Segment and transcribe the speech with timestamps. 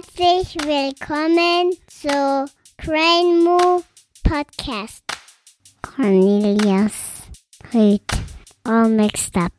[0.00, 3.82] Herzlich willkommen zu Crane Moo
[4.22, 5.02] Podcast.
[5.82, 6.94] Cornelius
[7.74, 8.00] Rüd.
[8.64, 9.52] All mixed up.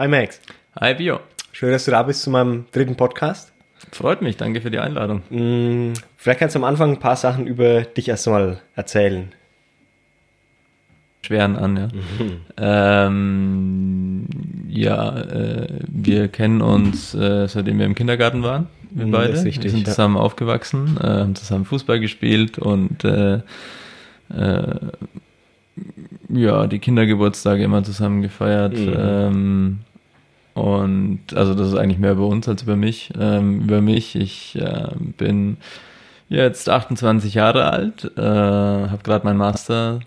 [0.00, 0.40] Hi Max,
[0.80, 1.20] Hi Bio.
[1.52, 3.52] schön, dass du da bist zu meinem dritten Podcast.
[3.92, 5.20] Freut mich, danke für die Einladung.
[5.28, 9.30] Hm, Vielleicht kannst du am Anfang ein paar Sachen über dich erstmal erzählen.
[11.20, 11.88] Schweren an, ja.
[12.56, 14.24] Ähm,
[14.70, 19.32] ja, äh, wir kennen uns äh, seitdem wir im Kindergarten waren, wir Mhm, beide.
[19.34, 19.92] richtig, wir sind ja.
[19.92, 23.40] zusammen aufgewachsen, äh, haben zusammen Fußball gespielt und äh,
[24.34, 24.74] äh,
[26.30, 28.72] ja, die Kindergeburtstage immer zusammen gefeiert.
[28.78, 28.94] Mhm.
[28.96, 29.78] Ähm,
[30.60, 33.10] und also das ist eigentlich mehr über uns als über mich.
[33.18, 35.56] Ähm, über mich, ich äh, bin
[36.28, 40.00] jetzt 28 Jahre alt, äh, habe gerade meinen Master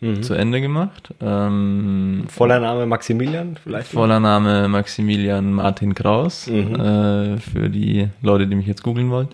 [0.00, 0.22] Mhm.
[0.22, 1.14] zu Ende gemacht.
[1.22, 3.86] Ähm, Voller Name Maximilian vielleicht?
[3.88, 6.74] voller Name Maximilian Martin Kraus, Mhm.
[6.74, 9.28] äh, für die Leute, die mich jetzt googeln wollen.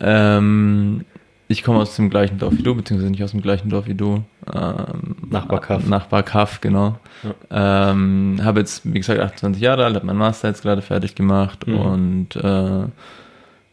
[0.00, 1.04] ähm,
[1.48, 3.94] ich komme aus dem gleichen Dorf wie du, beziehungsweise nicht aus dem gleichen Dorf wie
[3.94, 4.22] du.
[4.54, 5.86] Ähm, Nachbar Kaff.
[5.86, 6.98] Nachbar Kaff, genau.
[7.50, 11.66] Ähm, habe jetzt, wie gesagt, 28 Jahre alt, habe meinen Master jetzt gerade fertig gemacht
[11.66, 11.76] Mhm.
[11.78, 12.84] und äh,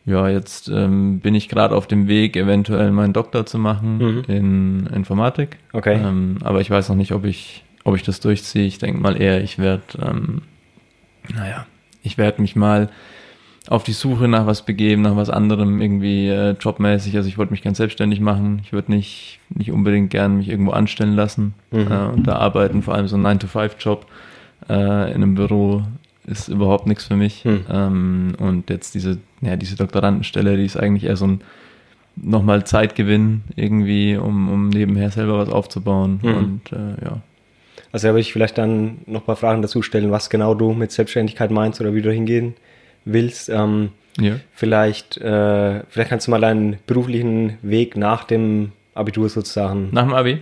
[0.07, 4.23] ja, jetzt ähm, bin ich gerade auf dem Weg, eventuell meinen Doktor zu machen Mhm.
[4.27, 5.57] in Informatik.
[5.73, 5.95] Okay.
[6.01, 8.65] Ähm, aber ich weiß noch nicht, ob ich, ob ich das durchziehe.
[8.65, 10.43] Ich denke mal eher, ich werde, ähm,
[11.33, 11.65] naja,
[12.03, 12.89] ich werde mich mal
[13.67, 17.15] auf die Suche nach was begeben, nach was anderem irgendwie äh, jobmäßig.
[17.15, 18.61] Also ich wollte mich ganz selbstständig machen.
[18.63, 21.91] Ich würde nicht, nicht unbedingt gern mich irgendwo anstellen lassen Mhm.
[21.91, 22.81] äh, und da arbeiten.
[22.83, 24.05] Vor allem so ein 9-to-5-Job
[24.69, 25.83] äh, in einem Büro
[26.27, 27.43] ist überhaupt nichts für mich.
[27.45, 27.65] Mhm.
[27.69, 31.41] Ähm, und jetzt diese, ja, diese Doktorandenstelle, die ist eigentlich eher so ein
[32.15, 36.19] nochmal Zeitgewinn irgendwie, um, um nebenher selber was aufzubauen.
[36.21, 36.33] Mhm.
[36.35, 37.21] Und äh, ja.
[37.91, 40.91] Also würde ich vielleicht dann noch ein paar Fragen dazu stellen, was genau du mit
[40.91, 42.53] Selbstständigkeit meinst oder wie du hingehen
[43.05, 43.49] willst.
[43.49, 43.89] Ähm,
[44.19, 44.35] ja.
[44.53, 49.89] vielleicht, äh, vielleicht kannst du mal deinen beruflichen Weg nach dem Abitur sozusagen.
[49.91, 50.39] Nach dem Abi.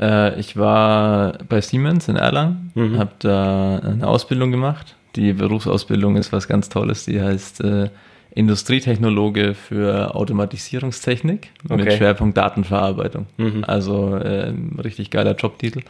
[0.00, 2.98] Äh, ich war bei Siemens in Erlangen, Mhm.
[2.98, 4.96] habe da eine Ausbildung gemacht.
[5.16, 7.90] Die Berufsausbildung ist was ganz Tolles, die heißt äh,
[8.32, 11.96] Industrietechnologe für Automatisierungstechnik mit Okay.
[11.96, 13.26] Schwerpunkt Datenverarbeitung.
[13.36, 13.64] Mhm.
[13.66, 15.80] Also ähm, richtig geiler Jobtitel.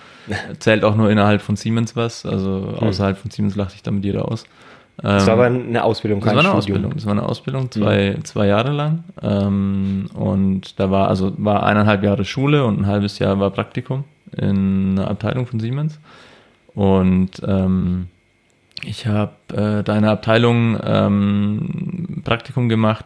[0.58, 4.30] Zählt auch nur innerhalb von Siemens was, also außerhalb von Siemens lachte ich damit jeder
[4.30, 4.44] aus.
[5.02, 6.76] Das Ähm, war aber eine Ausbildung, das kein war eine Studium.
[6.76, 6.92] Ausbildung.
[6.94, 9.04] Das war eine Ausbildung, zwei, zwei Jahre lang.
[9.22, 14.04] Ähm, und da war, also war eineinhalb Jahre Schule und ein halbes Jahr war Praktikum
[14.36, 15.98] in einer Abteilung von Siemens.
[16.74, 18.08] Und ähm,
[18.84, 23.04] ich habe äh, da in einer Abteilung ähm, Praktikum gemacht,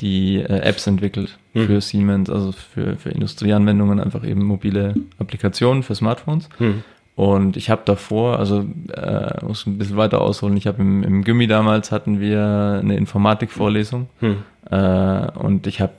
[0.00, 1.66] die äh, Apps entwickelt Mhm.
[1.66, 6.48] für Siemens, also für, für Industrieanwendungen, einfach eben mobile Applikationen für Smartphones.
[6.58, 6.82] Hm.
[7.16, 11.22] Und ich habe davor, also äh, muss ein bisschen weiter ausholen, ich habe im, im
[11.22, 14.38] Gimmi damals hatten wir eine Informatikvorlesung Hm.
[14.70, 15.92] äh, und ich habe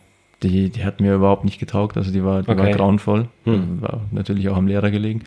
[0.43, 2.73] die, die hat mir überhaupt nicht getaugt, also die war, die war Okay.
[2.73, 3.81] grauenvoll, Hm.
[3.81, 5.21] war natürlich auch am Lehrer gelegen.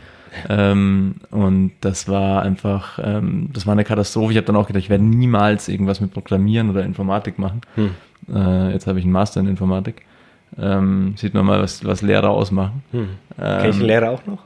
[0.50, 4.32] ähm, und das war einfach, ähm, das war eine Katastrophe.
[4.32, 7.62] Ich habe dann auch gedacht, ich werde niemals irgendwas mit Programmieren oder Informatik machen.
[7.76, 7.91] Hm.
[8.34, 10.03] Äh, jetzt habe ich einen Master in Informatik.
[10.60, 12.82] Ähm, sieht man mal, was, was Lehrer ausmachen.
[12.93, 13.09] Hm.
[13.38, 14.43] Kenn ich den Ähm, Lehrer auch noch?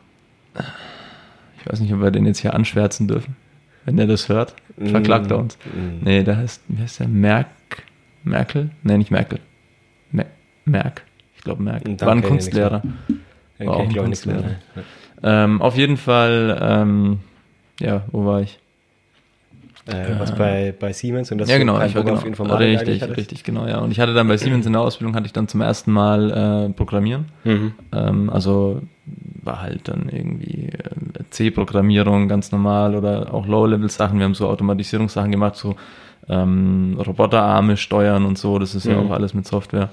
[1.64, 3.36] Ich weiß nicht, ob wir den jetzt hier anschwärzen dürfen.
[3.84, 5.58] Wenn der das hört, verklagt er uns.
[5.66, 6.04] Mm.
[6.04, 7.08] Nee, der heißt, wie heißt der?
[7.08, 7.48] Merk,
[8.24, 8.70] Merkel?
[8.82, 9.40] Nee, nicht Merkel.
[10.10, 10.26] Mer
[10.64, 11.02] Merk.
[11.36, 11.84] Ich glaube Merk.
[11.84, 12.22] Dann War ein.
[12.22, 12.82] Kunstlehrer.
[13.58, 14.02] Den war auch ein mehr.
[14.02, 14.42] Kunstlehrer.
[14.42, 14.58] ne?
[15.24, 17.20] Ähm, auf jeden Fall, ähm,
[17.80, 18.58] ja, wo war ich?
[19.86, 22.16] Äh, was bei, bei Siemens und das ja, genau, ich war genau.
[22.16, 23.78] auf Informatik richtig, richtig, genau, ja.
[23.78, 26.68] Und ich hatte dann bei Siemens in der Ausbildung hatte ich dann zum ersten Mal
[26.68, 27.26] äh, Programmieren.
[27.42, 27.74] Mhm.
[27.92, 28.80] Ähm, also
[29.42, 34.18] war halt dann irgendwie äh, C-Programmierung ganz normal oder auch Low-Level-Sachen.
[34.18, 35.74] Wir haben so Automatisierungssachen gemacht, so
[36.28, 38.60] ähm, Roboterarme steuern und so.
[38.60, 39.08] Das ist ja Mhm.
[39.08, 39.88] auch alles mit Software.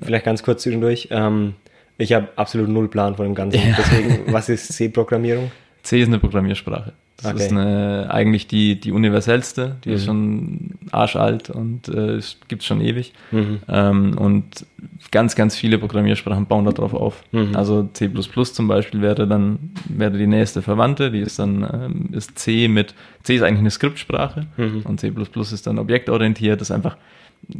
[0.00, 1.08] Vielleicht ganz kurz zwischendurch.
[1.10, 1.54] Ähm,
[1.98, 3.60] ich habe absolut null Plan von dem Ganzen.
[3.60, 3.74] Ja.
[3.76, 5.50] Deswegen, was ist C-Programmierung?
[5.82, 6.94] C ist eine Programmiersprache.
[7.24, 7.44] Das Okay.
[7.46, 9.76] ist eine, eigentlich die, die universellste.
[9.84, 10.06] Die ist Mhm.
[10.06, 13.12] schon arschalt und äh, es gibt's schon ewig.
[13.32, 13.60] Mhm.
[13.68, 14.66] Ähm, und
[15.10, 17.22] ganz, ganz viele Programmiersprachen bauen darauf auf.
[17.32, 17.56] Mhm.
[17.56, 18.10] Also C
[18.52, 22.94] zum Beispiel wäre dann wäre die nächste Verwandte, die ist dann ähm, ist C mit
[23.22, 24.82] C ist eigentlich eine Skriptsprache Mhm.
[24.84, 25.10] und C
[25.52, 26.60] ist dann objektorientiert.
[26.60, 26.96] Das ist einfach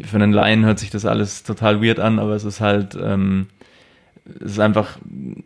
[0.05, 3.47] für einen Laien hört sich das alles total weird an, aber es ist halt ähm,
[4.43, 4.97] es ist einfach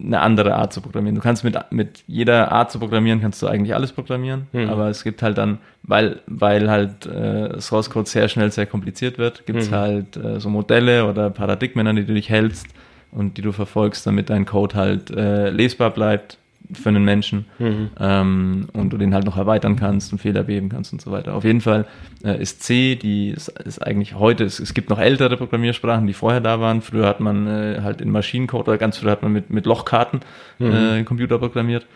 [0.01, 1.17] eine andere Art zu programmieren.
[1.17, 4.69] Du kannst mit, mit jeder Art zu programmieren, kannst du eigentlich alles programmieren, Mhm.
[4.69, 9.19] aber es gibt halt dann, weil, weil halt äh, Source Code sehr schnell sehr kompliziert
[9.19, 9.75] wird, gibt es Mhm.
[9.75, 12.67] halt äh, so Modelle oder Paradigmen, an die du dich hältst
[13.11, 16.39] und die du verfolgst, damit dein Code halt äh, lesbar bleibt
[16.73, 17.91] für einen Menschen Mhm.
[17.99, 21.35] ähm, und du den halt noch erweitern kannst und Fehler beheben kannst und so weiter.
[21.35, 21.87] Auf jeden Fall
[22.25, 26.13] äh, ist C, die ist, ist eigentlich heute, es, es gibt noch ältere Programmiersprachen, die
[26.13, 26.83] vorher da waren.
[26.83, 30.21] Früher hat man äh, halt in Maschinencode oder ganz früher hat man mit, mit Lochkarten
[30.61, 31.87] äh, Computer programmiert.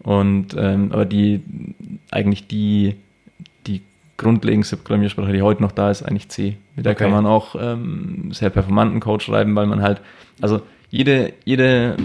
[0.00, 1.42] Und ähm, aber die
[2.10, 2.96] eigentlich die,
[3.66, 3.82] die
[4.16, 6.56] grundlegendste Programmiersprache, die heute noch da ist, eigentlich C.
[6.74, 7.04] Mit der Okay.
[7.04, 10.00] kann man auch ähm, sehr performanten Code schreiben, weil man halt,
[10.40, 11.96] also jede, jede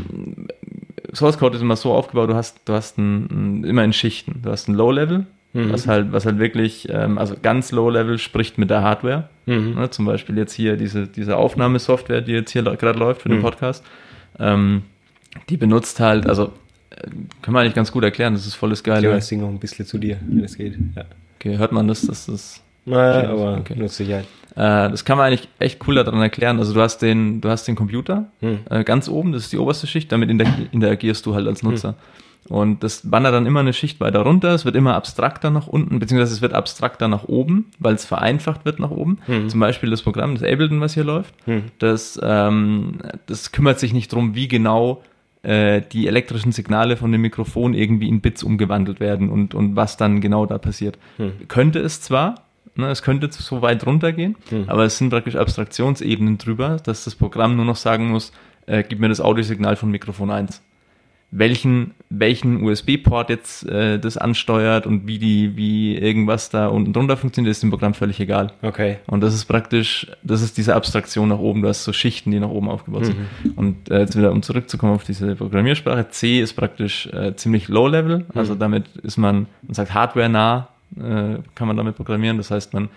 [1.18, 3.25] Source Code ist immer so aufgebaut, du hast, du hast ein,
[3.62, 4.42] ein, immer in Schichten.
[4.44, 5.72] Du hast ein Low-Level, Mhm.
[5.72, 9.30] was halt, was halt wirklich, ähm, also ganz Low-Level spricht mit der Hardware.
[9.46, 9.75] Mhm.
[9.75, 13.40] Ne, zum Beispiel jetzt hier diese, diese Aufnahmesoftware, die jetzt hier gerade läuft für den
[13.40, 13.44] Mhm.
[13.44, 13.84] Podcast.
[14.40, 14.84] Ähm,
[15.50, 16.52] die benutzt halt, also
[16.92, 17.08] äh,
[17.42, 19.16] kann man eigentlich ganz gut erklären, das ist volles Ich glaube, Geile.
[19.16, 20.78] das Ding noch ein bisschen zu dir, wenn es geht.
[20.96, 21.06] Ja.
[21.40, 22.02] Okay, hört man das?
[22.02, 23.75] Das ist Naja, aber okay.
[23.78, 24.25] zur Sicherheit.
[24.56, 26.57] Äh, das kann man eigentlich echt cool daran erklären.
[26.57, 28.60] Also du hast den, du hast den Computer Hm.
[28.69, 31.95] äh, ganz oben, das ist die oberste Schicht, damit inter interagierst du halt als Nutzer.
[32.50, 36.00] Und das wandert dann immer eine Schicht weiter runter, es wird immer abstrakter nach unten,
[36.00, 39.18] beziehungsweise es wird abstrakter nach oben, weil es vereinfacht wird nach oben.
[39.25, 39.50] Hm.
[39.50, 41.63] Zum Beispiel das Programm, das Ableton, was hier läuft, Hm.
[41.80, 45.04] das, ähm, das kümmert sich nicht drum, wie genau
[45.44, 49.98] äh, die elektrischen Signale von dem Mikrofon irgendwie in Bits umgewandelt werden und, und was
[49.98, 50.98] dann genau da passiert.
[51.18, 51.33] Hm.
[51.50, 52.36] Könnte es zwar,
[52.77, 54.65] ne, es könnte so weit runtergehen, Hm.
[54.68, 58.31] aber es sind praktisch Abstraktionsebenen drüber, dass das Programm nur noch sagen muss,
[58.65, 60.62] äh, gib mir das Audiosignal von Mikrofon 1.
[61.29, 67.18] Welchen, welchen USB-Port jetzt äh, das ansteuert und wie die, wie irgendwas da unten drunter
[67.18, 68.53] funktioniert, ist dem Programm völlig egal.
[68.62, 69.00] Okay.
[69.07, 71.63] Und das ist praktisch, das ist diese Abstraktion nach oben.
[71.63, 73.18] Du hast so Schichten, die nach oben aufgebaut sind.
[73.57, 77.88] Und äh, jetzt wieder, um zurückzukommen auf diese Programmiersprache, C ist praktisch äh, ziemlich low
[77.89, 78.25] level.
[78.33, 82.38] Also damit ist man, man sagt hardware nah, äh, kann man damit programmieren.
[82.38, 82.89] Das heißt, man,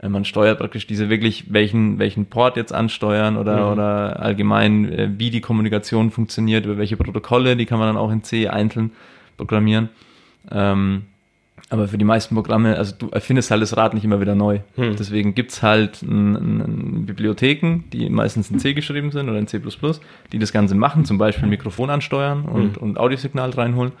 [0.00, 3.72] äh, man steuert praktisch diese wirklich, welchen, welchen Port jetzt ansteuern oder, Mhm.
[3.72, 8.10] oder allgemein, äh, wie die Kommunikation funktioniert, über welche Protokolle, die kann man dann auch
[8.10, 8.90] in C einzeln
[9.36, 9.88] programmieren.
[10.50, 11.04] Ähm,
[11.70, 14.60] aber für die meisten Programme, also du erfindest halt das Rad nicht immer wieder neu.
[14.76, 14.96] Hm.
[14.96, 19.60] Deswegen gibt's halt n, n, Bibliotheken, die meistens in C geschrieben sind oder in C++,
[20.32, 22.82] die das Ganze machen, zum Beispiel Mikrofon ansteuern und, Hm.
[22.82, 23.92] und Audiosignal reinholen.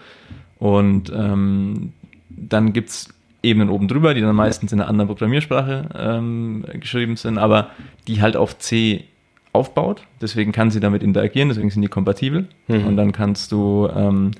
[0.58, 1.92] Und ähm,
[2.30, 3.08] dann gibt's
[3.42, 7.70] Ebenen oben drüber, die dann meistens in einer anderen Programmiersprache ähm, geschrieben sind, aber
[8.08, 9.04] die halt auf C
[9.52, 10.02] aufbaut.
[10.20, 12.48] Deswegen kann sie damit interagieren, deswegen sind die kompatibel.
[12.66, 12.84] Mhm.
[12.86, 14.32] Und dann kannst du, ähm,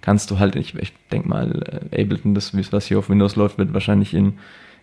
[0.00, 3.58] kannst du halt, ich, ich denke mal, äh, Ableton, das, was hier auf Windows läuft,
[3.58, 4.34] wird wahrscheinlich in,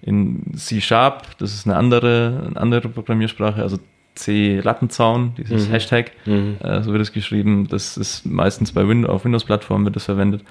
[0.02, 3.78] in C Sharp, das ist eine andere, eine andere Programmiersprache, also
[4.16, 5.72] C Lattenzaun, dieses Mhm.
[5.72, 6.58] Hashtag, Mhm.
[6.64, 7.68] äh, so wird es geschrieben.
[7.68, 10.44] Das ist meistens bei Windows, auf Windows-Plattformen wird das verwendet.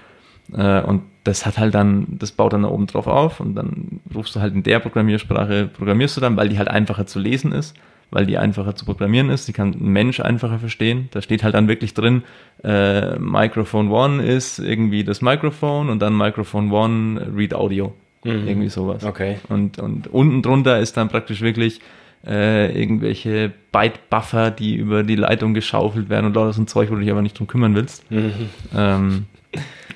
[0.53, 4.01] Äh, und das hat halt dann, das baut dann da oben drauf auf und dann
[4.15, 7.53] rufst du halt in der Programmiersprache, programmierst du dann, weil die halt einfacher zu lesen
[7.53, 7.77] ist,
[8.11, 11.09] weil die einfacher zu programmieren ist, die kann ein Mensch einfacher verstehen.
[11.13, 12.25] Da steht halt dann wirklich drin,
[12.65, 17.95] äh, Microphone One ist irgendwie das Mikrofon und dann Microphone One Read Audio.
[18.25, 18.47] Mhm.
[18.47, 19.05] Irgendwie sowas.
[19.05, 19.39] Okay.
[19.49, 21.81] Und, und unten drunter ist dann praktisch wirklich
[22.27, 26.95] äh, irgendwelche Byte-Buffer, die über die Leitung geschaufelt werden und lauter so ein Zeug, wo
[26.95, 28.09] du dich aber nicht drum kümmern willst.
[28.11, 28.33] Mhm.
[28.77, 29.27] Ähm,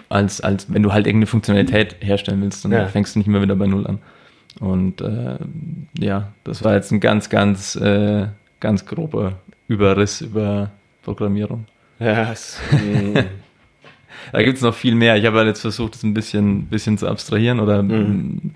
[0.08, 2.86] als, als wenn du halt irgendeine Funktionalität herstellen willst, dann Ja.
[2.86, 3.98] fängst du nicht immer wieder bei Null an.
[4.60, 5.36] Und äh,
[5.98, 8.26] ja, das war jetzt ein ganz, ganz, äh,
[8.60, 9.34] ganz grober
[9.68, 10.70] Überriss über
[11.02, 11.66] Programmierung.
[11.98, 13.14] Ja, es, mhm.
[14.32, 15.16] Da gibt es noch viel mehr.
[15.16, 18.52] Ich habe halt jetzt versucht, das ein bisschen, bisschen zu abstrahieren oder Mhm.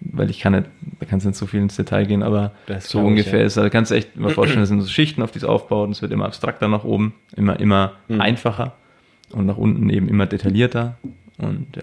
[0.00, 0.66] weil ich kann nicht,
[1.00, 3.40] da kannst du nicht so viel ins Detail gehen, aber Das so glaub ich, ungefähr
[3.40, 3.46] ja.
[3.46, 5.86] ist, also kannst du echt mal vorstellen, das sind so Schichten, auf die es aufbaut
[5.86, 8.20] und es wird immer abstrakter nach oben, immer, immer Mhm.
[8.20, 8.72] einfacher
[9.34, 10.96] und nach unten eben immer detaillierter
[11.38, 11.82] und ja.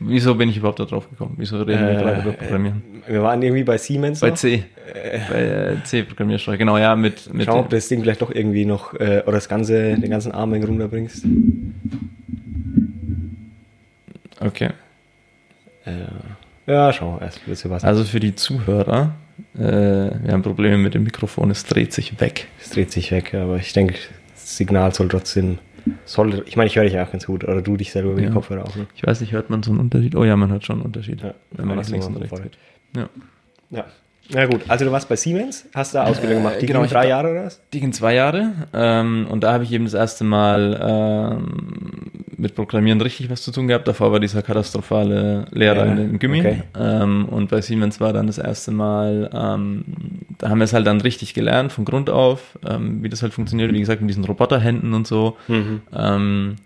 [0.00, 1.34] Wieso bin ich überhaupt da drauf gekommen?
[1.38, 2.82] Wieso reden wir gerade über Programmieren?
[3.06, 4.20] Äh, wir waren irgendwie bei Siemens.
[4.20, 4.36] Bei noch.
[4.36, 4.64] C.
[5.30, 8.66] Bei äh, C-Programmiersprache, genau, ja, mit, mit Schau, ob du das Ding vielleicht doch irgendwie
[8.66, 11.24] noch, äh, oder das ganze, den ganzen Arm runterbringst.
[14.40, 14.70] Okay.
[15.86, 15.92] Äh,
[16.66, 17.84] ja, schau, erst willst du was.
[17.84, 19.14] Also für die Zuhörer,
[19.54, 22.48] äh, wir haben Probleme mit dem Mikrofon, es dreht sich weg.
[22.60, 23.94] Es dreht sich weg, aber ich denke,
[24.32, 25.58] das Signal soll trotzdem,
[26.04, 28.28] soll, ich meine, ich höre dich auch ganz gut, oder du dich selber über Ja.
[28.28, 28.76] die Kopfhörer auch.
[28.76, 28.86] Ne?
[28.96, 30.14] Ich weiß nicht, hört man so einen Unterschied?
[30.16, 32.42] Oh ja, man hört schon einen Unterschied, Ja, wenn man nach das links und rechts
[32.42, 32.58] geht.
[32.96, 33.08] Ja.
[33.70, 33.84] Ja.
[34.30, 37.08] Na gut, also du warst bei Siemens, hast da Ausbildung gemacht, die genau, ich drei
[37.08, 37.60] Jahre oder was?
[37.74, 42.54] Die ging zwei Jahre ähm, und da habe ich eben das erste Mal ähm, mit
[42.54, 43.86] Programmieren richtig was zu tun gehabt.
[43.86, 46.62] Davor war dieser katastrophale Lehrer Ja, in, im Gimmi okay.
[46.74, 49.84] ähm, und bei Siemens war dann das erste Mal ähm,
[50.38, 53.32] da haben wir es halt dann richtig gelernt, von Grund auf, ähm, wie das halt
[53.34, 55.36] funktioniert, wie gesagt, mit diesen Roboterhänden und so.
[55.48, 55.82] Mhm.
[55.94, 56.56] Ähm,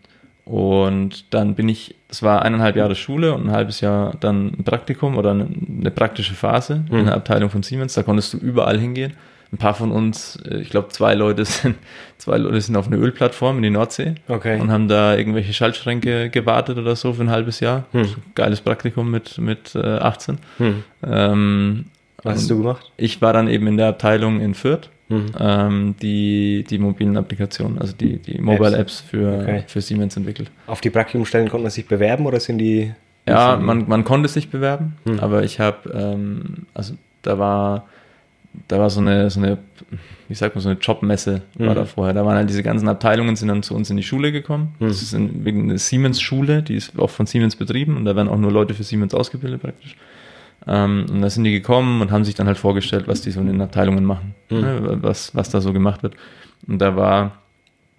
[0.45, 4.65] und dann bin ich, das war eineinhalb Jahre Schule und ein halbes Jahr dann ein
[4.65, 5.47] Praktikum oder eine,
[5.81, 7.93] eine praktische Phase in der Abteilung von Siemens.
[7.95, 9.13] Da konntest du überall hingehen.
[9.53, 11.77] Ein paar von uns, äh, ich glaube zwei Leute sind,
[12.17, 14.61] zwei Leute sind auf eine Ölplattform in die Nordsee Okay.
[14.61, 17.85] und haben da irgendwelche Schaltschränke gewartet oder so für ein halbes Jahr.
[17.93, 18.07] Hm.
[18.35, 20.39] Geiles Praktikum mit, mit äh, 18.
[20.59, 20.85] Hm.
[21.07, 21.85] Ähm,
[22.23, 22.91] Was hast du gemacht?
[22.97, 25.27] ich war dann eben in der Abteilung in Fürth, Mhm.
[25.41, 29.65] ähm, die die mobilen Applikationen, also die, die Mobile Apps, für, Okay.
[29.67, 30.51] für Siemens entwickelt.
[30.67, 32.93] Auf die Praktikumstellen konnte man sich bewerben oder sind die?
[33.27, 35.21] Ja, man, man konnte sich bewerben, Hm.
[35.21, 37.87] aber ich habe, ähm, also da war,
[38.69, 39.59] da war so eine, so eine,
[40.29, 41.75] wie sagt man, so eine Jobmesse war Mhm.
[41.77, 42.13] da vorher.
[42.15, 44.75] Da waren halt diese ganzen Abteilungen, sind dann zu uns in die Schule gekommen.
[44.79, 44.89] Mhm.
[44.89, 48.51] Das ist eine Siemens-Schule, die ist auch von Siemens betrieben und da werden auch nur
[48.53, 49.97] Leute für Siemens ausgebildet praktisch.
[50.67, 53.41] Ähm, und da sind die gekommen und haben sich dann halt vorgestellt, was die so
[53.41, 54.61] in den Abteilungen machen, Mhm.
[54.61, 56.15] ne, was, was da so gemacht wird.
[56.67, 57.33] Und da war,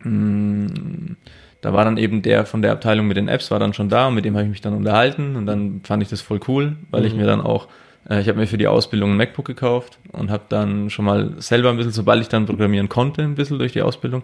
[0.03, 1.15] mh,
[1.61, 4.07] da war dann eben der von der Abteilung mit den Apps war dann schon da
[4.07, 6.75] und mit dem habe ich mich dann unterhalten und dann fand ich das voll cool,
[6.91, 7.19] weil ich Mhm.
[7.19, 7.67] mir dann auch,
[8.09, 11.33] äh, ich habe mir für die Ausbildung ein MacBook gekauft und habe dann schon mal
[11.37, 14.23] selber ein bisschen, sobald ich dann programmieren konnte, ein bisschen durch die Ausbildung,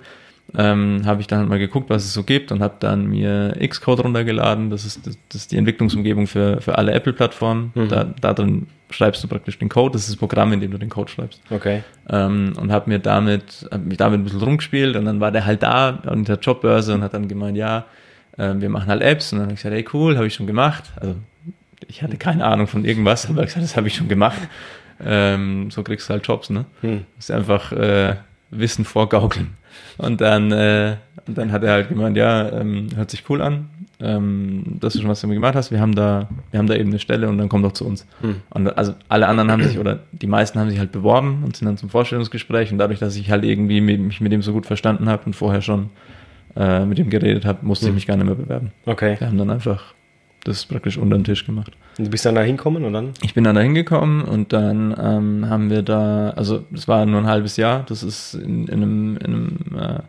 [0.58, 3.56] ähm, habe ich dann halt mal geguckt, was es so gibt und habe dann mir
[3.68, 4.70] Xcode runtergeladen.
[4.70, 7.72] Das ist, das, das ist die Entwicklungsumgebung für, für alle Apple-Plattformen.
[7.74, 7.90] Mhm.
[7.90, 9.94] Da, da drin schreibst du praktisch den Code.
[9.94, 11.42] Das ist das Programm, in dem du den Code schreibst.
[11.50, 11.84] Okay.
[12.10, 15.46] Ähm, und habe mir damit, hab mich damit ein bisschen rumgespielt und dann war der
[15.46, 17.86] halt da an der Jobbörse und hat dann gemeint, ja,
[18.38, 19.34] ähm, wir machen halt Apps.
[19.34, 20.84] Und dann habe ich gesagt, hey cool, habe ich schon gemacht.
[21.00, 21.16] Also
[21.88, 24.40] ich hatte keine Ahnung von irgendwas, aber ich gesagt, das habe ich schon gemacht.
[25.04, 26.66] Ähm, so kriegst du halt Jobs, ne?
[26.82, 27.06] Hm.
[27.18, 28.16] Das ist einfach äh,
[28.52, 29.58] Wissen vorgaukeln.
[29.98, 30.96] Und dann, äh,
[31.28, 35.00] und dann hat er halt gemeint, ja, ähm, hört sich cool an, ähm, dass du
[35.00, 35.72] schon was damit gemacht hast.
[35.72, 38.06] Wir haben da, wir haben da eben eine Stelle und dann komm doch zu uns.
[38.22, 38.36] Hm.
[38.50, 41.66] Und also alle anderen haben sich oder die meisten haben sich halt beworben und sind
[41.66, 44.66] dann zum Vorstellungsgespräch und dadurch, dass ich halt irgendwie mit, mich mit dem so gut
[44.66, 45.90] verstanden habe und vorher schon
[46.56, 47.96] äh, mit ihm geredet habe, musste ich Hm.
[47.96, 48.72] mich gar nicht mehr bewerben.
[48.86, 49.16] Okay.
[49.20, 49.94] Wir haben dann einfach
[50.44, 51.72] das praktisch unter den Tisch gemacht.
[51.98, 53.14] Und du bist dann da hinkommen und dann?
[53.24, 57.20] Ich bin dann da hingekommen und dann ähm, haben wir da, also es war nur
[57.20, 60.00] ein halbes Jahr, das ist in, in einem, in einem äh,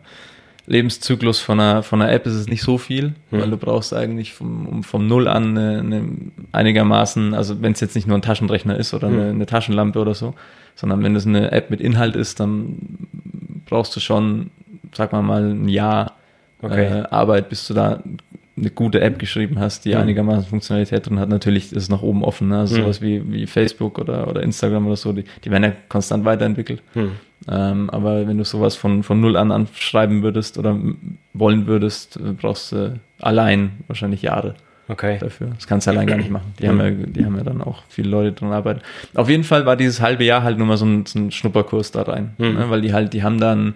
[0.69, 3.41] Lebenszyklus von einer, von einer App ist es nicht so viel, Hm.
[3.41, 6.03] weil du brauchst eigentlich vom, vom Null an eine, eine
[6.51, 9.13] einigermaßen, also wenn es jetzt nicht nur ein Taschenrechner ist oder Hm.
[9.19, 10.33] eine, eine Taschenlampe oder so,
[10.75, 12.77] sondern wenn es eine App mit Inhalt ist, dann
[13.65, 14.51] brauchst du schon,
[14.93, 16.13] sag mal mal, ein Jahr
[16.61, 17.01] Okay.
[17.01, 18.01] äh, Arbeit, bis du da
[18.57, 20.01] eine gute App geschrieben hast, die Mhm.
[20.01, 21.29] einigermaßen Funktionalität drin hat.
[21.29, 22.59] Natürlich ist es nach oben offen, ne?
[22.59, 22.81] also Mhm.
[22.83, 26.81] sowas wie, wie Facebook oder, oder Instagram oder so, die, die werden ja konstant weiterentwickelt.
[26.93, 27.11] Hm.
[27.49, 30.75] Ähm, aber wenn du sowas von, von null an anschreiben würdest oder
[31.33, 34.55] wollen würdest, äh, brauchst du allein wahrscheinlich Jahre
[34.89, 35.17] Okay.
[35.19, 35.49] dafür.
[35.55, 36.53] Das kannst du allein gar nicht machen.
[36.59, 38.79] Die haben ja, die haben ja dann auch viele Leute dran arbeiten.
[39.15, 41.91] Auf jeden Fall war dieses halbe Jahr halt nur mal so ein, so ein Schnupperkurs
[41.91, 42.31] da rein.
[42.37, 42.53] Mhm.
[42.53, 42.69] Ne?
[42.69, 43.75] Weil die halt, die haben dann,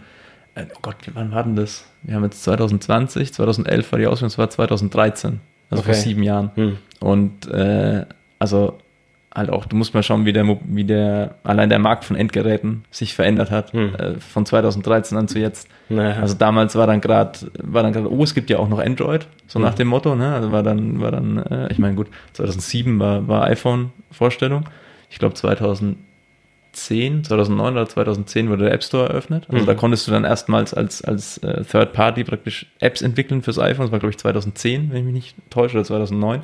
[0.57, 1.85] oh Gott, wann war denn das?
[2.03, 5.39] Wir haben jetzt 2020, 2011 war die Ausbildung, das war 2013.
[5.69, 6.01] Also vor Okay.
[6.01, 6.51] sieben Jahren.
[6.55, 6.77] Hm.
[6.99, 8.05] Und äh,
[8.39, 8.77] also
[9.33, 12.83] halt auch, du musst mal schauen, wie der, wie der, allein der Markt von Endgeräten
[12.91, 13.95] sich verändert hat, Hm.
[13.95, 15.69] äh, von 2013 an zu jetzt.
[15.87, 16.21] Naja.
[16.21, 19.27] Also damals war dann gerade, war dann gerade, oh, es gibt ja auch noch Android,
[19.47, 19.65] so Mhm.
[19.65, 20.33] nach dem Motto, ne?
[20.33, 24.65] Also war dann, war dann, äh, ich meine, gut, 2007 war, war iPhone-Vorstellung.
[25.09, 25.35] Ich glaube
[26.73, 29.45] 2010, 2009 oder 2010 wurde der App Store eröffnet.
[29.49, 29.67] Also Mhm.
[29.67, 33.85] da konntest du dann erstmals als, als äh, Third Party praktisch Apps entwickeln fürs iPhone.
[33.85, 36.43] Das war, glaube ich, 2010, wenn ich mich nicht täusche, oder 2009.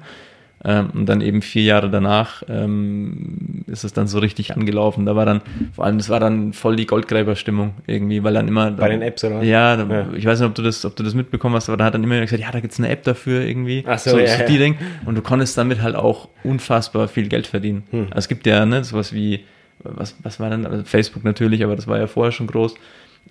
[0.65, 5.05] Ähm, und dann eben vier Jahre danach ähm, ist es dann so richtig angelaufen.
[5.05, 5.41] Da war dann,
[5.73, 8.71] vor allem, das war dann voll die Goldgräberstimmung irgendwie, weil dann immer.
[8.71, 9.43] Bei den Apps, oder?
[9.43, 10.07] Ja, da, Ja.
[10.15, 12.03] ich weiß nicht, ob du das, ob du das mitbekommen hast, aber da hat dann
[12.03, 13.83] immer gesagt, ja, da gibt's eine App dafür irgendwie.
[13.87, 14.45] Ach so, ja, ja.
[14.45, 14.77] die Ding.
[15.05, 17.83] Und du konntest damit halt auch unfassbar viel Geld verdienen.
[17.91, 18.07] Hm.
[18.09, 19.41] Also es gibt ja, ne, sowas wie,
[19.79, 22.75] was, was war denn, also Facebook natürlich, aber das war ja vorher schon groß.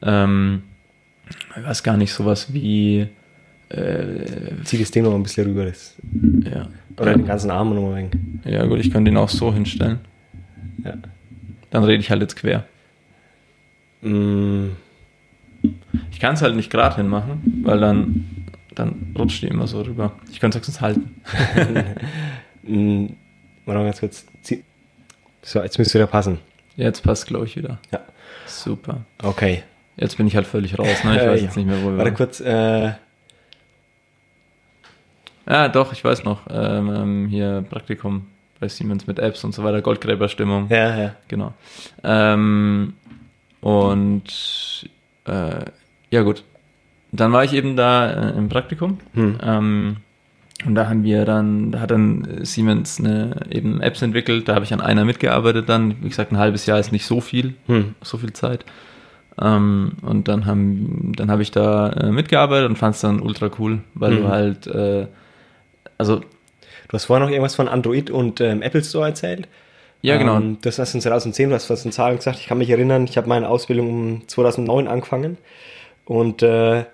[0.03, 0.63] Ähm,
[1.57, 3.09] ich weiß gar nicht, sowas wie,
[3.69, 4.25] äh,
[4.65, 5.65] Zieh das Ding noch ein bisschen rüber.
[5.65, 5.97] Das.
[6.45, 6.69] ja.
[6.99, 8.13] Oder den ganzen Arm noch mal weg.
[8.45, 9.99] Ja, gut, ich könnte ihn auch so hinstellen.
[10.85, 10.95] Ja.
[11.71, 12.65] Dann rede ich halt jetzt quer.
[14.03, 14.69] Mm,
[16.13, 18.25] Ich kann es halt nicht gerade hinmachen, weil dann,
[18.75, 20.13] dann rutscht die immer so rüber.
[20.31, 21.21] Ich könnte es höchstens halten.
[22.63, 23.07] mm,
[23.65, 24.27] warte mal ganz kurz.
[25.47, 26.39] So, jetzt müsste wieder passen.
[26.77, 27.79] Jetzt passt, glaube ich, wieder.
[27.93, 28.01] Ja.
[28.47, 29.03] Super.
[29.23, 29.63] Okay.
[29.97, 31.17] Jetzt bin ich halt völlig raus, ne?
[31.17, 32.17] Ich weiß jetzt nicht mehr, wo wir Warte waren.
[32.17, 32.41] kurz.
[32.41, 32.93] Äh,
[35.49, 36.41] Ja, doch, ich weiß noch.
[36.51, 38.27] Ähm, ähm, hier Praktikum
[38.59, 40.67] bei Siemens mit Apps und so weiter, Goldgräberstimmung.
[40.69, 41.15] ja, ja.
[41.29, 41.55] Genau.
[42.03, 42.95] Ähm,
[43.61, 44.25] und
[45.27, 45.65] äh,
[46.11, 46.43] ja gut.
[47.13, 48.99] Dann war ich eben da äh, im Praktikum.
[49.15, 49.39] Hm.
[49.43, 49.97] Ähm,
[50.65, 54.65] Und da haben wir dann, da hat dann Siemens eine, eben Apps entwickelt, da habe
[54.65, 56.03] ich an einer mitgearbeitet dann.
[56.03, 57.95] Wie gesagt, ein halbes Jahr ist nicht so viel, Hm.
[58.03, 58.65] so viel Zeit.
[59.41, 63.51] Ähm, und dann haben, dann habe ich da äh, mitgearbeitet und fand es dann ultra
[63.59, 64.17] cool, weil Mhm.
[64.23, 65.07] du halt, äh,
[65.99, 66.21] also
[66.89, 69.49] Du hast vorher noch irgendwas von Android und ähm, Apple Store erzählt.
[70.03, 72.39] ja genau, Ähm, das hast du in 2010, du hast was in Zahlen gesagt.
[72.39, 75.37] Ich kann mich erinnern, ich habe meine Ausbildung um 2009 angefangen.
[76.05, 76.85] Und äh,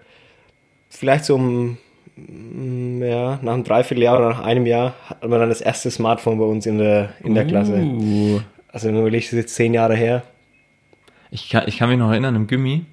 [0.88, 1.76] vielleicht so um,
[2.16, 6.44] ja, nach einem Dreivierteljahr oder nach einem Jahr hatten wir dann das erste Smartphone bei
[6.44, 7.74] uns in der, in der Klasse.
[7.76, 8.40] Uh.
[8.68, 10.22] Also wenn du überlegst, das ist jetzt zehn Jahre her.
[11.30, 12.84] Ich kann, ich kann mich noch erinnern, im Gimmi,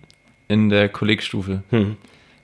[0.47, 1.97] in der Kollegstufe, Hm.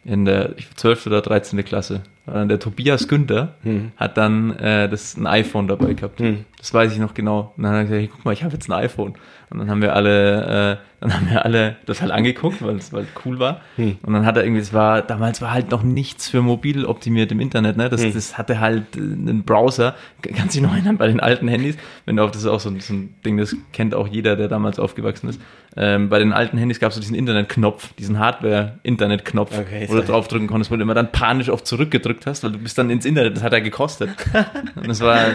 [0.04, 1.08] in der ich- 12.
[1.08, 1.64] oder 13.
[1.64, 3.92] Klasse, der Tobias Günther, Hm.
[3.98, 6.20] hat dann äh, das, ein iPhone dabei gehabt.
[6.20, 6.46] Hm.
[6.58, 7.54] Das weiß ich noch genau.
[7.56, 9.14] Und dann hat er gesagt, guck mal, ich habe jetzt ein iPhone.
[9.52, 12.92] Und dann haben wir alle, äh, dann haben wir alle das halt angeguckt, weil es
[12.92, 13.62] weil cool war.
[13.76, 13.98] Hm.
[14.02, 17.32] Und dann hat er irgendwie, es war, damals war halt noch nichts für mobil optimiert
[17.32, 17.88] im Internet, ne?
[17.90, 18.14] Das, Hm.
[18.14, 19.94] das hatte halt äh, einen Browser.
[20.36, 21.78] Kannst du noch erinnern bei den alten Handys?
[22.06, 24.36] Wenn du auch, das ist auch so, ein- so ein Ding, das kennt auch jeder,
[24.36, 25.40] der damals aufgewachsen ist.
[25.78, 30.02] Ähm, bei den alten Handys gab es so diesen Internetknopf, diesen Hardware-Internet-Knopf, Okay, wo du
[30.04, 33.06] draufdrücken konntest, wo du immer dann panisch auf zurückgedrückt hast, weil du bist dann ins
[33.06, 34.10] Internet, das hat er gekostet.
[34.76, 35.26] Und das war,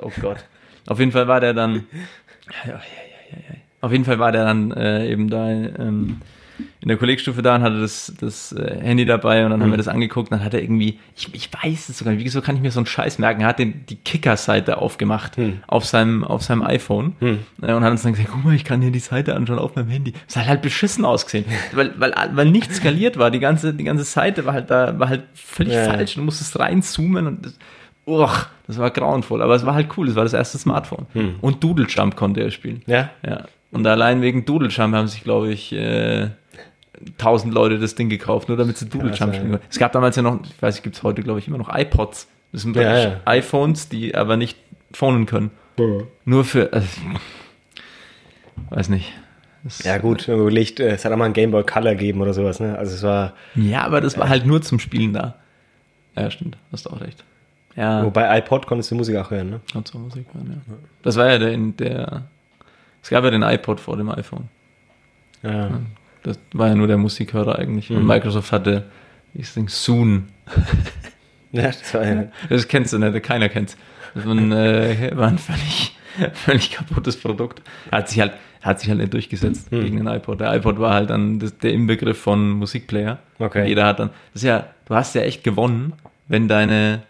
[0.00, 0.38] oh Gott.
[0.86, 1.84] Auf jeden Fall war der dann,
[2.64, 2.80] ja, ja, ja.
[3.80, 6.18] Auf jeden Fall war der dann äh, eben da ähm,
[6.80, 9.76] in der Kollegstufe da und hatte das, das äh, Handy dabei und dann haben wir
[9.76, 12.56] das angeguckt und dann hat er irgendwie, ich, ich weiß es sogar nicht, wieso kann
[12.56, 15.60] ich mir so einen Scheiß merken, er hat den, die Kicker-Seite aufgemacht Hm.
[15.68, 17.38] auf seinem, auf seinem iPhone Hm.
[17.62, 19.76] äh, und hat uns dann gesagt, guck mal, ich kann hier die Seite anschauen auf
[19.76, 20.12] meinem Handy.
[20.26, 24.02] Es hat halt beschissen ausgesehen, weil, weil, weil nicht skaliert war, die ganze, die ganze
[24.04, 27.58] Seite war halt da, war halt völlig Ja, falsch, du musstest reinzoomen und das,
[28.04, 31.06] uch, das war grauenvoll, aber es war halt cool, es war das erste Smartphone.
[31.12, 31.34] Hm.
[31.40, 32.82] Und Doodle Jump konnte er spielen.
[32.86, 33.44] Ja, Ja.
[33.70, 36.28] Und allein wegen Doodle Jump haben sich, glaube ich, äh,
[37.18, 39.38] tausend Leute das Ding gekauft, nur damit sie Doodle Krass, Jump ja.
[39.38, 39.64] spielen können.
[39.70, 41.68] Es gab damals ja noch, ich weiß nicht, gibt es heute, glaube ich, immer noch
[41.74, 42.28] iPods.
[42.52, 43.20] Das sind Ja, ja.
[43.26, 44.56] iPhones, die aber nicht
[44.92, 45.50] phonen können.
[46.24, 46.88] Nur für, also,
[48.70, 49.12] weiß nicht.
[49.64, 52.32] Das- ja gut, überlegt, äh, es hat auch mal ein Game Boy Color gegeben oder
[52.32, 52.60] sowas.
[52.60, 52.76] Ne?
[52.78, 55.36] Also es war, Ja, aber das war halt nur zum Spielen da.
[56.16, 57.24] Ja, stimmt, hast du auch recht.
[57.76, 59.50] Ja, wobei iPod konntest du Musik auch hören.
[59.50, 59.60] Ne?
[59.72, 60.74] kannst du Musik hören, ja.
[61.02, 62.22] Das war ja der, in der,
[63.02, 64.48] es gab ja den iPod vor dem iPhone.
[65.42, 65.70] Ja.
[66.22, 67.90] Das war ja nur der Musikhörer eigentlich.
[67.90, 68.06] Und Mhm.
[68.06, 68.84] Microsoft hatte,
[69.34, 70.28] ich denke, Soon.
[71.52, 72.24] ja, das war ja.
[72.48, 73.76] Das kennst du nicht, keiner kennt's.
[74.14, 75.96] Das war ein, äh, war ein völlig,
[76.34, 77.62] völlig kaputtes Produkt.
[77.92, 78.32] Hat sich halt,
[78.62, 79.80] hat sich halt nicht durchgesetzt Hm.
[79.84, 80.40] gegen den iPod.
[80.40, 83.18] Der iPod war halt dann das, der Inbegriff von Musikplayer.
[83.38, 83.62] Okay.
[83.62, 85.92] Und jeder hat dann, das ist ja, du hast ja echt gewonnen,
[86.26, 87.02] wenn deine,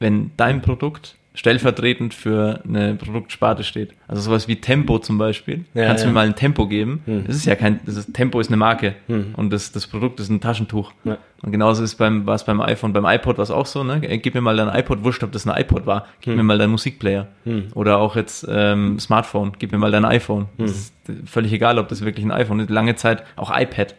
[0.00, 3.92] wenn dein Produkt stellvertretend für eine Produktsparte steht.
[4.08, 5.64] Also sowas wie Tempo zum Beispiel.
[5.74, 6.10] Ja, Kannst du ja.
[6.12, 7.02] mir mal ein Tempo geben?
[7.04, 7.24] Hm.
[7.26, 9.34] Das ist ja kein, das ist, Tempo ist eine Marke Hm.
[9.36, 10.92] und das, das Produkt ist ein Taschentuch.
[11.04, 11.18] Ja.
[11.42, 14.00] Und genauso ist beim, war es beim iPhone, beim iPod war es auch so, ne?
[14.02, 16.36] Ey, Gib mir mal dein iPod, wurscht, ob das ein iPod war, gib Hm.
[16.38, 17.28] mir mal dein Musikplayer.
[17.44, 17.68] Hm.
[17.74, 20.46] Oder auch jetzt ähm, Smartphone, gib mir mal dein iPhone.
[20.56, 20.64] Hm.
[20.64, 20.94] ist
[21.26, 22.70] völlig egal, ob das wirklich ein iPhone ist.
[22.70, 23.94] Lange Zeit auch iPad.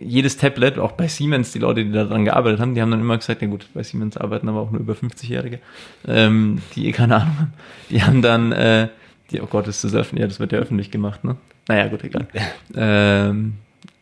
[0.00, 3.16] Jedes Tablet, auch bei Siemens, die Leute, die daran gearbeitet haben, die haben dann immer
[3.18, 5.58] gesagt, ja gut, bei Siemens arbeiten aber auch nur über 50-Jährige,
[6.06, 7.52] ähm, die eh keine Ahnung haben.
[7.90, 8.88] Die haben dann, äh,
[9.30, 11.36] die, oh Gott, ist das öffentlich, ja, das wird ja öffentlich gemacht, ne?
[11.68, 12.26] Naja, gut, egal.
[12.74, 13.54] ähm,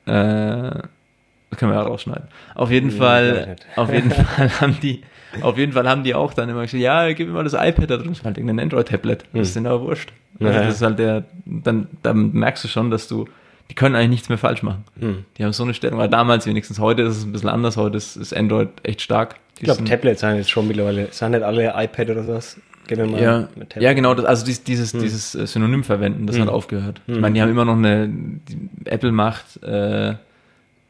[0.07, 2.29] äh, können wir ja rausschneiden.
[2.55, 5.03] Auf jeden Ja, Fall, auf jeden Fall haben die,
[5.43, 7.91] auf jeden Fall haben die auch dann immer gesagt, ja, gib mir mal das iPad
[7.91, 9.25] da drin, das ist halt irgendein Android-Tablet.
[9.33, 10.13] Das ist denen aber wurscht.
[10.41, 10.65] Also Ja.
[10.65, 13.27] das ist halt der, dann, dann merkst du schon, dass du,
[13.71, 14.85] die können eigentlich nichts mehr falsch machen.
[14.99, 15.25] Hm.
[15.39, 17.97] Die haben so eine Stellung, weil damals wenigstens, heute ist es ein bisschen anders, heute
[17.97, 19.37] ist, ist Android echt stark.
[19.57, 22.59] Die Ich glaube, Tablets sind jetzt schon mittlerweile, sind nicht alle iPad oder sowas.
[22.89, 25.01] Ja, ja, genau, das, also dies, dieses, Hm.
[25.03, 26.43] dieses äh, Synonym verwenden, das Hm.
[26.43, 27.01] hat aufgehört.
[27.07, 27.21] Ich Hm.
[27.21, 28.13] meine, die haben immer noch eine,
[28.85, 30.15] Apple macht äh,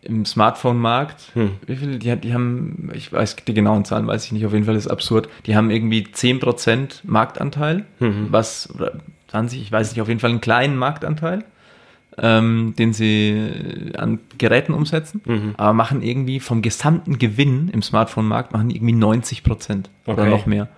[0.00, 1.50] im Smartphone-Markt, Hm.
[1.66, 4.64] wie viel, die, die haben, ich weiß die genauen Zahlen, weiß ich nicht, auf jeden
[4.64, 8.28] Fall ist es absurd, die haben irgendwie 10% Marktanteil, Mhm.
[8.30, 8.92] was, oder
[9.28, 11.44] 20, ich weiß nicht, auf jeden Fall einen kleinen Marktanteil,
[12.20, 15.54] ähm, den sie äh, an Geräten umsetzen, Mhm.
[15.56, 20.30] aber machen irgendwie vom gesamten Gewinn im Smartphone-Markt, machen irgendwie 90 Prozent oder Okay.
[20.30, 20.68] noch mehr.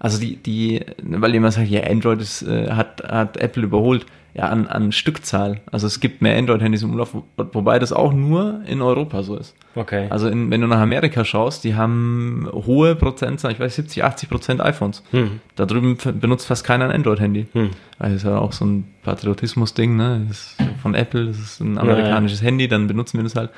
[0.00, 4.44] Also die, die, weil jemand sagt, ja, Android ist, äh, hat, hat Apple überholt, ja,
[4.44, 5.60] an, an Stückzahl.
[5.70, 9.36] Also es gibt mehr Android-Handys im Umlauf, wo, wobei das auch nur in Europa so
[9.36, 9.54] ist.
[9.74, 10.06] Okay.
[10.08, 14.30] Also in, wenn du nach Amerika schaust, die haben hohe Prozentzahl, ich weiß 70, 80
[14.30, 15.02] Prozent iPhones.
[15.10, 15.40] Hm.
[15.54, 17.48] Da drüben benutzt fast keiner ein Android-Handy.
[17.52, 17.70] Hm.
[17.98, 20.24] Also das ist ja auch so ein Patriotismus-Ding, ne?
[20.28, 23.50] Das ist von Apple, das ist ein amerikanisches Handy, dann benutzen wir das halt.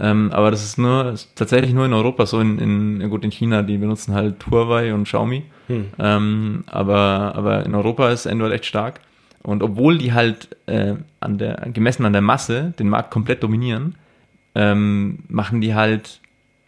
[0.00, 3.30] Ähm, aber das ist nur, ist tatsächlich nur in Europa so, in, in, gut, in
[3.30, 5.42] China, die benutzen halt Huawei und Xiaomi.
[5.66, 5.84] Hm.
[5.98, 9.00] Ähm, aber, aber in Europa ist Android echt stark.
[9.42, 13.94] Und obwohl die halt äh, an der, gemessen an der Masse den Markt komplett dominieren,
[14.54, 16.20] ähm, machen die halt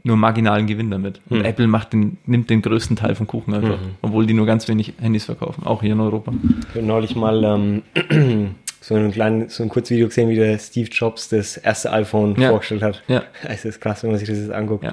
[0.05, 1.21] nur marginalen Gewinn damit.
[1.31, 1.45] Und Hm.
[1.45, 3.95] Apple macht den, nimmt den größten Teil vom Kuchen einfach, Mhm.
[4.03, 6.33] obwohl die nur ganz wenig Handys verkaufen, auch hier in Europa.
[6.71, 10.88] Ich habe neulich mal ähm, so ein kleinen, so ein Kurzvideo gesehen, wie der Steve
[10.90, 12.49] Jobs das erste iPhone Ja.
[12.51, 13.03] vorgestellt hat.
[13.09, 13.23] Ja.
[13.45, 14.85] Es ist krass, wenn man sich das jetzt anguckt.
[14.85, 14.92] Ja.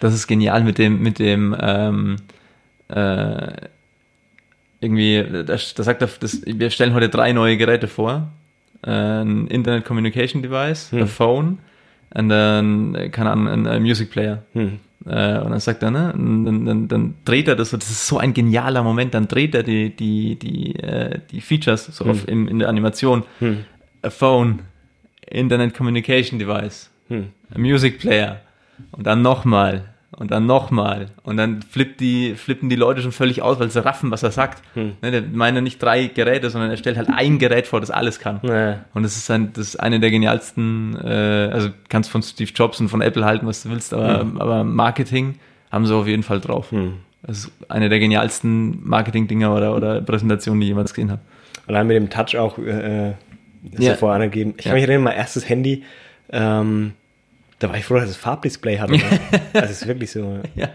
[0.00, 2.16] Das ist genial mit dem, mit dem, ähm,
[2.88, 3.52] äh,
[4.80, 8.28] irgendwie, da, da sagt er, das, wir stellen heute drei neue Geräte vor.
[8.82, 11.00] Ein Internet Communication Device, Hm.
[11.02, 11.58] ein Phone
[12.14, 14.42] und dann, äh, keine Ahnung, ein, ein Music Player.
[14.52, 14.80] Hm.
[15.04, 18.06] Äh, und dann sagt er, ne, dann, dann, dann dreht er das so, das ist
[18.06, 22.26] so ein genialer Moment, dann dreht er die, die, die, äh, die Features so auf,
[22.26, 23.24] in, in der Animation.
[23.40, 23.64] Hm.
[24.02, 24.60] A Phone,
[25.28, 27.26] Internet Communication Device, Hm.
[27.54, 28.40] a Music Player
[28.92, 33.42] und dann nochmal und dann nochmal und dann flippt die, flippen die Leute schon völlig
[33.42, 34.62] aus, weil sie raffen, was er sagt.
[34.74, 34.92] Hm.
[35.02, 37.90] Ne, der meint ja nicht drei Geräte, sondern er stellt halt ein Gerät vor, das
[37.90, 38.40] alles kann.
[38.42, 38.84] Naja.
[38.94, 42.80] Und das ist, ein, das ist eine der genialsten, äh, also kannst von Steve Jobs
[42.80, 45.34] und von Apple halten, was du willst, aber, aber Marketing
[45.70, 46.70] haben sie auf jeden Fall drauf.
[46.70, 46.94] Hm.
[47.22, 51.20] Das ist eine der genialsten Marketing-Dinger oder, oder Präsentationen, die ich jemals gesehen habe.
[51.66, 53.14] Allein mit dem Touch auch, äh,
[53.72, 53.90] das Ja.
[53.90, 53.96] ja.
[53.96, 54.54] vorher angegeben.
[54.56, 54.70] Ich Ja.
[54.70, 55.82] kann mich erinnern, mein erstes Handy,
[56.30, 56.92] ähm,
[57.58, 58.98] da war ich froh, dass es Farbdisplay hatte.
[59.52, 60.40] Das ist wirklich so.
[60.54, 60.68] Ja.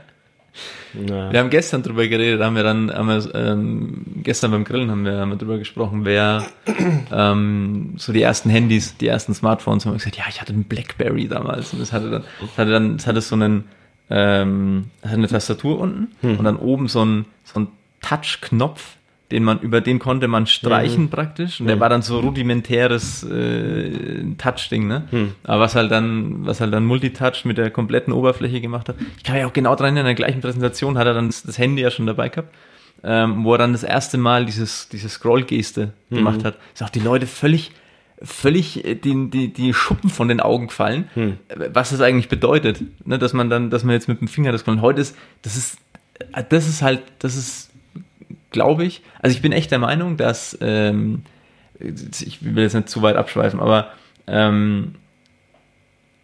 [0.93, 1.31] Na.
[1.31, 5.05] Wir haben gestern drüber geredet, haben wir dann, haben wir, ähm, gestern beim Grillen haben
[5.05, 6.45] wir, haben wir drüber gesprochen, wer
[7.11, 10.65] ähm, so die ersten Handys, die ersten Smartphones, haben wir gesagt, ja, ich hatte einen
[10.65, 13.65] Blackberry damals und das hatte dann, das hatte dann, das hatte so einen,
[14.09, 17.67] ähm, hatte eine Tastatur unten und dann oben so ein, so ein
[18.01, 18.97] Touch-Knopf,
[19.31, 24.23] den man, über den konnte man streichen praktisch und der war dann so rudimentäres äh,
[24.37, 25.07] Touch-Ding, ne?
[25.43, 28.95] Aber was halt dann, was halt dann Multitouch mit der kompletten Oberfläche gemacht hat.
[29.17, 31.43] Ich kann mich auch genau dran erinnern, in der gleichen Präsentation hat er dann das,
[31.43, 32.53] das Handy ja schon dabei gehabt,
[33.03, 36.57] ähm, wo er dann das erste Mal dieses, diese Scroll-Geste gemacht hat.
[36.73, 37.71] Ist auch die Leute völlig,
[38.21, 42.83] völlig äh, die, die, die Schuppen von den Augen gefallen, äh, was das eigentlich bedeutet,
[43.05, 43.17] ne?
[43.17, 44.81] dass man dann, dass man jetzt mit dem Finger das kann.
[44.81, 45.77] Heute ist, das ist,
[46.33, 47.70] äh, das ist halt, das ist
[48.51, 49.01] glaube ich.
[49.21, 51.23] Also ich bin echt der Meinung, dass ähm,
[51.79, 53.87] ich will jetzt nicht zu weit abschweifen, aber
[54.27, 54.95] ähm,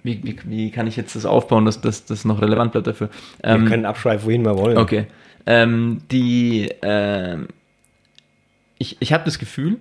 [0.03, 3.09] wie, wie, wie kann ich jetzt das aufbauen, dass das noch relevant bleibt dafür?
[3.41, 4.77] Wir Ähm, können abschweifen, wohin wir wollen.
[4.77, 5.07] Okay.
[5.45, 7.47] Ähm, die, ähm,
[8.77, 9.77] ich, ich habe das Gefühl,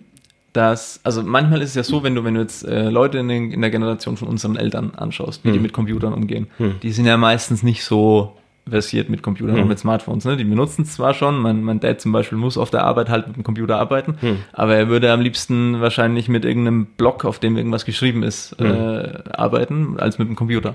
[0.52, 3.28] dass, also manchmal ist es ja so, wenn du, wenn du jetzt äh, Leute in,
[3.28, 6.46] den, in der Generation von unseren Eltern anschaust, wie die mit Computern umgehen,
[6.82, 8.34] die sind ja meistens nicht so
[8.68, 10.24] versiert mit Computern und mit Smartphones.
[10.24, 10.36] Ne?
[10.36, 13.28] Die benutzen es zwar schon, mein, mein Dad zum Beispiel muss auf der Arbeit halt
[13.28, 14.16] mit dem Computer arbeiten,
[14.52, 19.18] aber er würde am liebsten wahrscheinlich mit irgendeinem Blog, auf dem irgendwas geschrieben ist, äh,
[19.32, 20.74] arbeiten, als mit dem Computer.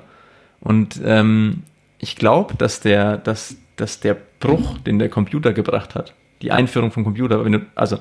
[0.62, 1.64] Und ähm,
[2.00, 6.92] ich glaube, dass der, dass, dass der Bruch, den der Computer gebracht hat, die Einführung
[6.92, 7.98] vom Computer, du, also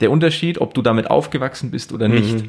[0.00, 2.44] der Unterschied, ob du damit aufgewachsen bist oder nicht,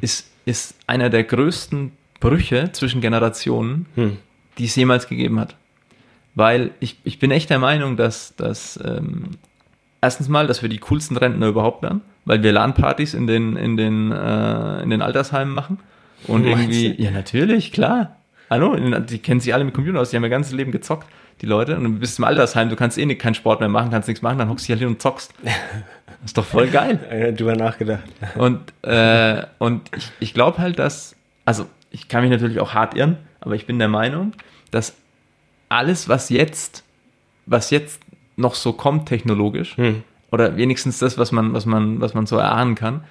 [0.00, 4.16] ist, ist einer der größten Brüche zwischen Generationen, Hm.
[4.58, 5.56] die es jemals gegeben hat.
[6.34, 9.30] Weil ich, ich bin echt der Meinung, dass, dass ähm,
[10.00, 13.76] erstens mal, dass wir die coolsten Rentner überhaupt werden, weil wir LAN-Partys in den, in
[13.76, 15.78] den, äh, in den Altersheimen machen.
[16.26, 18.16] Und irgendwie, ja, natürlich, klar.
[18.48, 21.06] Hallo, die kennen sich alle mit Computer aus, die haben ihr ganzes Leben gezockt,
[21.40, 21.76] die Leute.
[21.76, 24.22] Und du bist im Altersheim, du kannst eh nicht, keinen Sport mehr machen, kannst nichts
[24.22, 25.34] machen, dann hockst du hier hin und zockst.
[26.20, 27.34] Das ist doch voll geil.
[27.36, 28.04] Drüber nachgedacht.
[28.36, 32.94] Und, äh, und ich, ich glaube halt, dass, also ich kann mich natürlich auch hart
[32.94, 34.32] irren, aber ich bin der Meinung,
[34.70, 34.94] dass
[35.72, 36.84] alles, was jetzt,
[37.46, 38.00] was jetzt
[38.36, 40.02] noch so kommt technologisch, Hm.
[40.30, 43.02] oder wenigstens das, was man, was man, was man so erahnen kann,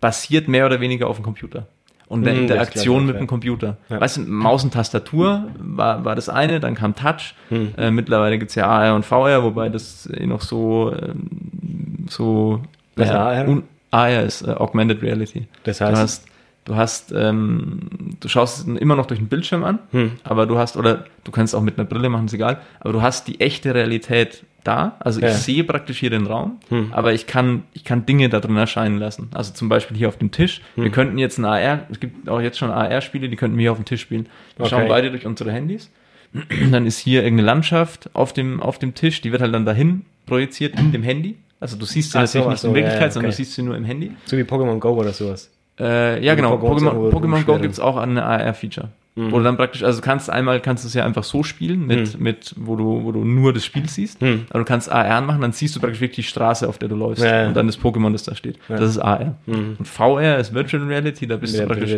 [0.00, 1.66] basiert mehr oder weniger auf dem Computer.
[2.06, 3.26] Und der Hm, Interaktion mit dem.
[3.26, 3.76] Computer.
[3.90, 4.00] Ja.
[4.00, 7.34] Weißt du, Maus und Tastatur war, war das eine, dann kam Touch.
[7.50, 7.74] Hm.
[7.76, 12.62] Äh, mittlerweile gibt's ja AR und VR, wobei das eh noch so, ähm, so
[12.96, 13.62] Was ja, AR?
[13.90, 15.48] AR ist äh, Augmented Reality.
[15.64, 16.24] Das heißt,
[16.68, 17.80] du hast, ähm,
[18.20, 20.12] du schaust es immer noch durch den Bildschirm an, Hm.
[20.24, 22.92] aber du hast, oder du kannst es auch mit einer Brille machen, ist egal, aber
[22.92, 24.96] du hast die echte Realität da.
[25.00, 25.32] Also ich Ja.
[25.32, 26.88] sehe praktisch hier den Raum, Hm.
[26.92, 29.30] aber ich kann, ich kann Dinge da drin erscheinen lassen.
[29.34, 30.60] Also zum Beispiel hier auf dem Tisch.
[30.76, 30.84] Hm.
[30.84, 33.72] Wir könnten jetzt ein AR, es gibt auch jetzt schon AR-Spiele, die könnten wir hier
[33.72, 34.26] auf dem Tisch spielen.
[34.56, 34.74] Wir Okay.
[34.74, 35.90] schauen beide durch unsere Handys.
[36.70, 40.04] Dann ist hier irgendeine Landschaft auf dem, auf dem Tisch, die wird halt dann dahin
[40.26, 41.36] projiziert in dem Handy.
[41.58, 43.36] Also du siehst sie Ach natürlich so, nicht so, in ja, Wirklichkeit, ja, sondern okay.
[43.38, 44.12] du siehst sie nur im Handy.
[44.26, 45.50] so wie Pokémon Go oder sowas.
[45.80, 46.56] Äh, ja, genau.
[46.56, 47.62] Pokémon Pokémon, Go rumschwirren.
[47.62, 48.88] gibt's auch eine AR-Feature.
[49.20, 52.20] Wo du dann praktisch, also kannst einmal kannst du es ja einfach so spielen, mit,
[52.20, 54.20] mit, wo du, wo du nur das Spiel siehst.
[54.20, 54.44] Hm.
[54.50, 56.94] Aber du kannst AR machen, dann siehst du praktisch wirklich die Straße, auf der du
[56.94, 57.24] läufst.
[57.24, 57.48] Ja, ja.
[57.48, 58.60] Und dann das Pokémon, das da steht.
[58.68, 59.34] Das ist AR.
[59.46, 61.96] Und VR ist Virtual Reality, da bist du praktisch.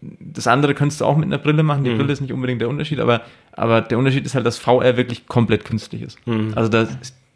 [0.00, 1.84] Das andere könntest du auch mit einer Brille machen.
[1.84, 3.20] Die Brille ist nicht unbedingt der Unterschied, aber,
[3.52, 6.18] aber der Unterschied ist halt, dass VR wirklich komplett künstlich ist.
[6.56, 6.88] Also da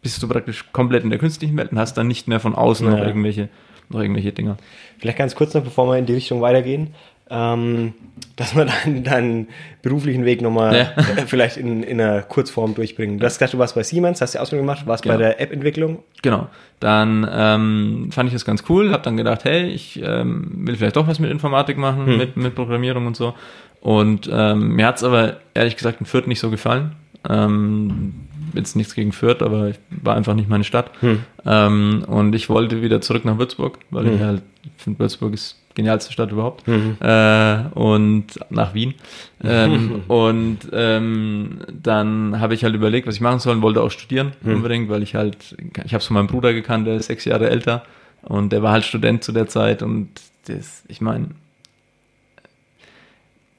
[0.03, 2.91] bist du praktisch komplett in der künstlichen Welt und hast dann nicht mehr von außen
[2.91, 3.07] noch Ja.
[3.07, 3.49] irgendwelche,
[3.93, 4.57] noch irgendwelche Dinger.
[4.99, 6.95] Vielleicht ganz kurz noch, bevor wir in die Richtung weitergehen.
[7.31, 7.95] ähm,
[8.37, 9.49] dass wir deinen, deinen
[9.83, 11.03] beruflichen Weg nochmal Ja.
[11.27, 13.19] vielleicht in, in einer Kurzform durchbringen.
[13.19, 15.19] Du hast gesagt, du warst bei Siemens, hast die Ausbildung gemacht, warst bei Genau.
[15.19, 16.01] der App-Entwicklung.
[16.23, 16.49] Genau.
[16.81, 20.97] Dann ähm, fand ich das ganz cool, habe dann gedacht, hey, ich ähm, will vielleicht
[20.97, 22.17] doch was mit Informatik machen, Hm.
[22.19, 23.35] mit, mit Programmierung und so.
[23.81, 26.93] Und ähm, mir hat's aber ehrlich gesagt in Fürth nicht so gefallen.
[27.29, 28.15] Ähm,
[28.55, 30.91] jetzt nichts gegen Fürth, aber ich war einfach nicht meine Stadt.
[31.01, 31.21] Hm.
[31.45, 34.43] Ähm, und ich wollte wieder zurück nach Würzburg, weil ich halt
[34.77, 36.67] finde, Würzburg ist die genialste Stadt überhaupt.
[36.69, 36.97] Mhm.
[37.01, 38.95] Äh, und nach Wien.
[39.45, 43.91] Ähm, und ähm, dann habe ich halt überlegt, was ich machen soll und wollte auch
[43.91, 47.25] studieren unbedingt, weil ich halt, ich habe es von meinem Bruder gekannt, der ist sechs
[47.25, 47.83] Jahre älter
[48.23, 50.11] und der war halt Student zu der Zeit und
[50.47, 51.31] das, ich meine,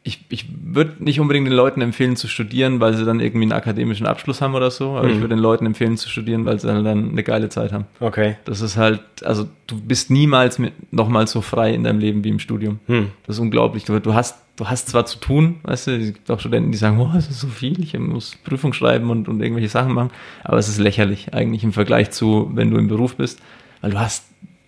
[0.05, 3.53] ich, ich würde nicht unbedingt den Leuten empfehlen zu studieren, weil sie dann irgendwie einen
[3.53, 6.67] akademischen Abschluss haben oder so, aber ich würde den Leuten empfehlen zu studieren, weil sie
[6.67, 7.85] dann eine geile Zeit haben.
[8.01, 8.35] Okay.
[8.43, 10.61] Das ist halt, also du bist niemals
[10.91, 12.79] nochmal so frei in deinem Leben wie im Studium.
[12.87, 13.11] Hm.
[13.25, 13.85] Das ist unglaublich.
[13.85, 16.77] Du, du hast, du hast zwar zu tun, weißt du, es gibt auch Studenten, die
[16.77, 20.11] sagen, oh, das ist so viel, ich muss Prüfung schreiben und, und irgendwelche Sachen machen,
[20.43, 23.39] aber es ist lächerlich eigentlich im Vergleich zu, wenn du im Beruf bist,
[23.79, 24.25] weil du hast,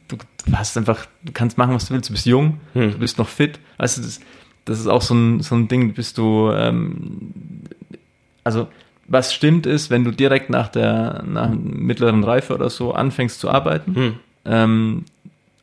[0.08, 2.92] du, du hast einfach, du kannst machen, was du willst, du bist jung, Hm.
[2.92, 4.22] du bist noch fit, weißt du, das,
[4.66, 7.32] das ist auch so ein, so ein Ding, bist du, ähm,
[8.44, 8.68] also
[9.08, 13.50] was stimmt ist, wenn du direkt nach der nach mittleren Reife oder so anfängst zu
[13.50, 14.14] arbeiten Hm.
[14.46, 15.06] ähm,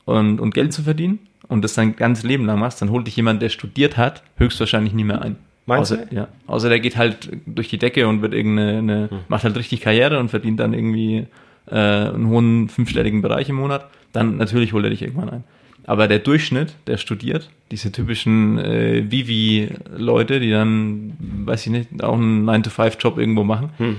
[0.04, 3.16] und, und Geld zu verdienen und das dein ganzes Leben lang machst, dann holt dich
[3.16, 5.36] jemand, der studiert hat, höchstwahrscheinlich nie mehr ein.
[5.66, 6.14] Meinst außer, du?
[6.14, 6.28] Ja.
[6.46, 10.18] Außer der geht halt durch die Decke und wird irgendeine, eine, macht halt richtig Karriere
[10.18, 11.26] und verdient dann irgendwie
[11.66, 13.86] äh, einen hohen fünfstelligen Bereich im Monat.
[14.12, 15.44] Dann natürlich holt er dich irgendwann ein.
[15.84, 22.14] Aber der Durchschnitt, der studiert, diese typischen äh, Vivi-Leute, die dann, weiß ich nicht, auch
[22.14, 23.96] einen 9-to-5-Job irgendwo machen, Hm.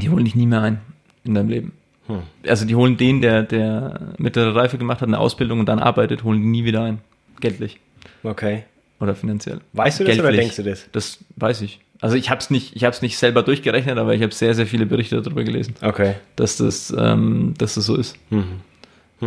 [0.00, 0.80] die holen dich nie mehr ein
[1.24, 1.72] in deinem Leben.
[2.06, 2.18] Hm.
[2.46, 6.22] Also die holen den, der, der mittlere Reife gemacht hat, eine Ausbildung und dann arbeitet,
[6.24, 6.98] holen die nie wieder ein.
[7.40, 7.78] Geldlich
[8.22, 8.64] Okay.
[9.00, 9.60] oder finanziell.
[9.72, 10.40] Weißt du das oder Geldlich.
[10.40, 10.88] denkst du das?
[10.92, 11.80] Das weiß ich.
[12.00, 14.52] Also ich habe es nicht, ich habe es nicht selber durchgerechnet, aber ich habe sehr,
[14.54, 16.14] sehr viele Berichte darüber gelesen, Okay.
[16.36, 18.16] dass das, ähm, dass das so ist.
[18.28, 18.44] Mhm.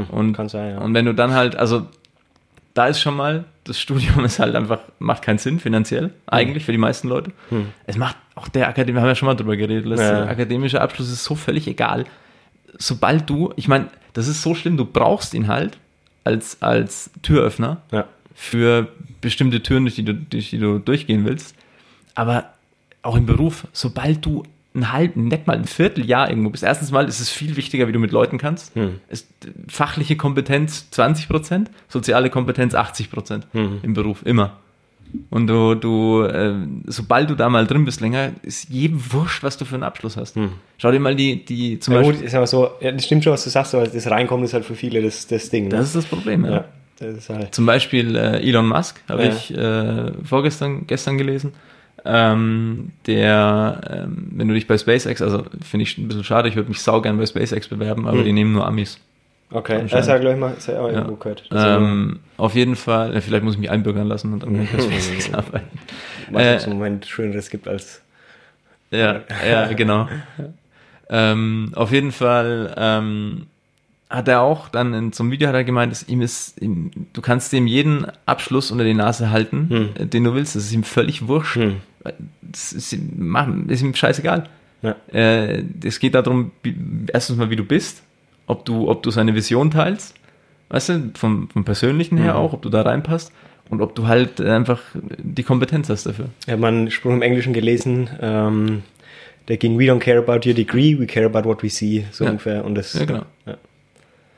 [0.06, 0.78] Und, Kann sein, ja.
[0.80, 1.88] und wenn du dann halt, also
[2.74, 6.72] da ist schon mal, das Studium ist halt einfach, macht keinen Sinn finanziell, eigentlich für
[6.72, 7.32] die meisten Leute.
[7.50, 7.68] Hm.
[7.86, 9.96] Es macht auch der Akademie, wir haben ja schon mal drüber geredet, Ja.
[9.96, 12.06] der akademische Abschluss ist so völlig egal.
[12.78, 15.78] Sobald du, ich meine, das ist so schlimm, du brauchst ihn halt
[16.24, 18.06] als, als Türöffner Ja.
[18.36, 18.88] für
[19.22, 21.56] bestimmte Türen, durch die, du, durch die du durchgehen willst.
[22.14, 22.46] Aber
[23.02, 24.44] auch im Beruf, sobald du
[24.78, 27.92] ein halb, nicht mal ein Vierteljahr irgendwo bist, erstens mal ist es viel wichtiger, wie
[27.92, 28.74] du mit Leuten kannst.
[28.76, 29.00] Hm.
[29.10, 29.28] Ist
[29.68, 33.80] fachliche Kompetenz 20 Prozent, soziale Kompetenz 80 Prozent Hm.
[33.84, 34.58] im Beruf, immer.
[35.30, 36.54] Und du, du äh,
[36.86, 40.18] sobald du da mal drin bist länger, ist jedem wurscht, was du für einen Abschluss
[40.18, 40.36] hast.
[40.78, 42.02] Schau dir mal die, die zum Hm.
[42.02, 42.20] Ja, Beispiel.
[42.22, 44.54] gut, ist aber so, ja, das stimmt schon, was du sagst, aber das Reinkommen ist
[44.54, 45.66] halt für viele das, das Ding.
[45.66, 45.70] Ne?
[45.70, 46.52] Das ist das Problem, ja.
[46.52, 46.66] ja.
[47.00, 47.54] Das ist halt.
[47.56, 49.30] Zum Beispiel äh, Elon Musk, habe Ja.
[49.30, 51.54] ich äh, vorgestern, gestern gelesen.
[52.06, 56.56] Ähm, der, ähm, wenn du dich bei SpaceX, also finde ich ein bisschen schade, ich
[56.56, 58.26] würde mich saugern bei SpaceX bewerben, aber Hm.
[58.26, 59.00] die nehmen nur Amis.
[59.50, 61.42] Okay, das habe ich gleich mal hab ich auch irgendwo gehört.
[61.42, 64.64] Ist Ähm, auf jeden Fall, äh, vielleicht muss ich mich einbürgern lassen und dann kann
[64.64, 65.80] ich bei SpaceX arbeiten.
[66.32, 68.02] was äh, es im Moment Schöneres gibt als.
[68.92, 70.08] Ja, ja, genau.
[71.10, 73.48] Ähm, auf jeden Fall ähm,
[74.10, 76.92] hat er auch dann in so einem Video hat er gemeint, dass ihm ist, ihm,
[77.14, 79.90] du kannst ihm jeden Abschluss unter die Nase halten, Hm.
[80.02, 80.56] äh, den du willst.
[80.56, 81.56] Das ist ihm völlig wurscht.
[81.58, 81.78] Hm.
[82.42, 84.46] Das ist ihm, ist ihm scheißegal.
[84.82, 84.96] Ja.
[85.12, 86.52] Äh, es geht darum,
[87.12, 88.04] erstens mal, wie du bist,
[88.46, 90.14] ob du, ob du seine Vision teilst,
[90.70, 92.40] weißt du, vom, vom Persönlichen her Mhm.
[92.40, 93.34] auch, ob du da reinpasst
[93.70, 94.82] und ob du halt einfach
[95.18, 96.30] die Kompetenz hast dafür.
[96.46, 98.84] Ich habe mal einen Spruch im Englischen gelesen, ähm,
[99.50, 102.24] der ging, we don't care about your degree, we care about what we see, so
[102.24, 102.30] Ja.
[102.32, 102.64] ungefähr.
[102.64, 103.24] Und das, Ja, genau.
[103.46, 103.58] Ja.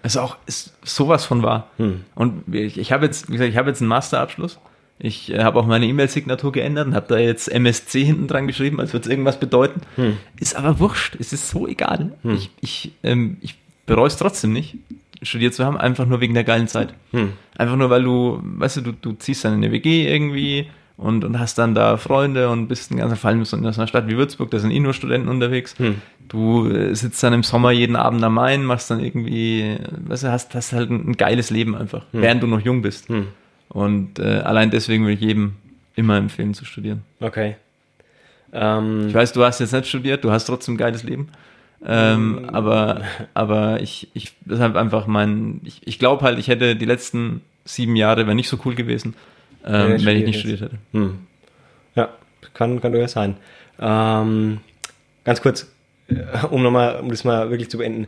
[0.03, 1.67] Ist auch ist sowas von wahr.
[1.77, 2.05] Hm.
[2.15, 4.59] Und ich, ich habe jetzt, wie gesagt, ich habe jetzt einen Masterabschluss.
[4.97, 8.79] Ich äh, habe auch meine E-Mail-Signatur geändert und habe da jetzt MSC hinten dran geschrieben,
[8.79, 9.81] als würde es irgendwas bedeuten.
[9.95, 10.17] Hm.
[10.39, 11.15] Ist aber wurscht.
[11.19, 12.17] Es ist so egal.
[12.23, 14.77] Ich, ich, ähm, ich bereue es trotzdem nicht,
[15.21, 16.93] studiert zu haben, einfach nur wegen der geilen Zeit.
[17.11, 17.33] Hm.
[17.57, 21.23] Einfach nur, weil du, weißt du, du, du ziehst dann in eine WG irgendwie und,
[21.23, 24.17] und hast dann da Freunde und bist ein ganzer Fall in so einer Stadt wie
[24.17, 25.75] Würzburg, da sind eh nur Studenten unterwegs.
[26.31, 26.39] Hm.
[26.39, 30.31] Du äh, sitzt dann im Sommer jeden Abend am Main, machst dann irgendwie, weißt du,
[30.31, 33.09] hast, hast halt ein, ein geiles Leben einfach, während du noch jung bist.
[33.09, 33.27] Hm.
[33.69, 35.55] Und äh, allein deswegen würde ich jedem
[35.95, 37.03] immer empfehlen zu studieren.
[37.19, 37.55] Okay.
[38.51, 41.29] Ähm, Ich weiß, du hast jetzt nicht studiert, du hast trotzdem ein geiles Leben.
[41.85, 43.01] Ähm, aber,
[43.33, 47.95] aber ich, ich, deshalb einfach mein, ich, ich glaube halt, ich hätte die letzten sieben
[47.95, 49.13] Jahre wäre nicht so cool gewesen,
[49.65, 50.77] ähm, Ja, wenn ich nicht studiert hätte.
[50.93, 51.19] Hm.
[51.95, 52.09] Ja,
[52.53, 53.37] kann, kann durchaus sein.
[53.79, 54.59] Ähm,
[55.23, 55.71] ganz kurz,
[56.51, 58.07] um nochmal, um das mal wirklich zu beenden.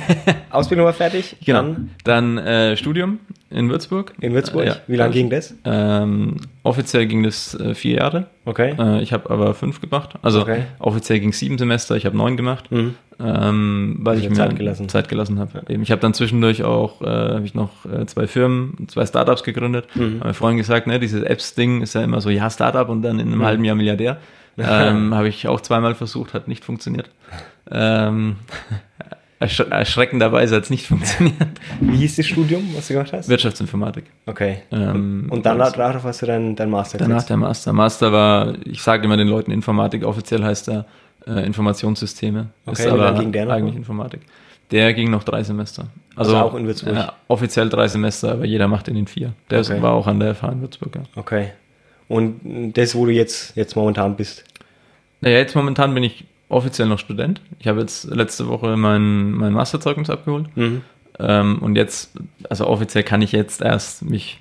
[0.50, 1.36] Ausbildung war fertig.
[1.44, 1.62] Genau.
[1.62, 3.18] Dann Dann äh, Studium
[3.50, 4.12] in Würzburg.
[4.20, 4.64] in Würzburg.
[4.64, 4.76] Äh, ja.
[4.86, 5.54] Wie lange ging das?
[5.64, 8.26] Ähm, offiziell ging das äh, vier Jahre.
[8.44, 8.74] Okay.
[8.78, 10.14] Äh, ich habe aber fünf gemacht.
[10.22, 10.62] Also Okay.
[10.78, 12.94] offiziell ging es sieben Semester, ich habe neun gemacht, Mhm.
[13.20, 14.88] ähm, weil Also ich mir Zeit gelassen.
[14.88, 15.62] Zeit gelassen habe.
[15.68, 19.86] Ich habe dann zwischendurch auch, äh, habe ich noch äh, zwei Firmen, zwei Startups gegründet.
[19.94, 20.20] Mhm.
[20.20, 23.28] Habe vorhin gesagt, ne, dieses Apps-Ding ist ja immer so, ja, Startup und dann in
[23.32, 24.18] einem halben Jahr Milliardär.
[24.68, 27.10] Ähm, habe ich auch zweimal versucht, hat nicht funktioniert.
[27.70, 28.36] Ähm,
[29.40, 31.36] ersch erschreckenderweise hat es nicht funktioniert.
[31.80, 33.28] Wie hieß das Studium, was du gemacht hast?
[33.28, 34.04] Wirtschaftsinformatik.
[34.26, 34.62] Okay.
[34.72, 37.30] Ähm, Und dann darauf hast du dann dein Master Danach gesetzt.
[37.30, 37.72] der Master.
[37.72, 40.86] Master war, ich sage immer den Leuten Informatik, offiziell heißt er
[41.26, 42.48] äh, Informationssysteme.
[42.66, 43.52] Okay, ist aber ging der noch?
[43.52, 44.22] eigentlich Informatik.
[44.70, 45.86] Der ging noch drei Semester.
[46.14, 46.94] Also auch in Würzburg?
[46.94, 49.32] Ja, offiziell drei Semester, aber jeder macht in den vier.
[49.50, 49.80] Der Okay.
[49.80, 50.96] war auch an der FH in Würzburg.
[50.96, 51.02] Ja.
[51.16, 51.52] Okay.
[52.08, 54.44] Und das, wo du jetzt, jetzt momentan bist.
[55.20, 57.40] Naja, jetzt momentan bin ich offiziell noch Student.
[57.58, 60.46] Ich habe jetzt letzte Woche mein, mein Masterzeugnis abgeholt.
[60.56, 60.82] Mhm.
[61.18, 62.12] Ähm, und jetzt,
[62.48, 64.38] also offiziell kann ich jetzt erst mich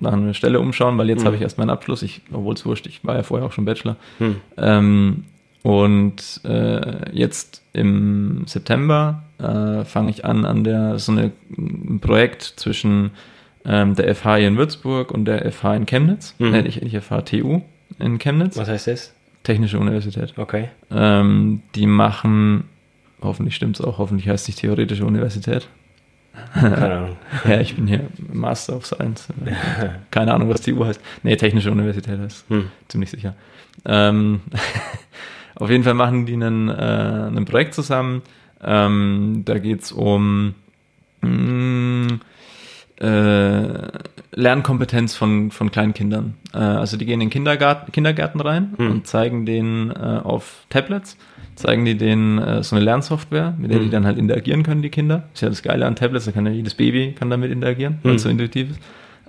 [0.00, 1.26] nach einer Stelle umschauen, weil jetzt Mhm.
[1.26, 2.02] habe ich erst meinen Abschluss.
[2.02, 3.96] Ich, obwohl es wurscht, ich war ja vorher auch schon Bachelor.
[4.18, 4.36] Hm.
[4.56, 5.24] Ähm,
[5.62, 12.42] und äh, jetzt im September äh, fange ich an an der so eine, ein Projekt
[12.56, 13.10] zwischen
[13.64, 16.54] ähm, der FH hier in Würzburg und der FH in Chemnitz, Mhm.
[16.54, 17.60] äh, nicht, nicht FH TU
[18.00, 19.14] in Chemnitz, Was heißt das?
[19.42, 20.34] Technische Universität.
[20.36, 20.68] Okay.
[20.90, 22.64] Ähm, die machen,
[23.20, 25.68] hoffentlich stimmt's auch, hoffentlich heißt es nicht Theoretische Universität.
[26.54, 27.16] Keine Ahnung.
[27.44, 29.28] Ja, ich bin hier Master of Science.
[30.10, 31.00] Keine Ahnung, was die U heißt.
[31.22, 32.44] Nee, Technische Universität heißt.
[32.48, 32.70] Hm.
[32.88, 33.34] Ziemlich sicher.
[33.84, 34.40] Ähm,
[35.56, 38.22] auf jeden Fall machen die einen, äh, ein Projekt zusammen.
[38.62, 40.54] Ähm, da geht's um
[41.20, 42.18] mh,
[43.00, 43.88] äh,
[44.34, 46.34] Lernkompetenz von, von kleinen Kindern.
[46.54, 48.90] Äh, also die gehen in Kindergarten, Kindergärten rein Hm.
[48.90, 51.16] und zeigen denen äh, auf Tablets,
[51.54, 53.90] zeigen die denen äh, so eine Lernsoftware, mit der die Hm.
[53.92, 55.24] dann halt interagieren können, die Kinder.
[55.34, 58.14] ist ja das Geile an Tablets, da kann ja jedes Baby kann damit interagieren, weil
[58.16, 58.38] es so Hm.
[58.38, 58.80] intuitiv ist.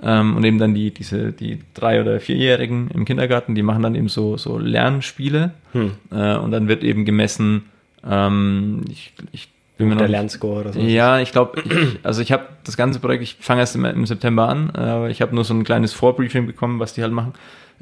[0.05, 3.95] Ähm, und eben dann die, diese, die drei- oder vierjährigen im Kindergarten, die machen dann
[3.95, 5.91] eben so, so Lernspiele Hm.
[6.11, 7.63] äh, und dann wird eben gemessen,
[8.09, 10.79] ähm, ich, ich bin mir Der Lernscore oder so.
[10.79, 11.61] ja, ich glaube,
[12.03, 15.09] also ich habe das ganze Projekt, ich fange erst im, im September an, äh, aber
[15.09, 17.33] ich habe nur so ein kleines Vorbriefing bekommen, was die halt machen.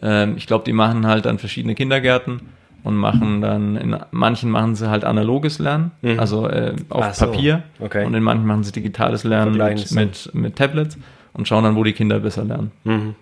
[0.01, 2.41] Ähm, ich glaube, die machen halt dann verschiedene Kindergärten
[2.84, 6.19] und machen dann, in manchen machen sie halt analoges Lernen, Mhm.
[6.19, 8.06] also äh, auf so, Papier okay.
[8.06, 10.97] und in manchen machen sie digitales Lernen mit, es mit, mit Tablets
[11.34, 12.71] und schauen dann, wo die Kinder besser lernen.
[12.86, 13.15] Mhm.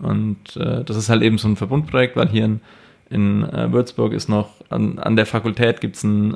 [0.00, 2.60] Und äh, das ist halt eben so ein Verbundprojekt, weil hier in,
[3.10, 6.34] in äh, Würzburg ist noch, an, an der Fakultät gibt's ein,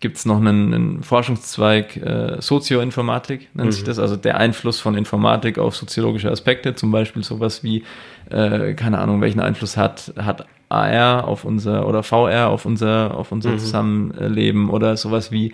[0.00, 4.96] äh, gibt's noch einen, einen Forschungszweig äh, Sozioinformatik, nennt sich das, also der Einfluss von
[4.96, 7.84] Informatik auf soziologische Aspekte, zum Beispiel sowas wie,
[8.30, 13.32] äh, keine Ahnung, welchen Einfluss hat, hat AR auf unser oder VR auf unser, auf
[13.32, 15.52] unser Zusammenleben oder sowas wie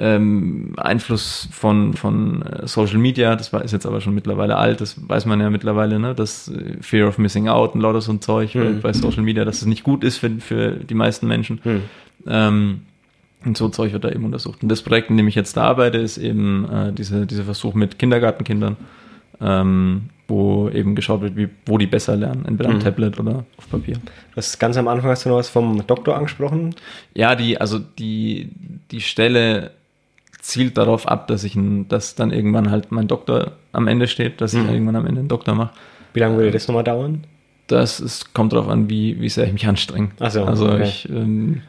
[0.00, 4.80] ähm, Einfluss von, von äh, Social Media, das war, ist jetzt aber schon mittlerweile alt,
[4.80, 8.12] das weiß man ja mittlerweile, ne, dass äh, Fear of Missing Out und lauter so
[8.12, 8.80] ein Zeug bei, Mhm.
[8.80, 11.60] bei Social Media, dass es nicht gut ist für, für die meisten Menschen.
[11.64, 11.82] Hm.
[12.26, 12.80] Ähm,
[13.48, 14.62] und so Zeug wird da eben untersucht.
[14.62, 17.74] Und das Projekt, in dem ich jetzt da arbeite, ist eben äh, diese, dieser Versuch
[17.74, 18.76] mit Kindergartenkindern,
[19.40, 22.80] ähm, wo eben geschaut wird, wie, wo die besser lernen, entweder am Mhm.
[22.80, 23.94] Tablet oder auf Papier.
[23.94, 26.74] Du hast ganz am Anfang hast du noch was vom Doktor angesprochen.
[27.14, 28.50] Ja, die, also die,
[28.90, 29.70] die Stelle
[30.40, 34.40] zielt darauf ab, dass ich ein, dass dann irgendwann halt mein Doktor am Ende steht,
[34.40, 34.68] dass ich Mhm.
[34.68, 35.70] irgendwann am Ende einen Doktor mache.
[36.14, 37.24] Wie lange würde das nochmal dauern?
[37.66, 40.08] Das ist, kommt darauf an, wie, wie sehr ich mich anstrenge.
[40.30, 40.84] So, also okay.
[40.84, 41.60] ich ähm,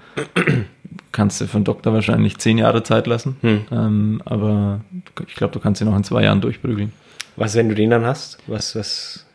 [1.12, 3.62] kannst dir für einen Doktor wahrscheinlich zehn Jahre Zeit lassen, Hm.
[3.72, 4.82] ähm, aber
[5.28, 6.92] ich glaube, du kannst ihn noch in zwei Jahren durchprügeln.
[7.36, 8.38] Was, wenn du den dann hast?
[8.48, 9.26] Was, was?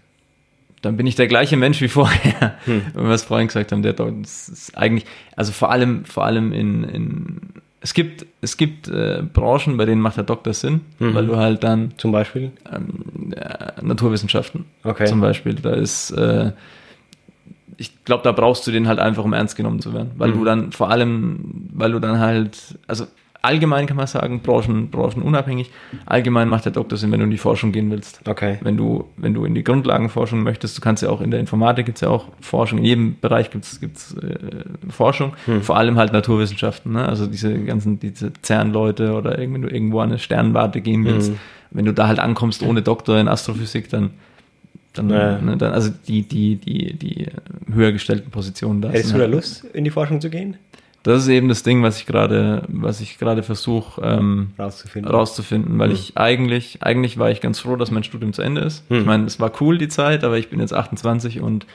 [0.83, 2.55] Dann bin ich der gleiche Mensch wie vorher.
[2.67, 2.83] Hm.
[2.95, 5.07] Und was vorhin gesagt haben, der Doktor, das ist eigentlich,
[5.37, 7.41] also vor allem, vor allem in, in
[7.81, 11.15] es gibt, es gibt äh, Branchen, bei denen macht der Doktor Sinn, Mhm.
[11.15, 12.51] weil du halt dann Zum Beispiel?
[12.73, 15.07] ähm, äh, Naturwissenschaften Okay.
[15.07, 16.53] zum Beispiel, da ist, äh,
[17.77, 20.35] ich glaube, da brauchst du den halt einfach, um ernst genommen zu werden, weil Mhm.
[20.39, 23.07] du dann vor allem, weil du dann halt, also
[23.43, 25.71] allgemein kann man sagen, branchen, branchenunabhängig,
[26.07, 28.21] allgemein macht der Doktor Sinn, wenn du in die Forschung gehen willst.
[28.27, 28.57] Okay.
[28.63, 31.85] Wenn du, wenn du in die Grundlagenforschung möchtest, du kannst ja auch in der Informatik
[31.85, 34.35] gibt's ja auch Forschung, in jedem Bereich gibt's gibt's äh,
[34.89, 35.61] Forschung, Hm.
[35.63, 37.07] vor allem halt Naturwissenschaften, ne?
[37.07, 41.39] also diese ganzen, diese CERN-Leute oder wenn du irgendwo an eine Sternwarte gehen willst, Hm.
[41.71, 44.13] wenn du da halt ankommst ohne Doktor in Astrophysik, dann,
[44.95, 45.39] dann, Ja.
[45.39, 47.27] ne, dann also die, die, die, die
[47.73, 50.57] höher gestellten Positionen da Hättest du da halt- Lust, in die Forschung zu gehen?
[51.03, 55.11] Das ist eben das Ding, was ich gerade, was ich gerade versuche, ähm, Rauszufinden.
[55.13, 55.95] rauszufinden, weil Hm.
[55.97, 58.89] ich eigentlich, eigentlich war ich ganz froh, dass mein Studium zu Ende ist.
[58.89, 59.01] Hm.
[59.01, 61.67] Ich meine, es war cool die Zeit, aber ich bin jetzt 28 und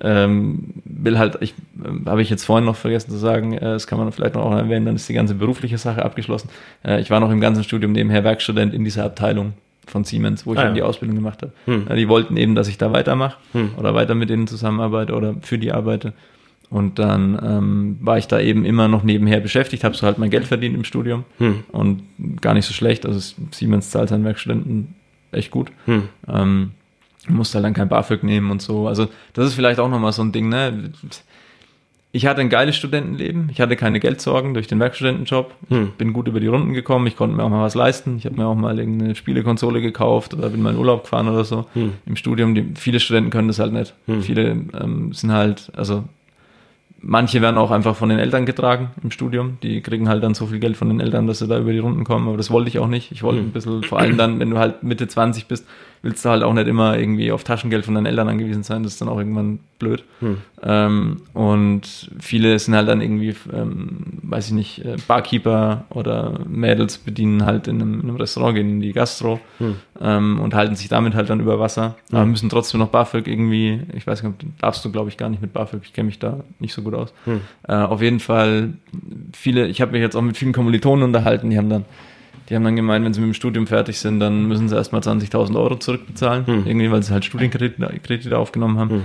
[0.00, 3.86] ähm, will halt, ich äh, habe ich jetzt vorhin noch vergessen zu sagen, äh, das
[3.86, 6.50] kann man vielleicht noch auch erwähnen, dann ist die ganze berufliche Sache abgeschlossen.
[6.84, 9.54] Äh, ich war noch im ganzen Studium nebenher Werkstudent in dieser Abteilung
[9.86, 10.74] von Siemens, wo ich Ah, dann ja.
[10.74, 11.52] die Ausbildung gemacht habe.
[11.66, 11.86] Hm.
[11.96, 13.70] Die wollten eben, dass ich da weitermache Hm.
[13.76, 16.12] oder weiter mit denen zusammenarbeite oder für die arbeite.
[16.68, 20.30] Und dann ähm, war ich da eben immer noch nebenher beschäftigt, habe so halt mein
[20.30, 21.62] Geld verdient im Studium Hm.
[21.70, 22.02] und
[22.40, 23.06] gar nicht so schlecht.
[23.06, 24.94] Also Siemens zahlt seinen Werkstudenten
[25.30, 25.70] echt gut.
[25.84, 26.04] Hm.
[26.28, 26.70] Ähm,
[27.28, 28.88] musste halt dann kein BAföG nehmen und so.
[28.88, 30.90] Also das ist vielleicht auch nochmal so ein Ding, ne?
[32.16, 33.50] Ich hatte ein geiles Studentenleben.
[33.52, 35.52] Ich hatte keine Geldsorgen durch den Werkstudentenjob.
[35.68, 35.92] Hm.
[35.98, 37.06] Bin gut über die Runden gekommen.
[37.06, 38.16] Ich konnte mir auch mal was leisten.
[38.16, 41.44] Ich habe mir auch mal irgendeine Spielekonsole gekauft oder bin mal in Urlaub gefahren oder
[41.44, 41.66] so.
[41.74, 41.92] Hm.
[42.06, 43.92] Im Studium, die, viele Studenten können das halt nicht.
[44.06, 44.22] Hm.
[44.22, 44.44] Viele
[44.80, 46.04] ähm, sind halt, also
[47.02, 49.58] manche werden auch einfach von den Eltern getragen im Studium.
[49.62, 51.80] Die kriegen halt dann so viel Geld von den Eltern, dass sie da über die
[51.80, 52.28] Runden kommen.
[52.28, 53.12] Aber das wollte ich auch nicht.
[53.12, 55.66] Ich wollte ein bisschen, vor allem dann, wenn du halt Mitte 20 bist,
[56.06, 58.84] willst du halt auch nicht immer irgendwie auf Taschengeld von deinen Eltern angewiesen sein.
[58.84, 60.04] Das ist dann auch irgendwann blöd.
[60.20, 60.36] Hm.
[60.62, 66.98] Ähm, und viele sind halt dann irgendwie, ähm, weiß ich nicht, äh, Barkeeper oder Mädels
[66.98, 69.76] bedienen halt in einem, in einem Restaurant, gehen in die Gastro Hm.
[70.00, 71.96] ähm, und halten sich damit halt dann über Wasser.
[72.12, 72.18] Ja.
[72.18, 75.42] Aber müssen trotzdem noch BAföG irgendwie, ich weiß nicht, darfst du glaube ich gar nicht
[75.42, 77.12] mit BAföG, ich kenne mich da nicht so gut aus.
[77.24, 77.40] Hm.
[77.66, 78.74] Äh, auf jeden Fall
[79.32, 81.84] viele, ich habe mich jetzt auch mit vielen Kommilitonen unterhalten, die haben dann
[82.48, 85.00] die haben dann gemeint, wenn sie mit dem Studium fertig sind, dann müssen sie erstmal
[85.02, 86.62] 20.000 Euro zurückbezahlen, Hm.
[86.66, 88.90] irgendwie, weil sie halt Studienkredite Kredite aufgenommen haben.
[88.90, 89.02] Hm.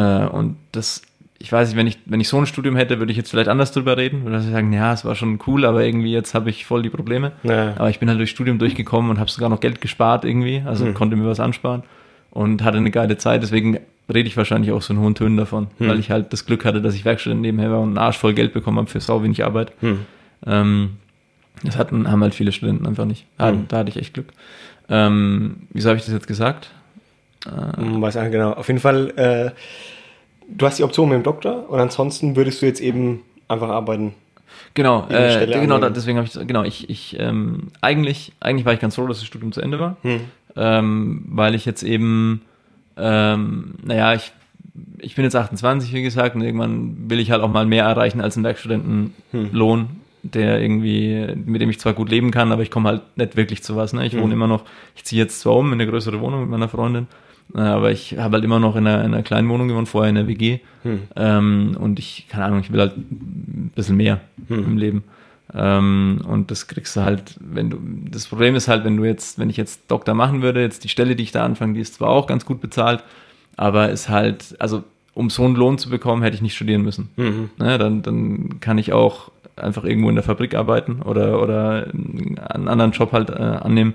[0.00, 1.02] Äh, und das,
[1.38, 3.48] ich weiß nicht, wenn ich, wenn ich so ein Studium hätte, würde ich jetzt vielleicht
[3.48, 6.50] anders drüber reden, würde ich sagen, ja, es war schon cool, aber irgendwie jetzt habe
[6.50, 7.32] ich voll die Probleme.
[7.42, 7.74] Ja.
[7.76, 10.84] Aber ich bin halt durchs Studium durchgekommen und habe sogar noch Geld gespart irgendwie, also
[10.86, 10.94] Hm.
[10.94, 11.82] konnte mir was ansparen
[12.30, 13.80] und hatte eine geile Zeit, deswegen
[14.12, 15.88] rede ich wahrscheinlich auch so in hohen Tönen davon, Hm.
[15.88, 18.34] weil ich halt das Glück hatte, dass ich Werkstudent nebenher war und einen Arsch voll
[18.34, 19.72] Geld bekommen habe für sau wenig Arbeit.
[19.80, 20.00] Hm.
[20.46, 20.90] Ähm,
[21.64, 23.26] das hatten, haben halt viele Studenten einfach nicht.
[23.38, 23.66] Da, Mhm.
[23.68, 24.28] da hatte ich echt Glück.
[24.88, 26.70] Ähm, wieso habe ich das jetzt gesagt?
[27.46, 28.52] Äh, Hm, Weiß nicht genau.
[28.52, 29.50] Auf jeden Fall, äh,
[30.48, 34.14] du hast die Option mit dem Doktor und ansonsten würdest du jetzt eben einfach arbeiten.
[34.74, 35.94] Genau, äh, genau, annehmen.
[35.94, 39.26] deswegen habe ich, genau, ich, ich, ähm, eigentlich, eigentlich war ich ganz froh, dass das
[39.26, 40.20] Studium zu Ende war, Hm.
[40.56, 42.42] ähm, weil ich jetzt eben,
[42.96, 44.32] ähm, naja, ich,
[44.98, 48.20] ich bin jetzt 28, wie gesagt, und irgendwann will ich halt auch mal mehr erreichen
[48.20, 49.90] als einen Werkstudentenlohn,
[50.22, 53.62] der irgendwie, mit dem ich zwar gut leben kann, aber ich komme halt nicht wirklich
[53.62, 53.92] zu was.
[53.92, 54.06] Ne?
[54.06, 54.20] Ich Hm.
[54.22, 54.64] wohne immer noch,
[54.96, 57.06] ich ziehe jetzt zwar um in eine größere Wohnung mit meiner Freundin,
[57.54, 60.10] äh, aber ich habe halt immer noch in einer, in einer kleinen Wohnung gewohnt, vorher
[60.10, 60.60] in der WG.
[60.82, 61.00] Hm.
[61.16, 64.64] Ähm, und ich, keine Ahnung, ich will halt ein bisschen mehr Hm.
[64.64, 65.04] im Leben.
[65.52, 67.78] Ähm, und das kriegst du halt, wenn du,
[68.10, 70.88] das Problem ist halt, wenn du jetzt, wenn ich jetzt Doktor machen würde, jetzt die
[70.88, 73.02] Stelle, die ich da anfange, die ist zwar auch ganz gut bezahlt,
[73.56, 77.10] aber ist halt, also um so einen Lohn zu bekommen, hätte ich nicht studieren müssen.
[77.16, 77.50] Mhm.
[77.58, 82.68] Ne, dann, dann kann ich auch einfach irgendwo in der Fabrik arbeiten oder, oder einen
[82.68, 83.94] anderen Job halt äh, annehmen.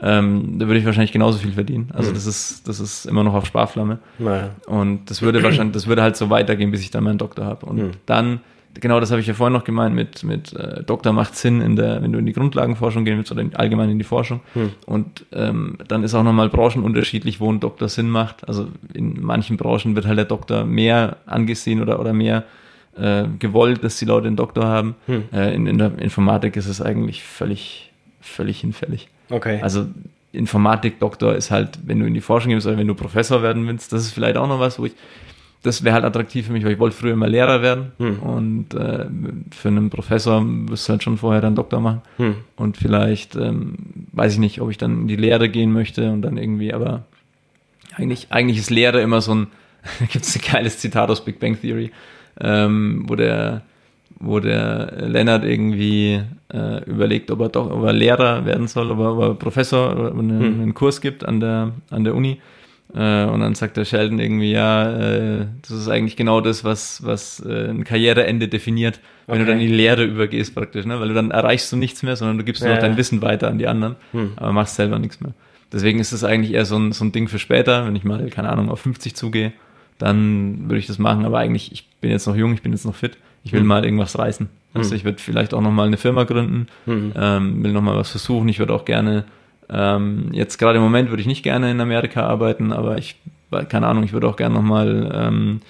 [0.00, 1.90] Ähm, da würde ich wahrscheinlich genauso viel verdienen.
[1.94, 2.14] Also Mhm.
[2.14, 3.98] das ist, das ist immer noch auf Sparflamme.
[4.18, 4.50] Naja.
[4.66, 7.66] Und das würde wahrscheinlich, das würde halt so weitergehen, bis ich dann meinen Doktor habe.
[7.66, 7.90] Und Hm.
[8.06, 8.40] dann,
[8.80, 11.76] genau das habe ich ja vorhin noch gemeint, mit, mit äh, Doktor macht Sinn, in
[11.76, 14.40] der, wenn du in die Grundlagenforschung gehen willst oder in, allgemein in die Forschung.
[14.54, 14.70] Hm.
[14.86, 18.46] Und ähm, dann ist auch nochmal branchenunterschiedlich, wo ein Doktor Sinn macht.
[18.48, 22.44] Also in manchen Branchen wird halt der Doktor mehr angesehen oder, oder mehr
[22.96, 24.94] äh, gewollt, dass die Leute einen Doktor haben.
[25.06, 25.24] Hm.
[25.32, 29.08] Äh, in, in der Informatik ist es eigentlich völlig, völlig hinfällig.
[29.30, 29.60] Okay.
[29.62, 29.86] Also
[30.32, 33.92] Informatik-Doktor ist halt, wenn du in die Forschung gehst oder wenn du Professor werden willst,
[33.92, 34.92] das ist vielleicht auch noch was, wo ich,
[35.62, 38.18] das wäre halt attraktiv für mich, weil ich wollte früher immer Lehrer werden Hm.
[38.18, 39.06] und äh,
[39.50, 42.34] für einen Professor wirst du halt schon vorher dann Doktor machen hm.
[42.56, 43.76] und vielleicht, ähm,
[44.12, 47.04] weiß ich nicht, ob ich dann in die Lehre gehen möchte und dann irgendwie, aber
[47.94, 49.46] eigentlich, eigentlich ist Lehre immer so ein,
[50.00, 51.92] da gibt es ein geiles Zitat aus Big Bang Theory,
[52.40, 53.62] ähm, wo der
[54.20, 56.20] wo der Lennart irgendwie
[56.52, 59.92] äh, überlegt, ob er doch ob er Lehrer werden soll, ob er, ob er Professor
[59.98, 60.60] oder einen, Hm.
[60.62, 62.40] einen Kurs gibt an der, an der Uni.
[62.94, 67.04] Äh, und dann sagt der Sheldon irgendwie, ja, äh, das ist eigentlich genau das, was,
[67.04, 69.50] was äh, ein Karriereende definiert, wenn du Okay.
[69.52, 71.00] dann in die Lehre übergehst praktisch, ne?
[71.00, 72.96] weil du dann erreichst du nichts mehr, sondern du gibst nur Ja, noch dein.
[72.96, 74.32] Wissen weiter an die anderen, Hm.
[74.36, 75.32] aber machst selber nichts mehr.
[75.72, 78.24] Deswegen ist es eigentlich eher so ein, so ein Ding für später, wenn ich mal,
[78.30, 79.52] keine Ahnung, auf 50 zugehe,
[79.98, 82.84] dann würde ich das machen, aber eigentlich, ich bin jetzt noch jung, ich bin jetzt
[82.84, 83.66] noch fit, ich will Hm.
[83.66, 84.48] mal irgendwas reißen.
[84.74, 84.96] Also Hm.
[84.96, 87.12] ich würde vielleicht auch noch mal eine Firma gründen, Hm.
[87.16, 88.48] ähm, will noch mal was versuchen.
[88.48, 89.24] Ich würde auch gerne,
[89.70, 93.16] ähm, jetzt gerade im Moment würde ich nicht gerne in Amerika arbeiten, aber ich,
[93.68, 95.60] keine Ahnung, ich würde auch gerne noch mal ähm,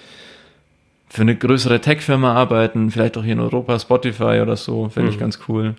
[1.07, 5.15] für eine größere Tech-Firma arbeiten, vielleicht auch hier in Europa, Spotify oder so, fände ich
[5.15, 5.21] Hm.
[5.21, 5.75] ganz cool.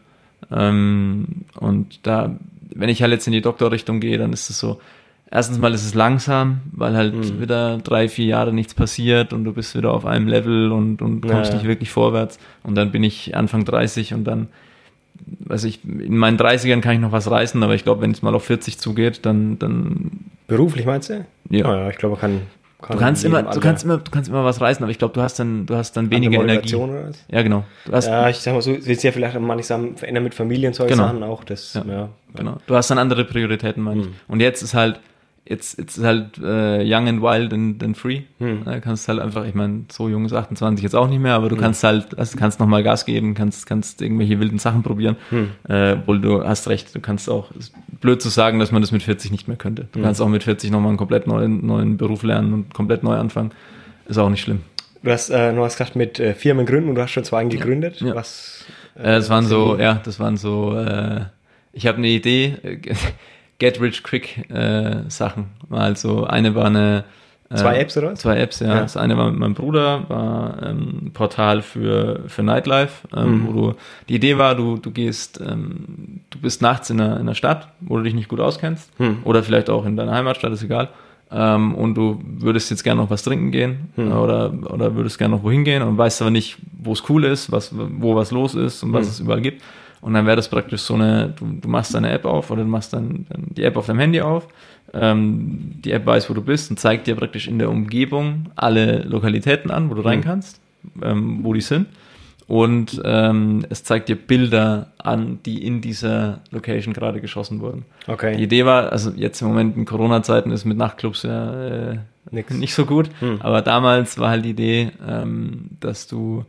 [0.51, 1.27] Ähm,
[1.59, 2.37] und da,
[2.75, 4.81] wenn ich halt jetzt in die Doktorrichtung gehe, dann ist es so,
[5.31, 7.41] erstens mal ist es langsam, weil halt Hm.
[7.41, 11.21] wieder drei, vier Jahre nichts passiert und du bist wieder auf einem Level und, und
[11.23, 11.55] kommst Ja, ja.
[11.55, 12.39] nicht wirklich vorwärts.
[12.63, 14.49] Und dann bin ich Anfang 30 und dann,
[15.41, 18.23] weiß ich, in meinen 30ern kann ich noch was reißen, aber ich glaube, wenn es
[18.23, 20.11] mal auf 40 zugeht, dann, dann
[20.47, 21.25] Beruflich meinst du?
[21.51, 21.65] ja.
[21.67, 22.41] Ah ja, ich glaube, man kann,
[22.89, 25.23] Du kannst immer, du kannst immer, du kannst immer was reißen, aber ich glaube, du
[25.23, 26.75] hast dann, du hast dann weniger Energie.
[26.77, 27.25] Oder was?
[27.29, 27.65] Ja, genau.
[27.87, 30.73] Du hast, Ja, ich sag mal so, willst ja vielleicht manche Sachen verändern mit Familien,
[30.75, 31.07] solche Genau.
[31.09, 31.43] Sachen auch.
[31.43, 31.85] Das, ja.
[31.89, 32.09] Ja.
[32.37, 32.59] Genau.
[32.67, 34.09] Du hast dann andere Prioritäten, meine ich.
[34.29, 35.01] Und jetzt ist halt,
[35.49, 38.23] jetzt, jetzt ist halt äh, young and wild and, and free.
[38.65, 41.49] Da kannst halt einfach, ich meine, so jung ist 28 jetzt auch nicht mehr, aber
[41.49, 45.17] du kannst halt, also kannst nochmal Gas geben, kannst, kannst irgendwelche wilden Sachen probieren.
[45.69, 48.93] Äh, obwohl du hast recht, du kannst auch, ist blöd zu sagen, dass man das
[48.93, 49.89] mit 40 nicht mehr könnte.
[49.93, 53.15] Du kannst auch mit 40 nochmal einen komplett neuen, neuen Beruf lernen und komplett neu
[53.17, 53.53] anfangen.
[54.09, 54.61] Ist auch nicht schlimm.
[55.03, 57.45] Du hast, äh, du hast gesagt, mit äh, Firmen gründen und du hast schon zwei
[57.45, 58.01] gegründet.
[58.01, 58.15] Ja.
[58.15, 58.65] Was,
[58.97, 61.21] Äh, das waren so, ja, das waren so, äh,
[61.73, 62.57] ich habe eine Idee,
[63.59, 65.47] Get Rich Quick äh, Sachen.
[65.71, 67.05] Also eine war eine
[67.49, 68.19] äh, Zwei Apps, oder was?
[68.21, 68.67] Zwei Apps, ja.
[68.75, 68.81] Ja.
[68.81, 73.47] Das eine war mit meinem Bruder, war ähm, ein Portal für, für Nightlife, ähm, Mhm.
[73.47, 73.75] wo du,
[74.09, 77.69] die Idee war, du, du gehst, ähm, du bist nachts in einer, in einer Stadt,
[77.81, 79.19] wo du dich nicht gut auskennst, Hm.
[79.25, 80.89] oder vielleicht auch in deiner Heimatstadt, ist egal.
[81.31, 84.11] Ähm, und du würdest jetzt gerne noch was trinken gehen Hm.
[84.11, 87.25] äh, oder, oder würdest gerne noch wohin gehen und weißt aber nicht, wo es cool
[87.25, 89.11] ist, was, wo was los ist und was Hm.
[89.11, 89.63] es überall gibt.
[90.07, 92.69] Und dann wäre das praktisch so eine, du, du machst deine App auf oder du
[92.69, 94.47] machst dann, dann die App auf deinem Handy auf.
[94.95, 99.03] Ähm, die App weiß, wo du bist und zeigt dir praktisch in der Umgebung alle
[99.03, 100.25] Lokalitäten an, wo du rein Mhm.
[100.25, 100.61] kannst,
[101.03, 101.89] ähm, wo die sind.
[102.47, 107.85] Und ähm, es zeigt dir Bilder an, die in dieser Location gerade geschossen wurden.
[108.07, 108.41] Die Okay.
[108.41, 111.99] Idee war, also jetzt im Moment in Corona-Zeiten ist mit Nachtclubs ja äh,
[112.31, 112.55] Nix.
[112.55, 113.39] nicht so gut, Hm.
[113.41, 116.45] aber damals war halt die Idee, ähm, dass du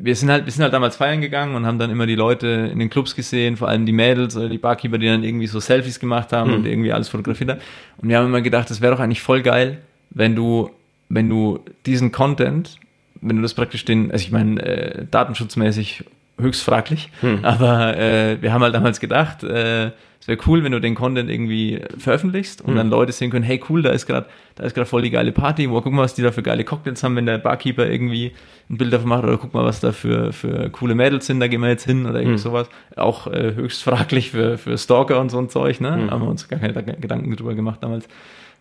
[0.00, 2.70] wir sind halt, wir sind halt damals feiern gegangen und haben dann immer die Leute
[2.72, 5.60] in den Clubs gesehen, vor allem die Mädels oder die Barkeeper, die dann irgendwie so
[5.60, 6.58] Selfies gemacht haben Hm.
[6.58, 7.60] und irgendwie alles fotografiert haben.
[7.98, 9.78] Und wir haben immer gedacht, das wäre doch eigentlich voll geil,
[10.10, 10.70] wenn du,
[11.08, 12.78] wenn du diesen Content,
[13.20, 16.04] wenn du das praktisch den, also ich meine, äh, datenschutzmäßig
[16.38, 17.44] höchst fraglich, Hm.
[17.44, 21.30] aber äh, wir haben halt damals gedacht, äh, es wäre cool, wenn du den Content
[21.30, 22.76] irgendwie veröffentlichst und Hm.
[22.76, 24.26] dann Leute sehen können, hey cool, da ist gerade,
[24.56, 26.64] da ist gerade voll die geile Party, wow, guck mal, was die da für geile
[26.64, 28.32] Cocktails haben, wenn der Barkeeper irgendwie
[28.68, 31.46] ein Bild davon macht oder guck mal, was da für, für coole Mädels sind, da
[31.48, 32.38] gehen wir jetzt hin oder irgendwie Hm.
[32.38, 32.68] sowas.
[32.96, 35.94] Auch äh, höchst fraglich für, für Stalker und so ein Zeug, ne?
[35.94, 36.10] Hm.
[36.10, 38.06] Haben wir uns gar keine Gedanken drüber gemacht damals.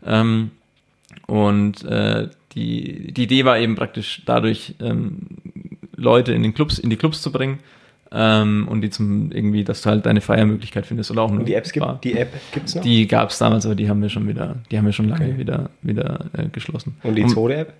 [0.05, 0.51] Ähm,
[1.25, 5.19] und äh, die, die Idee war eben praktisch dadurch, ähm,
[5.97, 7.59] Leute in den Clubs, in die Clubs zu bringen
[8.11, 11.45] ähm, und die zum irgendwie, dass du halt deine Feiermöglichkeit findest oder auch nur Und
[11.47, 12.81] die Apps gibt, die App gibt's noch?
[12.83, 15.25] Die gab es damals, aber die haben wir schon wieder, die haben wir schon lange
[15.25, 15.37] Okay.
[15.37, 16.95] wieder, wieder äh, geschlossen.
[17.03, 17.73] und die zweite App?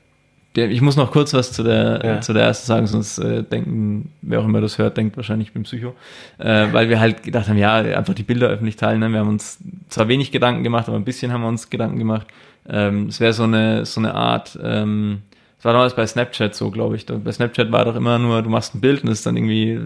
[0.55, 2.22] Der, ich muss noch kurz was zu der, Ja.
[2.22, 5.53] zu der ersten sagen, sonst äh, denken, wer auch immer das hört, denkt wahrscheinlich, ich
[5.53, 5.93] bin Psycho.
[6.39, 8.99] Äh, weil wir halt gedacht haben, ja, einfach die Bilder öffentlich teilen.
[9.01, 9.09] Ne?
[9.11, 9.59] Wir haben uns
[9.89, 12.26] zwar wenig Gedanken gemacht, aber ein bisschen haben wir uns Gedanken gemacht.
[12.68, 15.22] Ähm, es wäre so eine, so eine Art, ähm,
[15.68, 17.05] war damals bei Snapchat so, glaube ich.
[17.05, 19.80] Bei Snapchat war doch immer nur, du machst ein Bild und es ist dann irgendwie,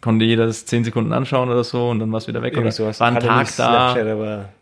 [0.00, 2.54] konnte jeder das zehn Sekunden anschauen oder so und dann war es wieder weg.
[2.54, 3.00] Irgendwie Oder sowas.
[3.00, 3.92] war ein Hatte Tag da.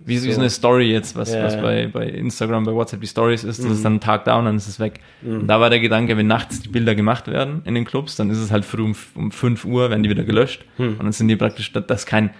[0.00, 3.06] Wie, wie so eine Story jetzt, was, Ja, was bei, bei Instagram, bei WhatsApp die
[3.06, 3.72] Stories ist, das Mhm.
[3.72, 5.00] ist dann ein Tag da und dann ist es weg.
[5.22, 8.30] Und da war der Gedanke, wenn nachts die Bilder gemacht werden in den Clubs, dann
[8.30, 10.64] ist es halt früh um, um 5 Uhr, werden die wieder gelöscht.
[10.78, 12.30] Und dann sind die praktisch, das das ist kein,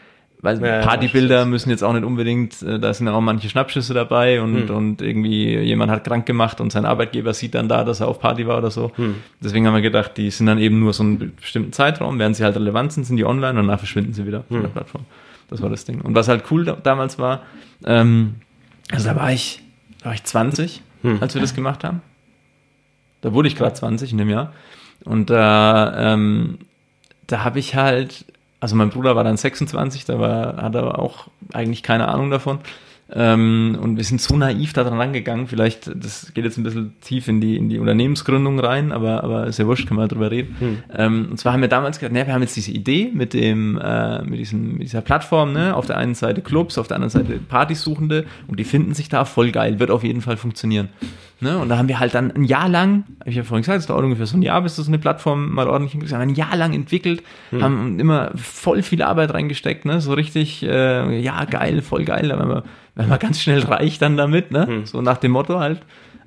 [0.45, 0.63] weil.
[0.63, 4.41] Ja, Partybilder müssen jetzt auch nicht unbedingt, äh, da sind ja auch manche Schnappschüsse dabei
[4.43, 4.77] und, Hm.
[4.77, 8.21] und irgendwie jemand hat krank gemacht und sein Arbeitgeber sieht dann da, dass er auf
[8.21, 8.93] Party war oder so.
[8.97, 9.17] Hm.
[9.43, 12.45] Deswegen haben wir gedacht, die sind dann eben nur so einen bestimmten Zeitraum, während sie
[12.45, 14.63] halt relevant sind, sind die online und danach verschwinden sie wieder von Hm.
[14.65, 15.05] der Plattform.
[15.51, 16.01] Das war das Ding.
[16.01, 17.43] Und was halt cool da, damals war,
[17.85, 18.37] ähm,
[18.93, 19.63] also da war ich,
[20.01, 21.19] da war ich 20, Hm.
[21.21, 22.01] als wir das gemacht haben.
[23.21, 24.53] Da wurde ich gerade 20 in dem Jahr.
[25.05, 26.59] Und da, ähm,
[27.27, 28.27] da habe ich halt,
[28.65, 32.61] also mein Bruder war dann 26, da war, hat er auch eigentlich keine Ahnung davon.
[33.13, 35.49] Ähm, und wir sind so naiv da dran rangegangen.
[35.49, 39.47] Vielleicht, das geht jetzt ein bisschen tief in die, in die Unternehmensgründung rein, aber, aber
[39.49, 40.57] ist ja wurscht, können wir drüber reden.
[40.59, 40.79] Hm.
[40.97, 43.79] Ähm, und zwar haben wir damals gedacht, ne, wir haben jetzt diese Idee mit dem,
[43.79, 47.11] äh, mit diesem, mit dieser Plattform, ne, auf der einen Seite Clubs, auf der anderen
[47.11, 50.89] Seite Partysuchende und die finden sich da voll geil, wird auf jeden Fall funktionieren.
[51.41, 51.59] Ne?
[51.59, 53.87] Und da haben wir halt dann ein Jahr lang, habe ich ja vorhin gesagt, es
[53.87, 56.35] dauert ungefähr so ein Jahr, bis du so eine Plattform mal ordentlich hinkriegst, haben ein
[56.35, 57.23] Jahr lang entwickelt,
[57.61, 60.01] haben immer voll viel Arbeit reingesteckt, ne?
[60.01, 62.65] so richtig, äh, ja, geil, voll geil, da werden wir,
[62.95, 64.83] werden wir ganz schnell reich dann damit, ne?
[64.85, 65.81] so nach dem Motto halt.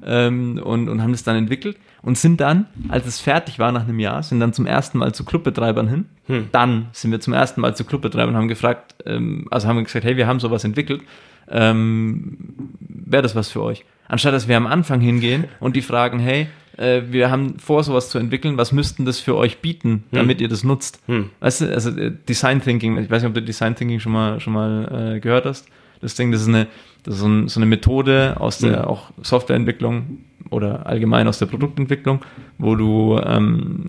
[0.05, 3.83] Ähm, und, und haben das dann entwickelt und sind dann, als es fertig war nach
[3.83, 6.05] einem Jahr, sind dann zum ersten Mal zu Clubbetreibern hin.
[6.27, 6.49] Hm.
[6.51, 9.83] Dann sind wir zum ersten Mal zu Clubbetreibern und haben gefragt, ähm, also haben wir
[9.83, 11.01] gesagt, hey, wir haben sowas entwickelt,
[11.49, 12.37] ähm,
[12.79, 13.85] wäre das was für euch?
[14.07, 16.47] Anstatt dass wir am Anfang hingehen und die fragen, hey,
[16.77, 20.47] äh, wir haben vor, sowas zu entwickeln, was müssten das für euch bieten, damit ihr
[20.47, 20.99] das nutzt?
[21.07, 21.29] Hm.
[21.39, 24.39] Weißt du, also äh, Design Thinking, ich weiß nicht, ob du Design Thinking schon mal,
[24.39, 25.67] schon mal äh, gehört hast.
[26.01, 26.67] Das Ding, das ist eine,
[27.03, 28.85] das ist so, ein, so eine Methode aus der Mhm.
[28.85, 30.19] auch Softwareentwicklung
[30.51, 32.21] oder allgemein aus der Produktentwicklung,
[32.59, 33.85] wo du, ähm,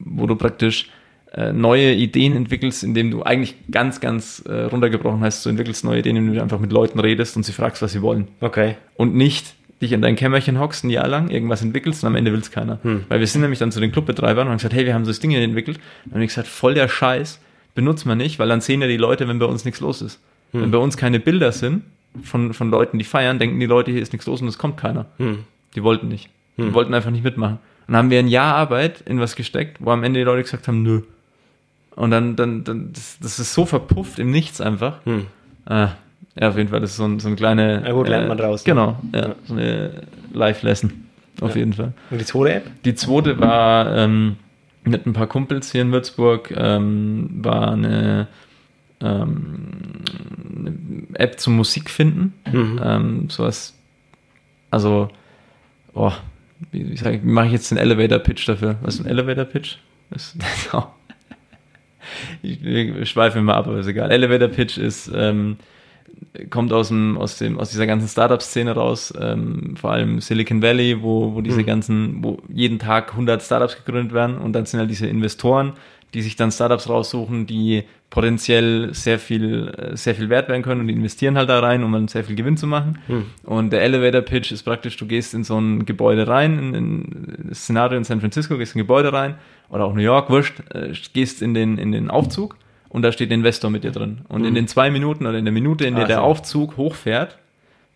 [0.00, 0.88] wo du praktisch
[1.36, 5.98] äh, neue Ideen entwickelst, indem du eigentlich ganz, ganz äh, runtergebrochen heißt, du entwickelst neue
[5.98, 8.28] Ideen, indem du einfach mit Leuten redest und sie fragst, was sie wollen.
[8.40, 8.76] Okay.
[8.96, 12.32] Und nicht, dich in dein Kämmerchen hockst ein Jahr lang, irgendwas entwickelst und am Ende
[12.32, 12.78] will's keiner.
[13.08, 15.10] Weil wir sind nämlich dann zu den Clubbetreibern und haben gesagt, hey, wir haben so
[15.10, 15.76] das Ding hier entwickelt.
[15.76, 17.38] Und dann habe ich gesagt, voll der Scheiß,
[17.74, 20.20] benutzt man nicht, weil dann sehen ja die Leute, wenn bei uns nichts los ist.
[20.52, 21.82] Wenn bei uns keine Bilder sind
[22.22, 24.78] von, von Leuten, die feiern, denken die Leute, hier ist nichts los und es kommt
[24.78, 25.04] keiner.
[25.74, 26.30] Die wollten nicht.
[26.56, 27.58] Die wollten einfach nicht mitmachen.
[27.86, 30.42] Und dann haben wir ein Jahr Arbeit in was gesteckt, wo am Ende die Leute
[30.42, 31.02] gesagt haben, nö.
[31.96, 35.00] Und dann, dann, dann das, das ist so verpufft im Nichts einfach.
[35.64, 35.92] Ah,
[36.38, 37.82] ja, auf jeden Fall, das ist so ein, so ein kleine.
[37.84, 38.72] Ja, gut, lernt man draus, ne?
[38.72, 40.92] Genau, ja, so eine Live-Lesson.
[41.40, 41.92] Auf jeden Fall.
[42.10, 42.70] Und die zweite App?
[42.84, 44.36] Die zweite war ähm,
[44.84, 48.28] mit ein paar Kumpels hier in Würzburg, ähm, war eine,
[49.00, 50.02] ähm,
[50.58, 52.34] eine App zum Musik finden.
[52.82, 53.74] Ähm, sowas,
[54.70, 55.08] also,
[55.94, 56.12] oh,
[56.70, 58.76] wie, wie, wie mache ich jetzt den Elevator-Pitch dafür?
[58.82, 59.76] Was ist ein Elevator-Pitch?
[60.10, 60.36] Ist,
[62.42, 64.10] ich, schweife mal ab, aber ist egal.
[64.10, 65.56] Elevator-Pitch ist, ähm,
[66.50, 71.02] kommt aus dem, aus dem, aus dieser ganzen Startup-Szene raus, ähm, vor allem Silicon Valley,
[71.02, 74.90] wo, wo diese ganzen, wo jeden Tag 100 Startups gegründet werden und dann sind halt
[74.90, 75.72] diese Investoren,
[76.14, 80.80] die sich dann Startups raussuchen, die potenziell sehr viel, äh, sehr viel wert werden können
[80.80, 82.98] und die investieren halt da rein, um dann sehr viel Gewinn zu machen.
[83.44, 87.48] Und der Elevator Pitch ist praktisch, du gehst in so ein Gebäude rein, in, in
[87.48, 89.34] das Szenario in San Francisco, gehst in ein Gebäude rein
[89.68, 92.56] oder auch New York, wurscht, äh, gehst in den, in den Aufzug
[92.88, 94.18] und da steht der Investor mit dir drin.
[94.28, 96.22] Und in den zwei Minuten oder in der Minute, in der Ah, der.
[96.22, 97.36] Aufzug hochfährt,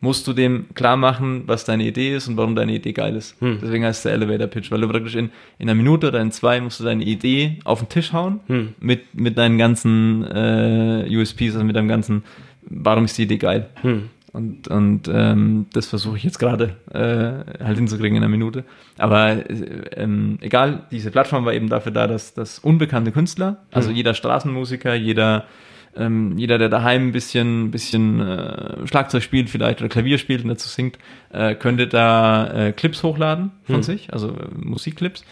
[0.01, 3.37] musst du dem klar machen, was deine Idee ist und warum deine Idee geil ist.
[3.61, 6.33] Deswegen heißt es der Elevator Pitch, weil du praktisch in, in einer Minute oder in
[6.33, 8.41] zwei musst du deine Idee auf den Tisch hauen
[8.81, 12.25] mit, mit deinen ganzen äh, USPs, also mit deinem ganzen,
[12.63, 13.69] warum ist die Idee geil.
[14.33, 18.65] Und, und ähm, das versuche ich jetzt gerade äh, halt hinzukriegen in einer Minute.
[18.97, 19.43] Aber äh,
[19.97, 24.95] ähm, egal, diese Plattform war eben dafür da, dass, dass unbekannte Künstler, also jeder Straßenmusiker,
[24.95, 25.47] jeder
[25.97, 30.49] ähm, jeder, der daheim ein bisschen, bisschen äh, Schlagzeug spielt vielleicht oder Klavier spielt und
[30.49, 30.99] dazu singt,
[31.33, 35.25] äh, könnte da äh, Clips hochladen von sich, also äh, Musikclips.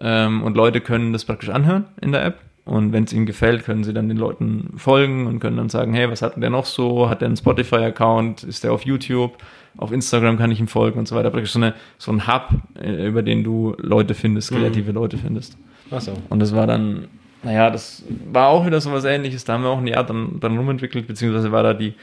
[0.00, 2.38] Ähm, und Leute können das praktisch anhören in der App.
[2.64, 5.92] Und wenn es ihnen gefällt, können sie dann den Leuten folgen und können dann sagen,
[5.92, 7.10] hey, was hat denn der noch so?
[7.10, 8.42] Hat der einen Spotify-Account?
[8.42, 9.36] Ist der auf YouTube?
[9.76, 11.30] Auf Instagram kann ich ihm folgen und so weiter.
[11.30, 12.48] Praktisch so, eine, so ein Hub,
[12.80, 15.58] äh, über den du Leute findest, kreative Leute findest.
[15.90, 16.14] Achso.
[16.30, 17.08] Und das war dann,
[17.44, 19.44] naja, das war auch wieder so was ähnliches.
[19.44, 21.94] Da haben wir auch ein Jahr dann, dann rumentwickelt, beziehungsweise war da die,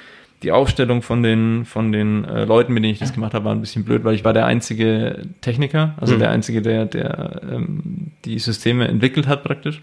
[0.43, 3.51] die Aufstellung von den, von den äh, Leuten, mit denen ich das gemacht habe, war
[3.51, 8.11] ein bisschen blöd, weil ich war der einzige Techniker, also der einzige, der, der ähm,
[8.25, 9.81] die Systeme entwickelt hat praktisch.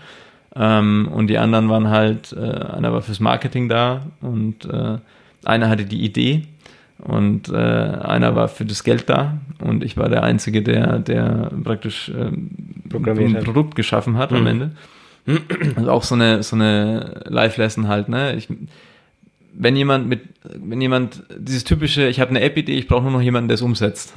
[0.56, 4.98] Ähm, und die anderen waren halt, äh, einer war fürs Marketing da und äh,
[5.44, 6.44] einer hatte die Idee
[6.98, 11.50] und äh, einer war für das Geld da und ich war der Einzige, der, der
[11.62, 12.50] praktisch ähm,
[12.92, 13.44] ein.
[13.44, 14.72] Produkt geschaffen hat am Ende.
[15.76, 18.34] Also auch so eine, so eine Live-Lesson halt, ne?
[18.36, 18.48] Ich,
[19.52, 23.20] wenn jemand mit, wenn jemand, dieses typische, ich habe eine App-Idee, ich brauche nur noch
[23.20, 24.14] jemanden, der es umsetzt,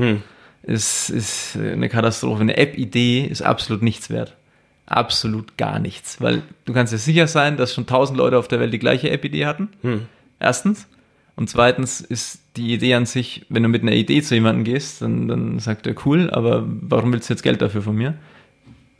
[0.64, 2.42] ist, ist eine Katastrophe.
[2.42, 4.36] Eine App-Idee ist absolut nichts wert.
[4.86, 6.22] Absolut gar nichts.
[6.22, 9.10] Weil du kannst dir sicher sein, dass schon tausend Leute auf der Welt die gleiche
[9.10, 9.70] App-Idee hatten.
[10.40, 10.88] Erstens.
[11.36, 15.02] Und zweitens ist die Idee an sich, wenn du mit einer Idee zu jemandem gehst,
[15.02, 18.16] dann, dann sagt er cool, aber warum willst du jetzt Geld dafür von mir?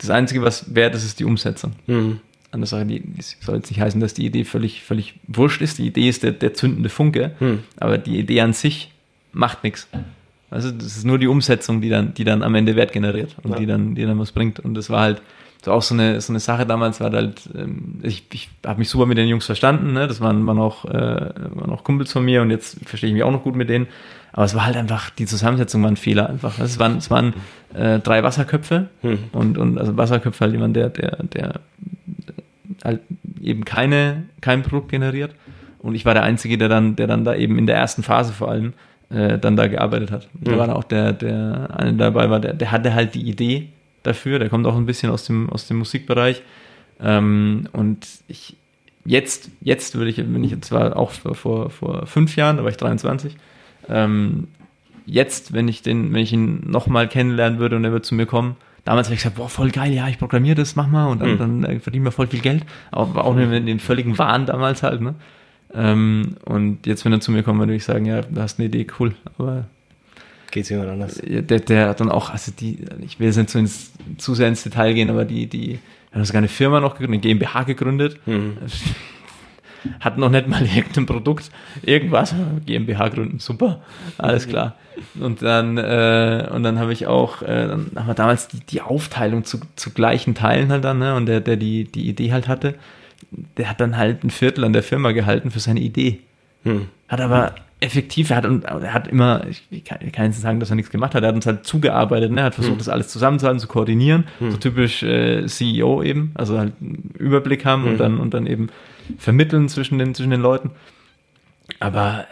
[0.02, 1.72] Das Einzige, was wert ist, ist die Umsetzung.
[2.50, 3.02] Andere Sache, die,
[3.40, 5.78] soll jetzt nicht heißen, dass die Idee völlig, völlig wurscht ist.
[5.78, 7.32] Die Idee ist der, der zündende Funke,
[7.78, 8.90] aber die Idee an sich
[9.32, 9.88] macht nichts.
[10.50, 13.52] Also das ist nur die Umsetzung, die dann, die dann am Ende Wert generiert und
[13.52, 13.56] Ja.
[13.58, 14.60] die dann, die dann was bringt.
[14.60, 15.22] Und das war halt
[15.64, 18.90] so auch so eine, so eine Sache damals, war halt, ähm, ich, ich habe mich
[18.90, 20.06] super mit den Jungs verstanden, ne?
[20.08, 23.22] Das waren, waren auch, äh, waren auch Kumpels von mir und jetzt verstehe ich mich
[23.22, 23.86] auch noch gut mit denen.
[24.32, 26.58] Aber es war halt einfach, die Zusammensetzung war ein Fehler einfach.
[26.58, 27.32] Es waren, es waren
[27.74, 28.88] äh, drei Wasserköpfe
[29.32, 31.60] und, und also Wasserköpfe halt jemand, der, der, der
[32.84, 33.00] halt
[33.40, 35.34] eben keine, kein Produkt generiert.
[35.78, 38.32] Und ich war der Einzige, der dann, der dann da eben in der ersten Phase
[38.32, 38.72] vor allem
[39.10, 40.28] äh, dann da gearbeitet hat.
[40.34, 43.68] Da war dann auch der, der eine dabei war, der, der hatte halt die Idee
[44.02, 46.42] dafür, der kommt auch ein bisschen aus dem, aus dem Musikbereich.
[47.00, 48.56] Ähm, und ich
[49.04, 52.62] jetzt, jetzt würde ich, wenn ich jetzt war auch vor, vor, vor fünf Jahren, da
[52.62, 53.36] war ich 23,
[53.88, 54.48] ähm,
[55.06, 58.26] jetzt, wenn ich den, wenn ich ihn nochmal kennenlernen würde und er würde zu mir
[58.26, 61.20] kommen, damals hätte ich gesagt, boah, voll geil, ja, ich programmiere das, mach mal und
[61.20, 62.64] dann, dann äh, verdienen wir voll viel Geld.
[62.90, 65.14] Aber auch in den völligen Wahn damals halt, ne?
[65.74, 68.66] Ähm, und jetzt, wenn er zu mir kommt, würde ich sagen, ja, du hast eine
[68.66, 69.14] Idee, cool.
[69.38, 69.66] Aber
[70.50, 71.20] Geht's jemand anders?
[71.24, 74.62] der, der hat dann auch, also die, ich will jetzt nicht ins, zu sehr ins
[74.62, 75.78] Detail gehen, aber die, die,
[76.10, 78.18] er hat sogar eine Firma noch gegründet, eine GmbH gegründet.
[80.00, 81.50] Hat noch nicht mal irgendein Produkt,
[81.82, 82.34] irgendwas,
[82.66, 83.80] GmbH gründen, super,
[84.18, 84.76] alles klar.
[85.18, 88.80] Und dann, äh, und dann habe ich auch, äh, dann haben wir damals die, die
[88.82, 91.14] Aufteilung zu, zu gleichen Teilen halt dann, ne?
[91.14, 92.74] Und der, der die, die Idee halt hatte,
[93.56, 96.20] der hat dann halt ein Viertel an der Firma gehalten für seine Idee.
[97.08, 98.30] Hat aber effektiv.
[98.30, 100.76] Er hat, und er hat immer, ich kann, ich kann jetzt nicht sagen, dass er
[100.76, 102.40] nichts gemacht hat, er hat uns halt zugearbeitet, ne?
[102.42, 102.78] er hat versucht, Hm.
[102.78, 107.82] das alles zusammenzuhalten, zu koordinieren, so typisch äh, CEO eben, also halt einen Überblick haben
[107.84, 107.90] Hm.
[107.92, 108.68] und dann und dann eben
[109.18, 110.70] vermitteln zwischen den zwischen den Leuten.
[111.80, 112.26] Aber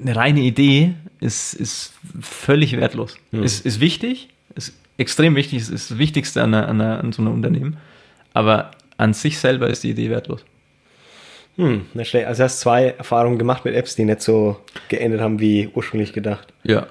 [0.00, 3.18] eine reine Idee ist, ist völlig wertlos.
[3.32, 7.12] Ist, ist wichtig, ist extrem wichtig, ist, ist das Wichtigste an, einer, an, einer, an
[7.12, 7.76] so einem Unternehmen.
[8.34, 10.44] Aber an sich selber ist die Idee wertlos.
[11.56, 12.26] Hm, nicht schlecht.
[12.26, 16.12] Also du hast zwei Erfahrungen gemacht mit Apps, die nicht so geendet haben wie ursprünglich
[16.12, 16.52] gedacht.
[16.62, 16.86] Ja.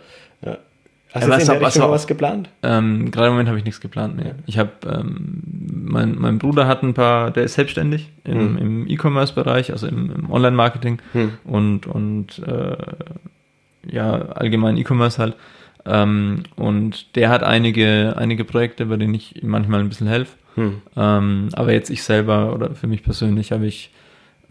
[1.13, 2.49] Hast du in der Richtung noch auch- was geplant?
[2.63, 4.35] Ähm, gerade im Moment habe ich nichts geplant mehr.
[4.45, 5.41] Ich habe, ähm,
[5.85, 10.31] mein, mein Bruder hat ein paar, der ist selbstständig im, im E-Commerce-Bereich, also im, im
[10.31, 11.31] Online-Marketing Hm.
[11.45, 12.75] und, und äh,
[13.89, 15.35] ja, allgemein E-Commerce halt.
[15.85, 20.35] Ähm, und der hat einige, einige Projekte, bei denen ich manchmal ein bisschen helfe.
[20.55, 20.81] Hm.
[20.97, 23.91] Ähm, aber jetzt ich selber oder für mich persönlich habe ich,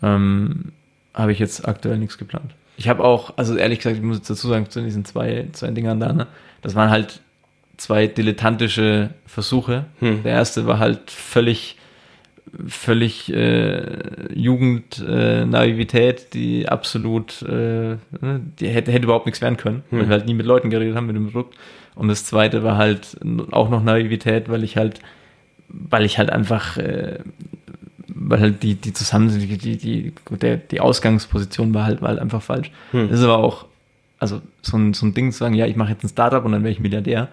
[0.02, 0.72] ähm,
[1.12, 2.52] habe ich jetzt aktuell nichts geplant.
[2.77, 5.70] Ich habe auch, also ehrlich gesagt, ich muss jetzt dazu sagen, zu diesen zwei, zwei
[5.70, 6.27] Dingern da, ne,
[6.62, 7.20] das waren halt
[7.77, 9.87] zwei dilettantische Versuche.
[10.01, 10.22] Hm.
[10.22, 11.77] Der erste war halt völlig,
[12.66, 19.83] völlig äh, Jugendnaivität, äh, die absolut, äh, ne, die hätte, hätte überhaupt nichts werden können,
[19.91, 21.57] weil wir halt nie mit Leuten geredet haben mit dem Produkt.
[21.95, 23.16] Und das zweite war halt
[23.53, 25.01] auch noch Naivität, weil ich halt,
[25.68, 27.20] weil ich halt einfach, äh,
[28.18, 32.18] weil halt die, die zusammen, die, die, die, der, die Ausgangsposition war halt, war halt
[32.18, 32.70] einfach falsch.
[32.92, 33.08] Hm.
[33.10, 33.66] Das ist aber auch,
[34.18, 36.52] also so ein, so ein Ding zu sagen, ja, ich mache jetzt ein Startup und
[36.52, 37.28] dann wäre ich Milliardär.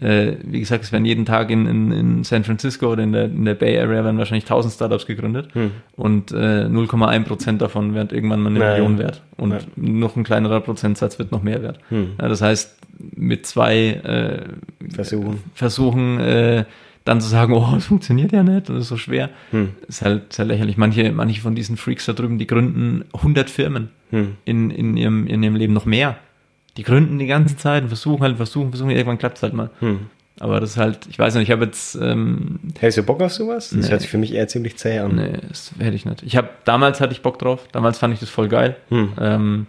[0.00, 3.24] Äh, wie gesagt, es werden jeden Tag in, in, in San Francisco oder in der,
[3.24, 5.72] in der Bay Area werden wahrscheinlich 1000 Startups gegründet Hm.
[5.96, 8.72] und äh, 0,1 Prozent davon wird irgendwann mal eine Naja.
[8.74, 9.58] Million wert und Ja.
[9.74, 11.80] noch ein kleinerer Prozentsatz wird noch mehr wert.
[11.88, 12.12] Hm.
[12.20, 12.78] Ja, das heißt,
[13.16, 14.42] mit zwei äh,
[14.94, 15.42] Versuchen.
[15.54, 16.64] Versuchen äh,
[17.08, 19.70] dann zu sagen, oh, es funktioniert ja nicht es ist so schwer, Hm.
[19.88, 20.76] ist halt sehr lächerlich.
[20.76, 24.36] Manche, manche von diesen Freaks da drüben, die gründen 100 Firmen Hm.
[24.44, 26.16] in, in, ihrem, in ihrem Leben noch mehr.
[26.76, 29.70] Die gründen die ganze Zeit und versuchen halt, versuchen, versuchen, irgendwann klappt es halt mal.
[29.80, 29.98] Hm.
[30.40, 33.32] Aber das ist halt, ich weiß nicht, ich habe jetzt, ähm, Hättest du Bock auf
[33.32, 33.70] sowas?
[33.70, 33.90] Das Nee.
[33.90, 35.16] hört sich für mich eher ziemlich zäh an.
[35.16, 36.22] nee, das hätte ich nicht.
[36.22, 38.76] Ich habe, damals hatte ich Bock drauf, damals fand ich das voll geil.
[38.90, 39.08] Hm.
[39.20, 39.66] Ähm,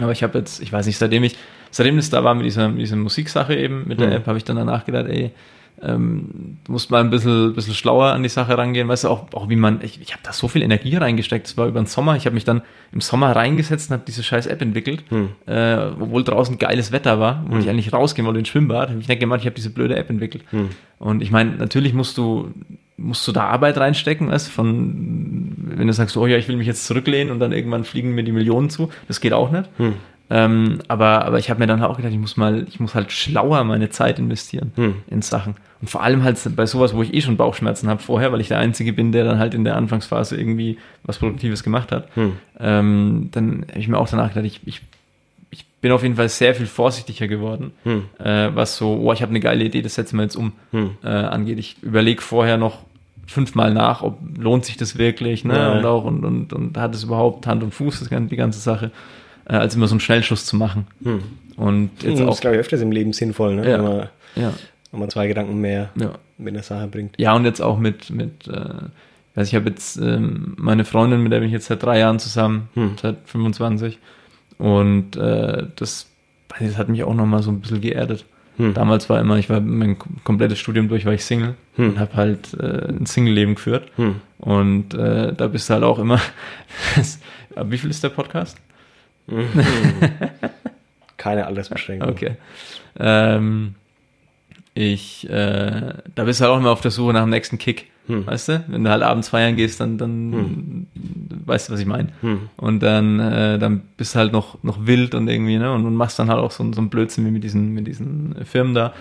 [0.00, 1.36] aber ich habe jetzt, ich weiß nicht, seitdem ich,
[1.70, 4.16] seitdem das da war mit dieser, mit dieser Musiksache eben, mit der Hm.
[4.16, 5.32] App, habe ich dann danach gedacht, ey,
[5.80, 9.32] ähm, du musst mal ein bisschen, bisschen schlauer an die Sache rangehen, weißt du, auch,
[9.32, 11.86] auch wie man, ich, ich habe da so viel Energie reingesteckt, das war über den
[11.86, 12.62] Sommer, ich habe mich dann
[12.92, 15.30] im Sommer reingesetzt und habe diese scheiß App entwickelt, Hm.
[15.46, 19.08] äh, obwohl draußen geiles Wetter war, wo ich eigentlich rausgehen wollte ins Schwimmbad, habe ich
[19.08, 20.44] nicht gemacht, ich habe diese blöde App entwickelt.
[20.50, 20.70] Hm.
[20.98, 22.52] Und ich meine, natürlich musst du,
[22.96, 26.68] musst du da Arbeit reinstecken, weißt, von, wenn du sagst, oh ja, ich will mich
[26.68, 29.68] jetzt zurücklehnen und dann irgendwann fliegen mir die Millionen zu, das geht auch nicht.
[29.78, 29.94] Hm.
[30.34, 33.12] Ähm, aber, aber ich habe mir dann auch gedacht, ich muss mal, ich muss halt
[33.12, 34.94] schlauer meine Zeit investieren Hm.
[35.08, 35.56] in Sachen.
[35.82, 38.48] Und vor allem halt bei sowas, wo ich eh schon Bauchschmerzen habe vorher, weil ich
[38.48, 42.08] der Einzige bin, der dann halt in der Anfangsphase irgendwie was Produktives gemacht hat.
[42.14, 42.32] Hm.
[42.58, 44.80] Ähm, dann habe ich mir auch danach gedacht, ich, ich,
[45.50, 48.04] ich bin auf jeden Fall sehr viel vorsichtiger geworden, Hm.
[48.18, 50.92] äh, was so, oh, ich habe eine geile Idee, das setzen wir jetzt um, Hm.
[51.04, 51.58] äh, angeht.
[51.58, 52.78] Ich überlege vorher noch
[53.26, 55.56] fünfmal nach, ob lohnt sich das wirklich, ne?
[55.56, 55.72] Ja.
[55.72, 58.90] Und auch und, und, und hat es überhaupt Hand und Fuß, das, die ganze Sache,
[59.48, 60.86] äh, als immer so einen Schnellschuss zu machen.
[61.02, 61.22] Hm.
[61.56, 63.68] Und jetzt das ist, auch, glaube ich, öfters im Leben sinnvoll, ne?
[63.70, 63.78] Ja.
[63.78, 64.52] wenn, man, ja,
[64.90, 66.12] wenn man zwei Gedanken mehr ja.
[66.38, 67.14] mit der Sache bringt.
[67.18, 68.52] Ja, und jetzt auch mit, mit äh,
[69.32, 71.98] ich weiß, ich habe jetzt ähm, meine Freundin, mit der bin ich jetzt seit drei
[71.98, 72.96] Jahren zusammen, Hm.
[73.00, 73.98] seit 25.
[74.58, 76.06] Und äh, das,
[76.58, 78.24] das hat mich auch nochmal so ein bisschen geerdet.
[78.58, 78.74] Hm.
[78.74, 81.90] Damals war immer, ich war mein kom- komplettes Studium durch, war ich Single Hm.
[81.90, 83.88] und habe halt äh, ein Single-Leben geführt.
[83.96, 84.16] Hm.
[84.38, 86.20] Und äh, da bist du halt auch immer.
[87.66, 88.56] Wie viel ist der Podcast?
[91.16, 92.08] Keine Altersbeschränkung.
[92.08, 92.36] Okay.
[92.98, 93.74] Ähm,
[94.74, 97.88] ich, äh, da bist du halt auch immer auf der Suche nach dem nächsten Kick.
[98.08, 98.26] Hm.
[98.26, 98.64] Weißt du?
[98.66, 100.88] Wenn du halt abends feiern gehst, dann, dann
[101.46, 102.08] weißt du, was ich meine.
[102.20, 102.48] Hm.
[102.56, 105.72] Und dann, äh, dann bist du halt noch, noch wild und irgendwie, ne?
[105.72, 108.34] Und, und machst dann halt auch so, so einen Blödsinn wie mit diesen, mit diesen
[108.44, 108.92] Firmen da.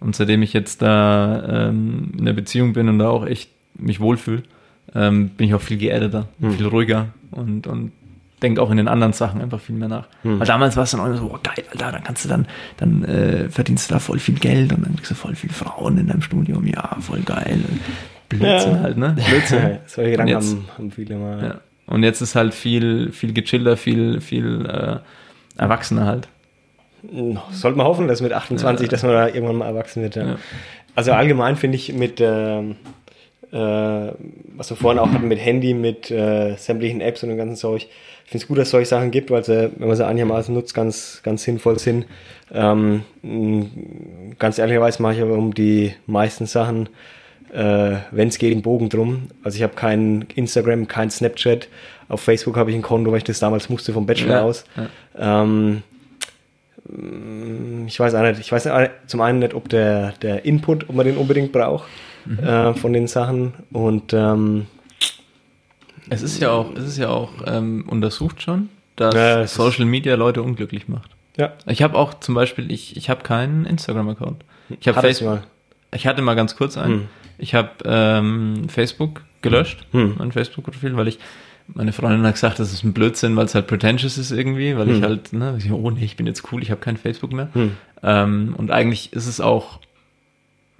[0.00, 3.98] Und seitdem ich jetzt da ähm, in der Beziehung bin und da auch echt mich
[4.00, 4.42] wohlfühle,
[4.94, 6.52] ähm, bin ich auch viel geerdeter, Hm.
[6.52, 7.92] viel ruhiger und, und
[8.42, 10.06] denke auch in den anderen Sachen einfach viel mehr nach.
[10.22, 10.40] Hm.
[10.40, 12.46] Weil damals war es dann auch immer so, oh, geil, Alter, dann kannst du dann,
[12.78, 15.98] dann äh, verdienst du da voll viel Geld und dann kriegst du voll viele Frauen
[15.98, 17.58] in deinem Studium, ja, voll geil.
[18.28, 18.80] Blödsinn Ja.
[18.80, 19.16] halt, ne?
[19.28, 19.78] Blödsinn.
[19.86, 21.42] Solche Gedanken haben, haben viele mal.
[21.42, 21.60] Ja.
[21.86, 26.28] Und jetzt ist halt viel, viel gechillter, viel, viel äh, erwachsener halt.
[27.50, 28.90] Sollte man hoffen, dass mit 28, Ja.
[28.90, 30.16] dass man da irgendwann mal erwachsen wird.
[30.16, 30.36] Ja.
[30.94, 32.76] Also allgemein finde ich mit, ähm,
[33.52, 37.56] äh, was wir vorhin auch hatten, mit Handy, mit äh, sämtlichen Apps und dem ganzen
[37.56, 37.86] Zeug,
[38.30, 40.54] ich finde es gut, dass es solche Sachen gibt, weil sie, wenn man sie einigermaßen
[40.54, 42.06] nutzt, ganz, ganz sinnvoll sind.
[42.52, 43.02] Ähm,
[44.38, 46.88] ganz ehrlicherweise mache ich aber um die meisten Sachen
[47.52, 49.22] äh, wenn es geht, einen Bogen drum.
[49.42, 51.66] Also ich habe kein Instagram, kein Snapchat.
[52.08, 54.64] Auf Facebook habe ich ein Konto, weil ich das damals musste vom Bachelor Ja, aus.
[54.76, 55.42] ja.
[55.42, 55.82] Ähm,
[57.88, 58.68] ich weiß auch nicht, ich weiß
[59.08, 61.88] zum einen nicht, ob der, der Input, ob man den unbedingt braucht
[62.26, 62.38] Mhm.
[62.38, 63.54] äh, von den Sachen.
[63.72, 64.66] Und ähm,
[66.10, 70.14] Es ist ja auch, es ist ja auch ähm, untersucht schon, dass Ja, Social Media
[70.16, 71.10] Leute unglücklich macht.
[71.36, 74.44] ja, Ich habe auch zum Beispiel, ich, ich habe keinen Instagram-Account.
[74.80, 75.42] Ich habe Facebook.
[75.94, 76.92] Ich hatte mal ganz kurz einen.
[76.94, 77.08] Hm.
[77.38, 80.16] Ich habe ähm, Facebook gelöscht, Hm.
[80.18, 81.18] mein Facebook-Profil, weil ich
[81.72, 84.88] meine Freundin hat gesagt, das ist ein Blödsinn, weil es halt pretentious ist irgendwie, weil
[84.90, 85.02] ich Hm.
[85.04, 87.48] halt, ne, ich, oh nee, ich bin jetzt cool, ich habe kein Facebook mehr.
[87.54, 87.76] Hm.
[88.02, 89.78] Ähm, und eigentlich ist es auch,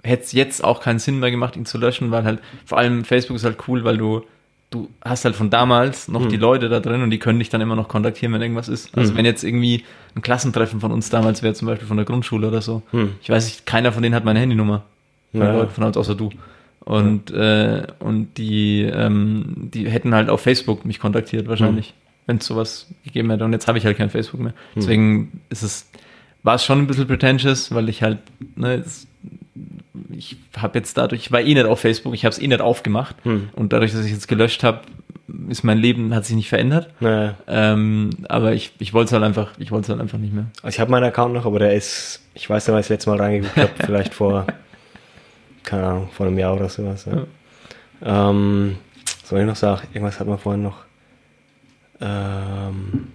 [0.03, 3.05] hätte es jetzt auch keinen Sinn mehr gemacht, ihn zu löschen, weil halt, vor allem
[3.05, 4.23] Facebook ist halt cool, weil du,
[4.71, 6.29] du hast halt von damals noch Hm.
[6.29, 8.97] die Leute da drin und die können dich dann immer noch kontaktieren, wenn irgendwas ist.
[8.97, 9.17] Also Hm.
[9.17, 9.83] wenn jetzt irgendwie
[10.15, 13.11] ein Klassentreffen von uns damals wäre, zum Beispiel von der Grundschule oder so, Hm.
[13.21, 14.83] ich weiß nicht, keiner von denen hat meine Handynummer.
[15.31, 15.51] Von Ja.
[15.53, 16.29] Leuten von uns außer du.
[16.83, 21.93] Und, äh, und die, ähm, die hätten halt auf Facebook mich kontaktiert, wahrscheinlich, Hm.
[22.25, 23.45] wenn es sowas gegeben hätte.
[23.45, 24.53] Und jetzt habe ich halt kein Facebook mehr.
[24.75, 25.89] Deswegen ist es,
[26.43, 28.17] war es schon ein bisschen pretentious, weil ich halt,
[28.55, 29.05] ne, es,
[30.09, 32.61] ich habe jetzt dadurch, ich war eh nicht auf Facebook, ich habe es eh nicht
[32.61, 33.15] aufgemacht.
[33.23, 33.49] Hm.
[33.53, 34.81] Und dadurch, dass ich jetzt gelöscht habe,
[35.49, 36.89] ist mein Leben, hat sich nicht verändert.
[36.99, 37.35] Naja.
[37.47, 40.45] Ähm, aber ich, ich wollte es halt einfach, ich wollte es halt einfach nicht mehr.
[40.61, 42.89] Also ich habe meinen Account noch, aber der ist, ich weiß nicht, weil ich das
[42.89, 44.47] letzte Mal reingeguckt habe, vielleicht vor,
[45.63, 47.05] keine Ahnung, vor einem Jahr oder sowas.
[47.05, 48.29] Ja.
[48.29, 48.77] Ähm,
[49.21, 49.87] was soll ich noch sagen?
[49.93, 50.83] Irgendwas hat man vorhin noch.
[51.99, 53.09] Ähm,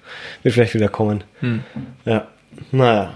[0.43, 1.25] wird vielleicht wieder kommen.
[1.41, 1.63] Hm.
[2.05, 2.29] Ja,
[2.73, 3.13] naja.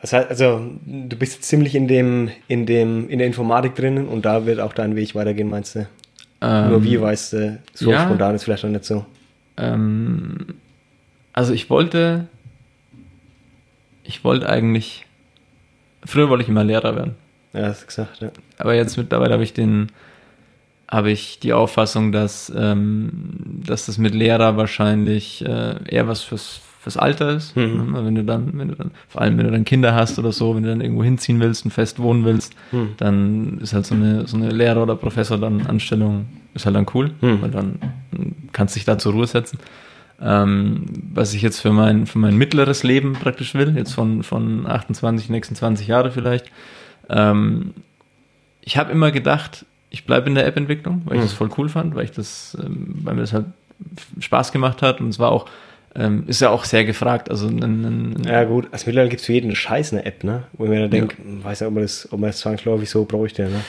[0.00, 4.06] Das heißt, also, du bist jetzt ziemlich in dem, in dem, in der Informatik drinnen
[4.06, 5.86] und da wird auch dein Weg weitergehen, meinst du?
[6.40, 8.04] Ähm, Nur wie weißt du, so ja.
[8.04, 9.06] spontan ist vielleicht noch nicht so.
[9.56, 10.46] Ähm,
[11.32, 12.28] also ich wollte,
[14.04, 15.06] ich wollte eigentlich,
[16.04, 17.14] früher wollte ich immer Lehrer werden.
[17.52, 18.30] Ja, hast du gesagt, ja.
[18.58, 19.90] Aber jetzt mittlerweile habe ich den,
[20.88, 23.10] habe ich die Auffassung, dass, ähm,
[23.66, 27.56] dass das mit Lehrer wahrscheinlich äh, eher was fürs, fürs Alter ist.
[27.56, 27.92] Mhm.
[27.92, 28.04] Ne?
[28.04, 30.54] Wenn du dann, wenn du dann, vor allem wenn du dann Kinder hast oder so,
[30.54, 32.90] wenn du dann irgendwo hinziehen willst und fest wohnen willst, Mhm.
[32.98, 36.86] dann ist halt so eine, so eine Lehrer- oder Professor dann Anstellung, ist halt dann
[36.94, 37.42] cool, Mhm.
[37.42, 37.78] weil dann
[38.52, 39.58] kannst du dich da zur Ruhe setzen.
[40.22, 44.66] Ähm, was ich jetzt für mein, für mein mittleres Leben praktisch will, jetzt von, von
[44.66, 46.46] 28, nächsten 20 Jahre vielleicht,
[47.10, 47.74] ähm,
[48.62, 51.26] ich habe immer gedacht, ich bleibe in der App-Entwicklung, weil ich Mhm.
[51.26, 53.46] das voll cool fand, weil ich das, ähm, weil mir das halt
[54.20, 55.46] Spaß gemacht hat und es war auch,
[55.94, 57.30] ähm, ist ja auch sehr gefragt.
[57.30, 60.44] Also ein, ein, Ja, gut, also mittlerweile gibt es für jeden Scheiß eine App, ne?
[60.54, 63.04] Wo ich mir dann denke, weiß nicht, ob man das, ob man das zwangsläufig so
[63.04, 63.60] bräuchte, ne?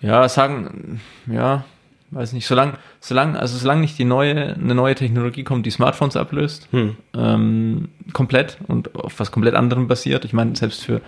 [0.00, 1.64] Ja, sagen, ja,
[2.10, 6.16] weiß nicht, solange, solange, also solange nicht die neue, eine neue Technologie kommt, die Smartphones
[6.16, 6.96] ablöst, Hm.
[7.16, 10.24] ähm, komplett und auf was komplett anderem basiert.
[10.24, 11.00] Ich meine, selbst für,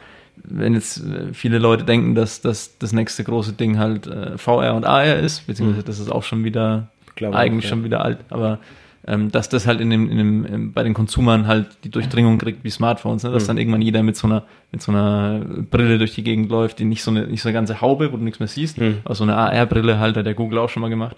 [0.45, 4.75] wenn jetzt äh, viele Leute denken, dass, dass das nächste große Ding halt äh, VR
[4.75, 7.77] und AR ist, beziehungsweise das ist auch schon wieder, Glaube eigentlich auch, ja.
[7.77, 8.59] schon wieder alt, aber
[9.07, 12.37] ähm, dass das halt in dem, in dem, im, bei den Konsumern halt die Durchdringung
[12.39, 13.31] kriegt wie Smartphones, ne?
[13.31, 13.49] dass Mhm.
[13.49, 16.85] dann irgendwann jeder mit so einer mit so einer Brille durch die Gegend läuft, die
[16.85, 18.99] nicht so eine nicht so eine ganze Haube, wo du nichts mehr siehst, Mhm.
[19.05, 21.17] aber so eine AR-Brille halt, hat der Google auch schon mal gemacht.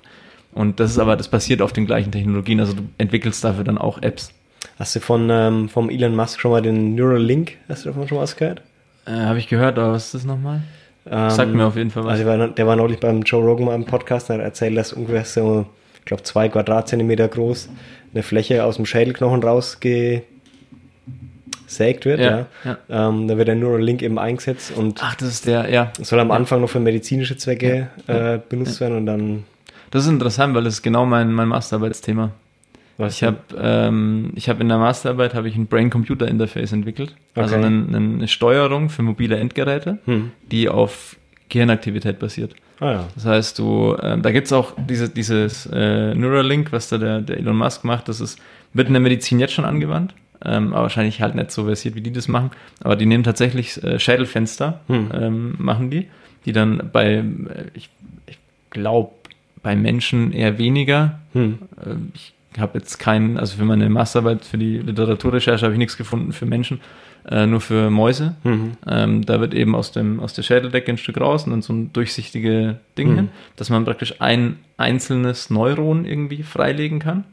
[0.53, 3.79] Und das ist aber, das basiert auf den gleichen Technologien, also du entwickelst dafür dann
[3.79, 4.33] auch Apps.
[4.79, 8.17] Hast du von ähm, vom Elon Musk schon mal den Neuralink, hast du davon schon
[8.17, 8.63] mal was gehört?
[9.07, 10.61] Äh, Habe ich gehört, aber was ist das nochmal?
[11.11, 12.13] Ähm, Sagt mir auf jeden Fall was.
[12.13, 14.77] Also der war, der war neulich beim Joe Rogan mal im Podcast und hat erzählt,
[14.77, 15.67] dass ungefähr so,
[15.99, 17.69] ich glaube, zwei Quadratzentimeter groß
[18.15, 20.27] eine Fläche aus dem Schädelknochen rausgesägt
[22.05, 22.21] wird.
[22.21, 25.93] Ja, Ja, Ähm, da wird der Neuralink eben eingesetzt und Ach, das ist der, ja.
[26.01, 29.45] soll am Anfang noch für medizinische Zwecke äh, benutzt werden und dann
[29.91, 32.31] Das ist interessant, weil das ist genau mein, mein Masterarbeitsthema.
[33.03, 37.15] Was Ich habe ähm, ich hab in der Masterarbeit habe ich ein Brain-Computer-Interface entwickelt.
[37.35, 37.65] Also Okay.
[37.67, 40.31] eine, eine Steuerung für mobile Endgeräte, Hm.
[40.51, 41.17] die auf
[41.51, 42.55] Gehirnaktivität basiert.
[42.81, 43.09] Ah ja.
[43.15, 47.37] Das heißt, du, ähm, da gibt's auch diese, dieses äh, Neuralink, was da der, der
[47.39, 48.39] Elon Musk macht, das ist,
[48.73, 52.01] wird in der Medizin jetzt schon angewandt, ähm, aber wahrscheinlich halt nicht so versiert, wie
[52.01, 52.51] die das machen.
[52.83, 55.11] Aber die nehmen tatsächlich äh, Schädelfenster, Hm.
[55.15, 56.09] ähm, machen die,
[56.47, 57.25] die dann bei, äh,
[57.75, 57.91] ich,
[58.27, 58.39] ich
[58.71, 59.13] glaube,
[59.63, 61.21] bei Menschen eher weniger.
[61.35, 61.59] Hm.
[61.87, 65.97] Ähm, ich habe jetzt keinen, also für meine Masterarbeit, für die Literaturrecherche habe ich nichts
[65.97, 66.81] gefunden für Menschen,
[67.29, 68.35] äh, nur für Mäuse.
[68.45, 68.73] Mhm.
[68.87, 71.73] Ähm, da wird eben aus, dem, aus der Schädeldecke ein Stück raus und dann so
[71.73, 73.17] ein durchsichtige Ding Mhm.
[73.17, 77.25] hin, dass man praktisch ein einzelnes Neuron irgendwie freilegen kann.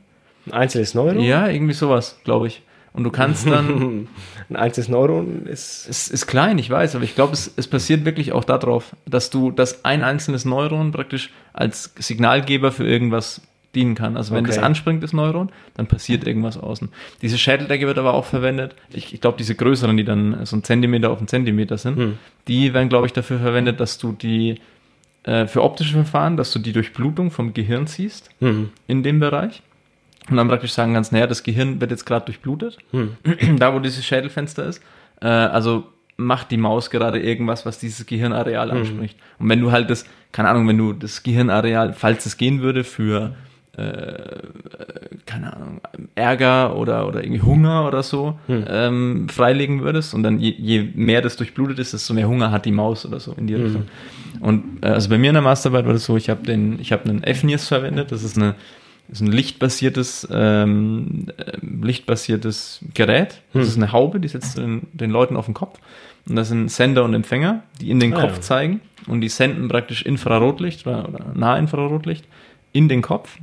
[0.46, 1.20] Ein einzelnes Neuron?
[1.22, 2.62] Ja, irgendwie sowas, glaube ich.
[2.92, 4.08] Und du kannst dann,
[4.50, 5.88] Ein einzelnes Neuron ist.
[5.88, 9.30] es ist klein, ich weiß, aber ich glaube, es, es passiert wirklich auch darauf, dass
[9.30, 13.42] du, dass ein einzelnes Neuron praktisch als Signalgeber für irgendwas
[13.76, 14.18] dienen kann.
[14.18, 14.56] Also wenn Okay.
[14.56, 16.90] das anspringt, das Neuron, dann passiert irgendwas außen.
[17.22, 18.76] Diese Schädeldecke wird aber auch verwendet.
[18.92, 22.18] Ich, ich glaube, diese größeren, die dann so ein Zentimeter auf einen Zentimeter sind, Hm.
[22.48, 24.56] die werden, glaube ich, dafür verwendet, dass du die
[25.24, 28.70] äh, für optische Verfahren, dass du die Durchblutung vom Gehirn ziehst Hm.
[28.88, 29.62] in dem Bereich.
[30.30, 33.18] Und dann praktisch sagen kannst, naja, das Gehirn wird jetzt gerade durchblutet, Hm.
[33.60, 34.82] da wo dieses Schädelfenster ist.
[35.22, 35.86] Äh, also
[36.18, 39.18] macht die Maus gerade irgendwas, was dieses Gehirnareal anspricht.
[39.40, 42.84] Und wenn du halt das, keine Ahnung, wenn du das Gehirnareal, falls es gehen würde,
[42.84, 43.36] für
[43.80, 45.82] äh, keine Ahnung,
[46.16, 51.22] Ärger oder, oder irgendwie Hunger oder so ähm, freilegen würdest und dann je, je mehr
[51.22, 53.84] das durchblutet ist, desto mehr Hunger hat die Maus oder so in die Richtung.
[54.40, 56.92] Und äh, also bei mir in der Masterarbeit war das so, ich habe den, ich
[56.92, 58.56] habe einen FNIRS verwendet, das ist eine
[59.12, 63.42] ist ein lichtbasiertes, ähm, äh, lichtbasiertes Gerät.
[63.54, 65.80] Das ist eine Haube, die setzt den, den Leuten auf den Kopf.
[66.28, 68.42] Und das sind Sender und Empfänger, die in den Ah, Kopf ja.
[68.42, 68.82] zeigen.
[69.08, 72.26] Und die senden praktisch Infrarotlicht oder, oder Nahinfrarotlicht
[72.72, 73.38] in den Kopf.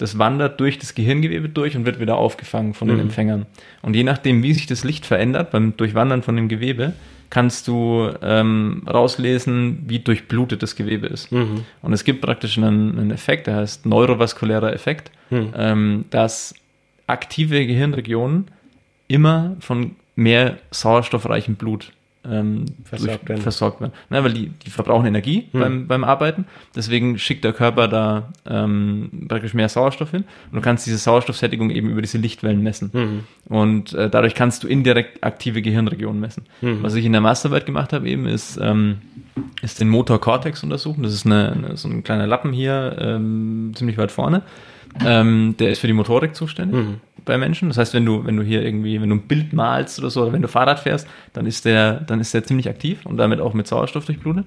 [0.00, 3.02] Das wandert durch das Gehirngewebe durch und wird wieder aufgefangen von den Mhm.
[3.04, 3.46] Empfängern.
[3.82, 6.94] Und je nachdem, wie sich das Licht verändert beim Durchwandern von dem Gewebe,
[7.28, 11.30] kannst du ähm, rauslesen, wie durchblutet das Gewebe ist.
[11.30, 11.64] Mhm.
[11.82, 15.52] Und es gibt praktisch einen, einen Effekt, der heißt neurovaskulärer Effekt, Hm.
[15.56, 16.54] ähm, dass
[17.06, 18.46] aktive Gehirnregionen
[19.06, 21.92] immer von mehr sauerstoffreichem Blut
[22.28, 23.40] ähm, Versorgt werden.
[23.40, 23.92] versorgt werden.
[24.10, 25.60] Na, weil die, die verbrauchen Energie Hm.
[25.60, 26.44] beim, beim Arbeiten,
[26.74, 31.70] deswegen schickt der Körper da ähm, praktisch mehr Sauerstoff hin und du kannst diese Sauerstoffsättigung
[31.70, 32.90] eben über diese Lichtwellen messen.
[32.92, 33.20] Mhm.
[33.48, 36.44] Und äh, dadurch kannst du indirekt aktive Gehirnregionen messen.
[36.60, 36.82] Mhm.
[36.82, 38.98] Was ich in der Masterarbeit gemacht habe, eben ist, ähm,
[39.62, 41.02] ist den Motor Cortex untersuchen.
[41.02, 44.42] Das ist eine, eine, so ein kleiner Lappen hier, ähm, ziemlich weit vorne.
[45.04, 46.94] Ähm, der ist für die Motorik zuständig Mhm.
[47.24, 47.68] bei Menschen.
[47.68, 50.22] Das heißt, wenn du, wenn du hier irgendwie, wenn du ein Bild malst oder so,
[50.22, 53.40] oder wenn du Fahrrad fährst, dann ist der, dann ist der ziemlich aktiv und damit
[53.40, 54.46] auch mit Sauerstoff durchblutet.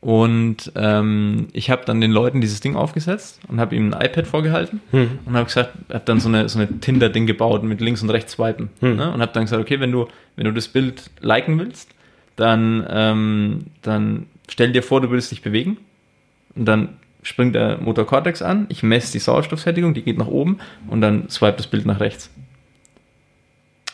[0.00, 4.26] Und ähm, ich habe dann den Leuten dieses Ding aufgesetzt und habe ihm ein iPad
[4.26, 5.18] vorgehalten Mhm.
[5.24, 8.32] und habe gesagt, habe dann so eine, so eine Tinder-Ding gebaut mit links und rechts
[8.34, 8.68] swipen.
[8.80, 8.96] Hm.
[8.96, 9.10] Ne?
[9.12, 10.06] Und habe dann gesagt, okay, wenn du,
[10.36, 11.90] wenn du das Bild liken willst,
[12.36, 15.78] dann, ähm, dann stell dir vor, du würdest dich bewegen
[16.54, 16.90] und dann
[17.26, 20.58] springt der Motor Cortex an, ich messe die Sauerstoffsättigung, die geht nach oben
[20.88, 22.30] und dann swipe das Bild nach rechts.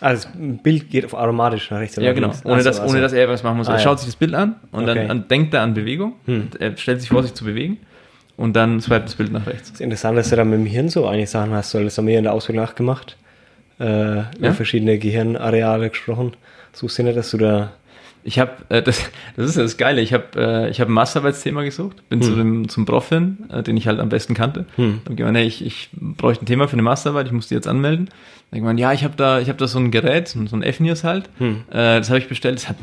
[0.00, 2.28] Also das Bild geht auf automatisch nach rechts oder Ja, genau.
[2.28, 2.44] links.
[2.44, 2.90] Ohne, Ach so, dass, ach so.
[2.92, 3.68] ohne dass er was machen muss.
[3.68, 3.84] Ah, er ja.
[3.84, 4.94] schaut sich das Bild an und Okay.
[4.94, 6.14] dann an, denkt er an Bewegung.
[6.26, 6.48] Hm.
[6.58, 7.78] Er stellt sich vor, sich zu bewegen
[8.36, 9.68] und dann swipet das Bild nach rechts.
[9.70, 11.72] Das ist interessant, dass du da mit dem Hirn so einige Sachen hast.
[11.74, 13.16] weil Das haben wir in der Ausbildung nachgemacht.
[13.78, 14.52] Äh, über Ja?
[14.52, 16.32] verschiedene Gehirnareale gesprochen.
[16.72, 17.72] Suchst du nicht, dass du da.
[18.24, 20.92] Ich habe, äh, das, das ist ja das Geile, ich habe äh, ich hab ein
[20.92, 24.64] Masterarbeitsthema gesucht, bin zu dem, zum Prof hin, äh, den ich halt am besten kannte.
[24.76, 25.00] Hm.
[25.04, 27.66] Dann gemeint, hey, ich, ich bräuchte ein Thema für eine Masterarbeit, ich muss die jetzt
[27.66, 28.10] anmelden.
[28.50, 31.02] Dann gemeint, ja, ich habe da, ich habe da so ein Gerät, so ein FNIRS
[31.04, 31.64] halt, Hm.
[31.70, 32.76] äh, das habe ich bestellt, das hat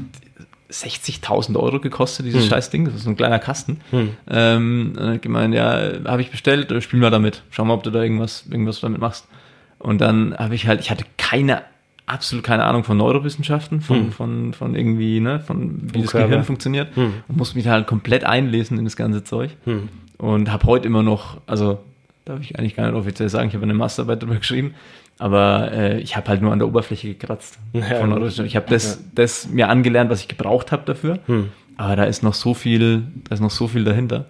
[0.71, 2.49] 60.000 Euro gekostet, dieses Hm.
[2.49, 3.79] Scheißding, das ist so ein kleiner Kasten.
[3.91, 4.09] Hm.
[4.29, 7.89] Ähm, dann hat gemeint, ja, habe ich bestellt, spiel mal damit, schau mal, ob du
[7.91, 9.27] da irgendwas, irgendwas damit machst.
[9.79, 11.61] Und dann habe ich halt, ich hatte keine,
[12.09, 14.11] absolut keine Ahnung von Neurowissenschaften, von, Hm.
[14.11, 16.27] von, von irgendwie, ne, von wie das Körper.
[16.27, 17.13] Gehirn funktioniert Hm.
[17.27, 19.89] und musste mich da halt komplett einlesen in das ganze Zeug Hm.
[20.17, 21.79] und habe heute immer noch, also
[22.25, 24.73] darf ich eigentlich gar nicht offiziell sagen, ich habe eine Masterarbeit darüber geschrieben,
[25.17, 27.57] aber äh, ich habe halt nur an der Oberfläche gekratzt.
[27.73, 28.05] Ja,
[28.45, 31.49] ich habe das, das mir angelernt, was ich gebraucht habe dafür, Hm.
[31.77, 34.25] aber da ist noch so viel, da ist noch so viel dahinter.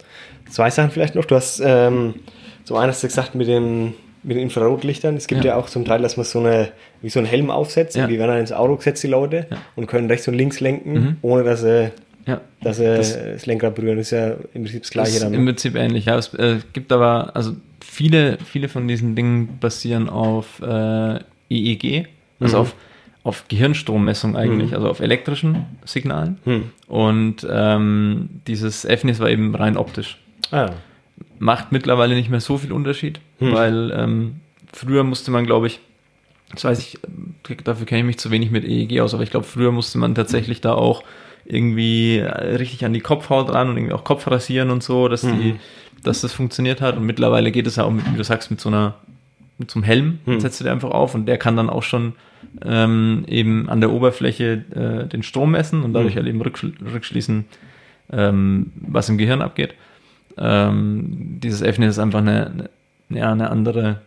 [0.49, 1.25] Zwei Sachen vielleicht noch.
[1.25, 2.15] Du hast ähm,
[2.63, 5.15] zum einen hast du gesagt mit den, mit den Infrarotlichtern.
[5.15, 5.51] Es gibt ja.
[5.51, 5.57] Ja.
[5.57, 6.69] auch zum Teil, dass man so eine,
[7.01, 8.03] wie so einen Helm aufsetzt Ja.
[8.03, 9.57] und die werden dann ins Auto gesetzt, die Leute, Ja.
[9.75, 11.17] und können rechts und links lenken, Mhm.
[11.21, 11.91] ohne dass sie,
[12.61, 13.97] dass sie das, Das- Lenkrad berühren.
[13.97, 15.33] Das ist ja im Prinzip das Gleiche ist dann.
[15.33, 15.45] im?
[15.45, 16.05] Prinzip ähnlich.
[16.05, 22.07] Ja, es äh, gibt aber, also viele, viele von diesen Dingen basieren auf äh, EEG,
[22.39, 22.61] also Mhm.
[22.61, 22.75] auf,
[23.23, 24.75] auf Gehirnstrommessung eigentlich, Mhm.
[24.75, 26.37] also auf elektrischen Signalen.
[26.45, 26.63] Hm.
[26.87, 30.19] Und ähm, dieses FNIS war eben rein optisch.
[30.51, 30.71] Ah.
[31.39, 33.51] Macht mittlerweile nicht mehr so viel Unterschied, Hm.
[33.53, 34.35] weil ähm,
[34.73, 35.79] früher musste man, glaube ich,
[36.53, 36.95] das weiß ich,
[37.49, 39.97] äh, dafür kenne ich mich zu wenig mit EEG aus, aber ich glaube, früher musste
[39.97, 41.03] man tatsächlich da auch
[41.45, 45.21] irgendwie äh, richtig an die Kopfhaut ran und irgendwie auch Kopf rasieren und so, dass
[45.21, 45.59] die, Mhm.
[46.03, 46.97] dass das funktioniert hat.
[46.97, 48.95] Und mittlerweile geht es ja auch, mit, wie du sagst, mit so einer,
[49.57, 50.39] mit so einem Helm, Mhm.
[50.39, 52.13] setzt du dir einfach auf und der kann dann auch schon
[52.63, 54.63] ähm, eben an der Oberfläche
[55.05, 56.19] äh, den Strom messen und dadurch Mhm.
[56.19, 57.45] halt eben rückschl rückschließen,
[58.11, 59.73] ähm, was im Gehirn abgeht.
[60.39, 62.69] Ähm, dieses FNIS ist einfach eine,
[63.09, 64.01] eine, ja, eine andere,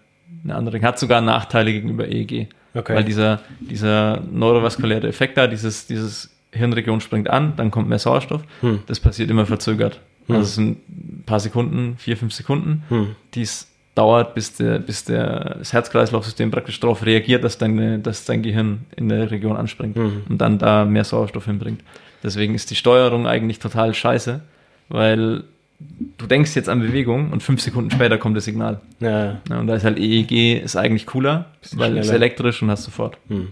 [0.44, 2.48] eine andere, hat sogar Nachteile gegenüber EEG.
[2.74, 2.94] Okay.
[2.94, 8.42] Weil dieser, dieser neurovaskuläre Effekt da, dieses, dieses Hirnregion springt an, dann kommt mehr Sauerstoff.
[8.60, 8.80] Hm.
[8.86, 10.00] Das passiert immer verzögert.
[10.26, 10.36] Hm.
[10.36, 13.08] Also es sind ein paar Sekunden, vier, fünf Sekunden, Hm.
[13.34, 18.24] die es dauert, bis, der, bis der, das Herz-Kreislauf-System praktisch darauf reagiert, dass, deine, dass
[18.24, 20.22] dein Gehirn in der Region anspringt Hm.
[20.30, 21.82] und dann da mehr Sauerstoff hinbringt.
[22.22, 24.40] Deswegen ist die Steuerung eigentlich total scheiße,
[24.88, 25.44] weil
[26.18, 28.80] du denkst jetzt an Bewegung und fünf Sekunden später kommt das Signal.
[29.00, 29.40] Ja.
[29.48, 32.70] Ja, und da ist halt EEG ist eigentlich cooler, Bisschen weil es ist elektrisch und
[32.70, 33.18] hast sofort.
[33.28, 33.48] Hm.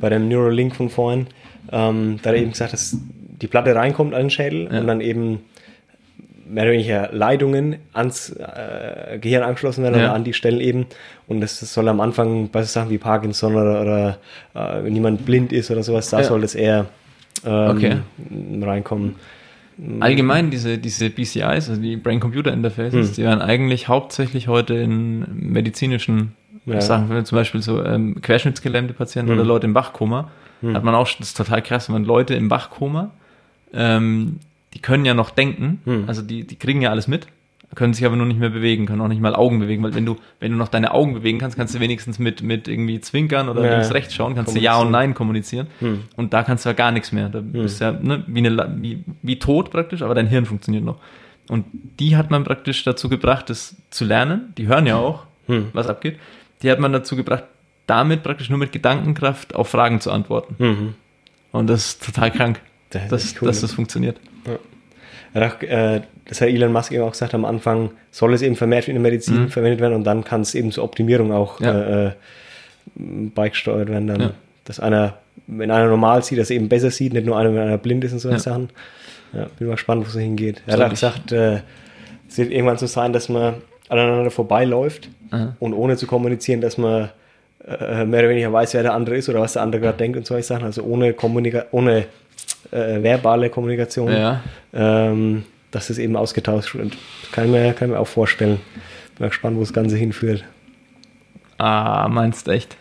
[0.00, 1.26] Bei dem Neuralink von vorhin,
[1.72, 2.96] ähm, da hat er eben gesagt, dass
[3.40, 4.80] die Platte reinkommt an den Schädel Ja.
[4.80, 5.40] und dann eben
[6.48, 10.04] mehr oder weniger Leitungen ans äh, Gehirn angeschlossen werden Ja.
[10.06, 10.86] oder an die Stellen eben.
[11.26, 14.18] Und das soll am Anfang bei so Sachen wie Parkinson oder, oder
[14.54, 16.86] äh, wenn jemand blind ist oder sowas, da soll das eher
[17.44, 17.96] ähm, Okay.
[18.62, 19.16] reinkommen.
[20.00, 23.14] Allgemein diese, diese BCIs, also die Brain-Computer-Interfaces, Hm.
[23.14, 26.32] die werden eigentlich hauptsächlich heute in medizinischen
[26.64, 26.80] Ja.
[26.80, 29.38] Sachen, wenn zum Beispiel so ähm, querschnittsgelähmte Patienten Hm.
[29.38, 30.30] oder Leute im Wachkoma,
[30.72, 33.10] hat man auch, das ist total krass, wenn man Leute im Wachkoma,
[33.74, 34.40] ähm,
[34.74, 36.04] die können ja noch denken, Hm.
[36.06, 37.26] also die, die kriegen ja alles mit,
[37.74, 40.06] können sich aber nur nicht mehr bewegen, können auch nicht mal Augen bewegen, weil wenn
[40.06, 43.48] du, wenn du noch deine Augen bewegen kannst, kannst du wenigstens mit, mit irgendwie zwinkern
[43.48, 43.72] oder Ja.
[43.74, 45.66] links, rechts schauen, kannst du Ja und Nein kommunizieren.
[45.80, 46.04] Hm.
[46.16, 47.28] Und da kannst du ja gar nichts mehr.
[47.28, 50.84] Da bist du ja ne, wie, eine, wie, wie tot praktisch, aber dein Hirn funktioniert
[50.84, 50.98] noch.
[51.48, 51.64] Und
[52.00, 54.52] die hat man praktisch dazu gebracht, das zu lernen.
[54.56, 55.68] Die hören ja auch, Hm.
[55.72, 56.18] was abgeht.
[56.62, 57.44] Die hat man dazu gebracht,
[57.86, 60.56] damit praktisch nur mit Gedankenkraft auf Fragen zu antworten.
[60.58, 60.94] Mhm.
[61.52, 62.60] Und das ist total krank,
[62.90, 64.18] Das dass, cool, dass das funktioniert.
[64.44, 64.58] Er
[65.44, 68.88] hat, äh, das hat Elon Musk eben auch gesagt, am Anfang soll es eben vermehrt
[68.88, 69.48] in der Medizin Mhm.
[69.50, 71.72] verwendet werden und dann kann es eben zur Optimierung auch Ja.
[71.80, 72.10] äh, äh,
[73.34, 74.06] beigesteuert werden.
[74.06, 74.30] Dann, Ja.
[74.64, 75.14] Dass einer,
[75.46, 78.02] wenn einer normal sieht, dass er eben besser sieht, nicht nur einer, wenn einer blind
[78.04, 78.38] ist und so Ja.
[78.38, 78.70] Sachen.
[79.32, 80.62] Ja, bin mal gespannt, wo es hingeht.
[80.66, 81.60] Er hat auch gesagt, äh,
[82.28, 83.54] es wird irgendwann so sein, dass man
[83.88, 85.54] aneinander vorbeiläuft Aha.
[85.60, 87.10] und ohne zu kommunizieren, dass man
[87.66, 90.16] äh, mehr oder weniger weiß, wer der andere ist oder was der andere gerade denkt
[90.16, 90.64] und solche Sachen.
[90.64, 92.06] Also ohne, Kommunika ohne
[92.72, 94.42] äh, verbale Kommunikation Ja.
[94.72, 96.92] ähm, dass das eben ausgetauscht wird.
[97.32, 98.60] Kann ich mir, kann ich mir auch vorstellen.
[99.18, 100.44] Bin gespannt, wo das Ganze hinführt.
[101.58, 102.76] Ah, meinst echt?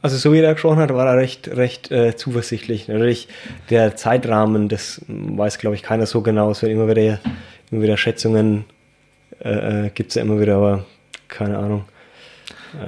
[0.00, 2.88] Also so wie er gesprochen hat, war er recht, recht äh, zuversichtlich.
[2.88, 3.28] Natürlich
[3.70, 6.50] der Zeitrahmen, das weiß glaube ich keiner so genau.
[6.50, 7.20] Es wird immer wieder,
[7.70, 8.64] immer wieder Schätzungen
[9.40, 10.84] äh, gibt es ja immer wieder, aber
[11.28, 11.84] keine Ahnung.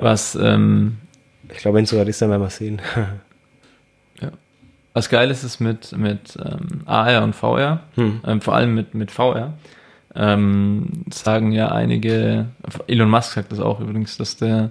[0.00, 0.98] Was, ähm,
[1.52, 2.80] Ich glaube, wenn es so ist, dann werden wir es sehen.
[4.94, 8.20] was geil ist, ist mit, mit ähm, AR und VR, Hm.
[8.26, 9.52] ähm, vor allem mit, mit VR,
[10.14, 12.46] ähm, sagen ja einige,
[12.86, 14.70] Elon Musk sagt das auch übrigens, dass der,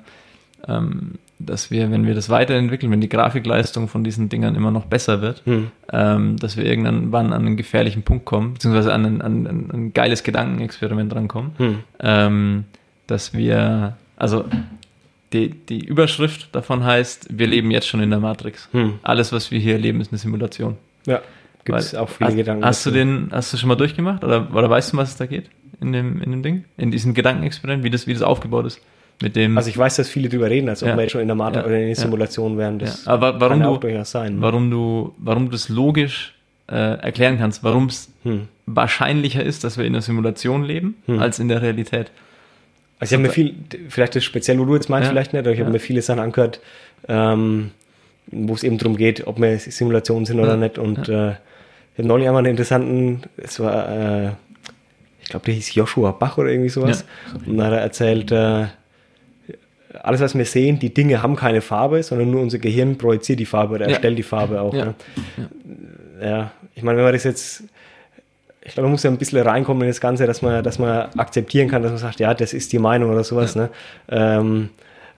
[0.68, 4.86] ähm, dass wir, wenn wir das weiterentwickeln, wenn die Grafikleistung von diesen Dingern immer noch
[4.86, 5.72] besser wird, Hm.
[5.92, 9.94] ähm, dass wir irgendwann an einen gefährlichen Punkt kommen, beziehungsweise an ein, an, an ein
[9.94, 11.80] geiles Gedankenexperiment rankommen, Hm.
[12.00, 12.64] ähm,
[13.08, 14.46] dass wir, also
[15.34, 18.70] die, die Überschrift davon heißt, wir leben jetzt schon in der Matrix.
[18.72, 19.00] Hm.
[19.04, 20.78] Alles, was wir hier erleben, ist eine Simulation.
[21.08, 21.22] Ja,
[21.66, 22.66] gibt es auch viele hast, Gedanken.
[22.66, 24.24] Hast du den, hast du schon mal durchgemacht?
[24.24, 25.50] Oder, oder weißt du, was es da geht?
[25.82, 26.66] In dem, in dem Ding?
[26.78, 28.80] In diesem Gedankenexperiment, wie das, wie das aufgebaut ist?
[29.22, 29.58] Mit dem.
[29.58, 30.96] Also ich weiß, dass viele drüber reden, als ob Ja.
[30.96, 31.66] wir jetzt schon in der Matrix Ja.
[31.68, 31.96] oder in der Ja.
[31.96, 32.80] Simulation wären.
[32.80, 32.86] ja.
[32.86, 34.42] Das Aber warum kann du, auch durchaus sein.
[34.42, 36.34] warum du, warum du das logisch
[36.70, 38.48] äh, erklären kannst, warum es Hm.
[38.66, 41.20] wahrscheinlicher ist, dass wir in einer Simulation leben, Hm.
[41.20, 42.12] als in der Realität.
[43.04, 43.56] Also ich habe mir viel,
[43.90, 45.12] vielleicht das speziell, wo du jetzt meinst, Ja.
[45.12, 45.74] vielleicht nicht, aber ich habe Ja.
[45.74, 46.60] mir viele Sachen angehört,
[47.08, 47.72] ähm,
[48.28, 50.58] wo es eben darum geht, ob wir Simulationen sind oder Ja.
[50.58, 50.78] nicht.
[50.78, 54.30] Und äh, ich habe neulich einmal einen interessanten, es war, äh,
[55.22, 57.06] ich glaube, der hieß Joshua Bach oder irgendwie sowas.
[57.46, 58.66] Und dann hat er erzählt, äh,
[60.02, 63.46] alles, was wir sehen, die Dinge haben keine Farbe, sondern nur unser Gehirn projiziert die
[63.46, 64.74] Farbe oder erstellt die Farbe auch.
[64.74, 64.86] Ja.
[64.86, 64.96] Ne?
[66.22, 67.64] ja, ich meine, wenn man das jetzt,
[68.66, 71.10] ich glaube, man muss ja ein bisschen reinkommen in das Ganze, dass man, dass man
[71.18, 73.70] akzeptieren kann, dass man sagt, ja, das ist die Meinung oder sowas, ne?
[74.10, 74.70] Ähm,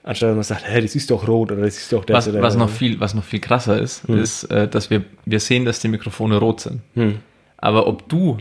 [0.02, 2.28] anstatt dass man sagt, hey, das ist doch rot oder das ist doch das Was,
[2.28, 5.64] oder was, noch viel, was noch viel krasser ist, ist, äh, dass wir, wir sehen,
[5.64, 6.80] dass die Mikrofone rot sind.
[6.94, 7.18] Hm.
[7.58, 8.38] Aber ob du,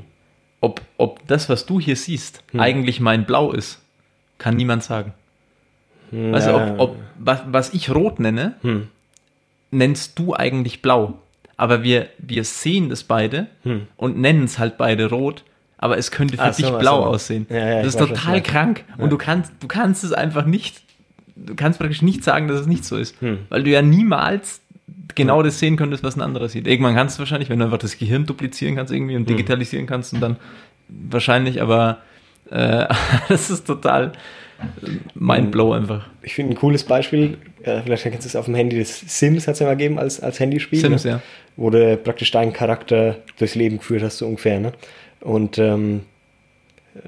[0.61, 2.59] ob, ob das, was du hier siehst, Hm.
[2.59, 3.79] eigentlich mein Blau ist,
[4.37, 5.13] kann niemand sagen.
[6.11, 6.73] Also Ja.
[6.73, 8.87] ob, ob was, was ich rot nenne, Hm.
[9.71, 11.15] nennst du eigentlich blau.
[11.57, 13.87] Aber wir, wir sehen das beide Hm.
[13.97, 15.43] und nennen es halt beide rot,
[15.77, 17.07] aber es könnte für Ach so, dich ach blau so.
[17.09, 17.45] aussehen.
[17.49, 18.83] Ja, ja, das ist total krank.
[18.97, 20.81] Und du kannst, du kannst es einfach nicht,
[21.35, 23.19] du kannst praktisch nicht sagen, dass es nicht so ist.
[23.21, 23.39] Hm.
[23.49, 24.61] Weil du ja niemals
[25.15, 26.67] genau das sehen könntest, was ein anderer sieht.
[26.67, 29.21] Irgendwann kannst du wahrscheinlich, wenn du einfach das Gehirn duplizieren kannst irgendwie Hm.
[29.21, 30.35] und digitalisieren kannst und dann
[30.89, 31.99] wahrscheinlich, aber
[32.51, 32.85] äh,
[33.29, 34.11] das ist total
[34.83, 36.05] äh, mindblow einfach.
[36.21, 39.47] Ich finde ein cooles Beispiel, äh, vielleicht kennst du es auf dem Handy, das Sims
[39.47, 40.79] hat es ja mal gegeben als, als Handyspiel.
[40.79, 41.11] Sims, ne?
[41.11, 41.21] ja.
[41.55, 44.59] Wo du praktisch deinen Charakter durchs Leben geführt hast, so ungefähr.
[44.59, 44.73] Ne?
[45.21, 46.01] Und ähm,
[46.95, 46.99] äh,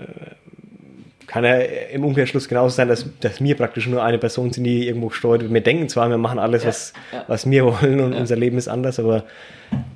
[1.27, 4.87] kann ja im Umkehrschluss genauso sein, dass, dass wir praktisch nur eine Person sind, die
[4.87, 5.53] irgendwo gesteuert wird.
[5.53, 7.25] Wir denken zwar, wir machen alles, was, ja.
[7.27, 8.19] was wir wollen und Ja.
[8.19, 9.25] unser Leben ist anders, aber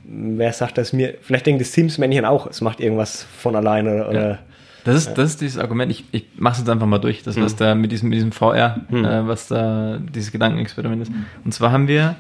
[0.04, 1.16] wer sagt das mir?
[1.22, 4.40] Vielleicht denkt das Sims-Männchen auch, es macht irgendwas von alleine oder, oder
[4.84, 5.92] Das ist, das ist dieses Argument.
[5.92, 8.32] Ich, ich mache es jetzt einfach mal durch, das, was da mit diesem, mit diesem
[8.32, 11.12] VR, äh, was da dieses Gedankenexperiment ist.
[11.44, 12.16] Und zwar haben wir,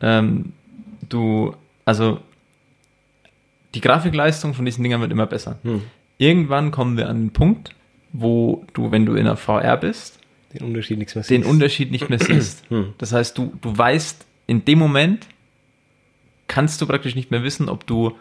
[0.00, 0.52] ähm,
[1.08, 1.54] du,
[1.84, 2.20] also
[3.74, 5.58] die Grafikleistung von diesen Dingern wird immer besser.
[5.62, 5.82] Hm.
[6.18, 7.74] irgendwann kommen wir an den Punkt,
[8.12, 10.18] wo du, wenn du in einer VR bist,
[10.52, 11.52] Den Unterschied nichts mehr den siehst.
[11.52, 12.64] Unterschied nicht mehr siehst.
[12.70, 12.94] Hm.
[12.98, 15.26] Das heißt, du, du weißt, in dem Moment
[16.48, 18.16] kannst du praktisch nicht mehr wissen, ob du,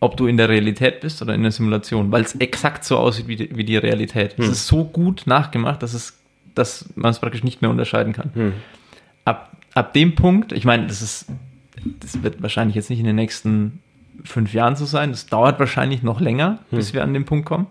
[0.00, 3.26] ob du in der Realität bist oder in der Simulation, weil es exakt so aussieht
[3.26, 4.34] wie die, wie die Realität.
[4.38, 4.52] Es Hm.
[4.52, 6.18] ist so gut nachgemacht, dass, es,
[6.54, 8.30] dass man es praktisch nicht mehr unterscheiden kann.
[8.34, 8.52] Hm.
[9.24, 11.26] Ab, ab dem Punkt, ich meine, das ist,
[12.00, 13.80] das wird wahrscheinlich jetzt nicht in den nächsten
[14.24, 17.66] fünf Jahren so sein, das dauert wahrscheinlich noch länger, bis wir an den Punkt kommen.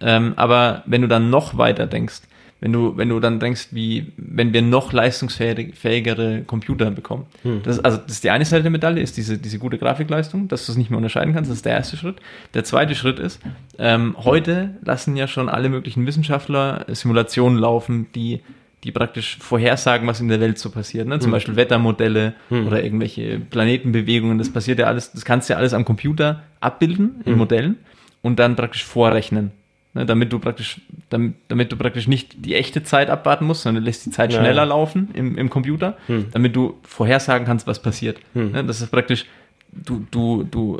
[0.00, 2.22] Ähm, aber wenn du dann noch weiter denkst,
[2.60, 7.26] wenn du, wenn du dann denkst, wie, wenn wir noch leistungsfähigere Computer bekommen.
[7.64, 10.64] Das, also, das ist die eine Seite der Medaille, ist diese, diese gute Grafikleistung, dass
[10.64, 12.16] du es nicht mehr unterscheiden kannst, das ist der erste Schritt.
[12.54, 13.40] Der zweite Schritt ist,
[13.78, 18.40] ähm, heute lassen ja schon alle möglichen Wissenschaftler Simulationen laufen, die,
[18.84, 21.06] die praktisch vorhersagen, was in der Welt so passiert.
[21.08, 21.18] Ne?
[21.18, 22.34] Zum Beispiel Wettermodelle
[22.66, 27.20] oder irgendwelche Planetenbewegungen, das passiert ja alles, das kannst du ja alles am Computer abbilden
[27.26, 27.76] in Modellen
[28.22, 29.50] und dann praktisch vorrechnen.
[29.96, 33.82] Ne, damit du praktisch, damit, damit du praktisch nicht die echte Zeit abwarten musst, sondern
[33.82, 34.40] du lässt die Zeit Ja.
[34.40, 35.96] schneller laufen im, im Computer,
[36.32, 38.18] damit du vorhersagen kannst, was passiert.
[38.34, 39.24] Ne, das ist praktisch,
[39.72, 40.76] du, du, du,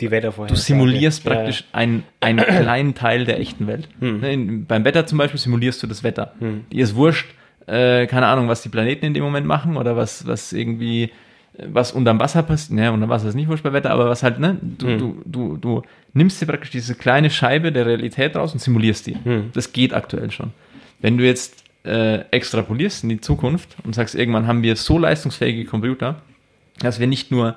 [0.48, 3.88] du simulierst Ja, praktisch einen, einen kleinen Teil der echten Welt.
[4.00, 6.34] Ne, in, beim Wetter zum Beispiel simulierst du das Wetter.
[6.70, 7.28] Dir ist wurscht,
[7.66, 11.10] äh, keine Ahnung, was die Planeten in dem Moment machen oder was, was irgendwie,
[11.64, 12.78] was unterm Wasser passiert.
[12.78, 15.56] Ne, unterm Wasser ist nicht wurscht bei Wetter, aber was halt, ne, du, du, du,
[15.56, 19.16] du nimmst dir praktisch diese kleine Scheibe der Realität raus und simulierst die.
[19.52, 20.52] Das geht aktuell schon.
[21.00, 25.64] Wenn du jetzt äh, extrapolierst in die Zukunft und sagst, irgendwann haben wir so leistungsfähige
[25.64, 26.22] Computer,
[26.80, 27.56] dass wir nicht nur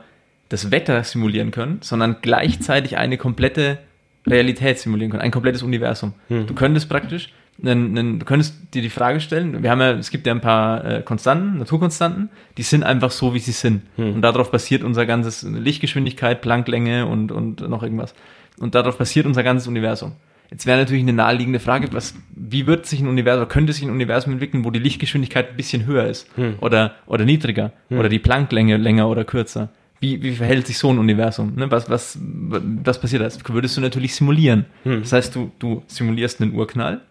[0.50, 3.80] das Wetter simulieren können, sondern gleichzeitig eine komplette
[4.28, 6.14] Realität simulieren können, ein komplettes Universum.
[6.48, 7.30] Du könntest praktisch,
[7.64, 10.42] einen, einen, du könntest dir die Frage stellen, wir haben ja, es gibt ja ein
[10.42, 13.84] paar äh, Konstanten, Naturkonstanten, die sind einfach so, wie sie sind.
[14.16, 18.14] Und darauf basiert unser ganzes Lichtgeschwindigkeit, Plancklänge und, und noch irgendwas.
[18.60, 20.14] Und darauf basiert unser ganzes Universum.
[20.52, 23.92] Jetzt wäre natürlich eine naheliegende Frage, was, wie wird sich ein Universum, könnte sich ein
[23.92, 26.28] Universum entwickeln, wo die Lichtgeschwindigkeit ein bisschen höher ist
[26.60, 29.70] oder, oder niedriger oder die Plancklänge länger oder kürzer?
[30.02, 31.56] Wie, wie verhält sich so ein Universum?
[31.56, 31.70] Ne?
[31.70, 33.26] Was, was, was passiert da?
[33.26, 34.66] Das würdest du natürlich simulieren.
[34.84, 37.02] Das heißt, du, du simulierst einen Urknall,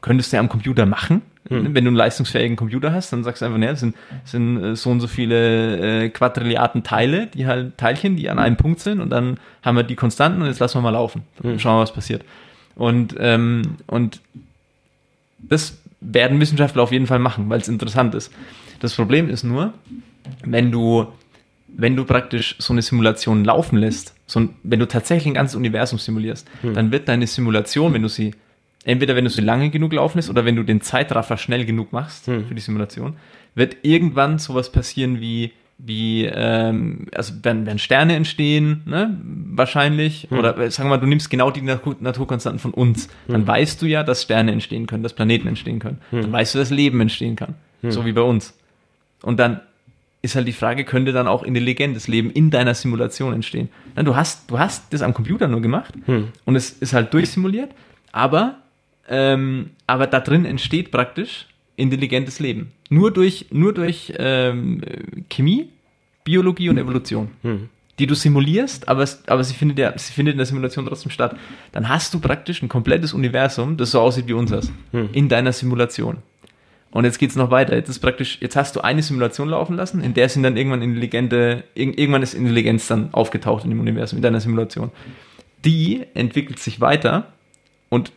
[0.00, 1.22] könntest du ja am Computer machen.
[1.50, 4.62] Wenn du einen leistungsfähigen Computer hast, dann sagst du einfach, ne, das sind, das sind
[4.62, 8.80] äh, so und so viele äh, Quadrilliarden Teile, die halt Teilchen, die an einem Punkt
[8.80, 11.22] sind und dann haben wir die Konstanten und jetzt lassen wir mal laufen.
[11.58, 12.22] Schauen wir, was passiert.
[12.74, 14.20] Und, ähm, und
[15.38, 18.30] das werden Wissenschaftler auf jeden Fall machen, weil es interessant ist.
[18.80, 19.72] Das Problem ist nur,
[20.44, 21.06] wenn du,
[21.66, 25.56] wenn du praktisch so eine Simulation laufen lässt, so ein, wenn du tatsächlich ein ganzes
[25.56, 28.34] Universum simulierst, dann wird deine Simulation, wenn du sie,
[28.88, 31.92] entweder wenn du sie lange genug laufen lässt oder wenn du den Zeitraffer schnell genug
[31.92, 33.16] machst für die Simulation,
[33.54, 39.16] wird irgendwann sowas passieren wie, wie, ähm, also werden, werden Sterne entstehen, ne,
[39.54, 43.46] wahrscheinlich, oder äh, sagen wir mal, du nimmst genau die Natur Naturkonstanten von uns, dann
[43.46, 46.70] weißt du ja, dass Sterne entstehen können, dass Planeten entstehen können, dann weißt du, dass
[46.70, 47.54] Leben entstehen kann,
[47.92, 48.58] so wie bei uns.
[49.22, 49.60] Und dann
[50.22, 53.68] ist halt die Frage, könnte dann auch intelligentes Leben in deiner Simulation entstehen?
[53.96, 55.94] Du hast, du hast das am Computer nur gemacht
[56.46, 57.70] und es ist halt durchsimuliert,
[58.12, 58.56] aber,
[59.08, 62.72] ähm, aber da drin entsteht praktisch intelligentes Leben.
[62.90, 64.80] Nur durch, nur durch ähm,
[65.30, 65.68] Chemie,
[66.24, 67.30] Biologie und Evolution.
[67.98, 71.10] Die du simulierst, aber, es, aber sie, findet ja, sie findet in der Simulation trotzdem
[71.10, 71.36] statt.
[71.72, 74.70] Dann hast du praktisch ein komplettes Universum, das so aussieht wie unseres,
[75.12, 76.18] in deiner Simulation.
[76.90, 77.76] Und jetzt geht's noch weiter.
[77.76, 80.82] Jetzt ist praktisch, jetzt hast du eine Simulation laufen lassen, in der sind dann irgendwann
[80.82, 84.90] intelligente, irg irgendwann ist Intelligenz dann aufgetaucht in dem Universum, in deiner Simulation.
[85.64, 87.32] Die entwickelt sich weiter
[87.88, 88.12] und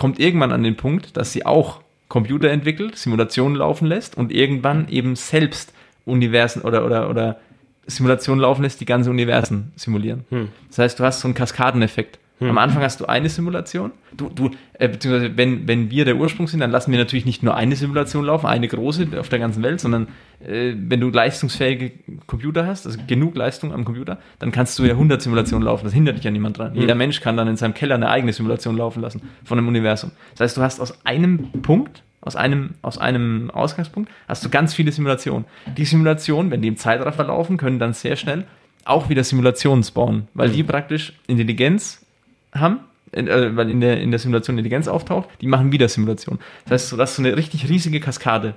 [0.00, 4.88] kommt irgendwann an den Punkt, dass sie auch Computer entwickelt, Simulationen laufen lässt und irgendwann
[4.88, 5.74] eben selbst
[6.06, 7.38] Universen oder, oder, oder
[7.86, 10.24] Simulationen laufen lässt, die ganze Universen simulieren.
[10.68, 12.18] Das heißt, du hast so einen Kaskadeneffekt.
[12.48, 13.92] Am Anfang hast du eine Simulation.
[14.16, 17.42] Du, du, äh, beziehungsweise wenn, wenn wir der Ursprung sind, dann lassen wir natürlich nicht
[17.42, 20.08] nur eine Simulation laufen, eine große auf der ganzen Welt, sondern
[20.42, 21.92] äh, wenn du leistungsfähige
[22.26, 25.84] Computer hast, also genug Leistung am Computer, dann kannst du ja 100 Simulationen laufen.
[25.84, 26.74] Das hindert dich ja niemand dran.
[26.74, 30.12] Jeder Mensch kann dann in seinem Keller eine eigene Simulation laufen lassen von einem Universum.
[30.32, 34.72] Das heißt, du hast aus einem Punkt, aus einem, aus einem Ausgangspunkt, hast du ganz
[34.72, 35.44] viele Simulationen.
[35.76, 38.44] Die Simulationen, wenn die im Zeitraffer laufen, können dann sehr schnell
[38.84, 42.04] auch wieder Simulationen spawnen, weil die praktisch Intelligenz
[42.52, 42.80] haben,
[43.12, 43.24] äh,
[43.56, 46.38] weil in der, in der Simulation Intelligenz auftaucht, die machen wieder Simulation.
[46.64, 48.54] Das heißt, du hast so eine richtig riesige Kaskade.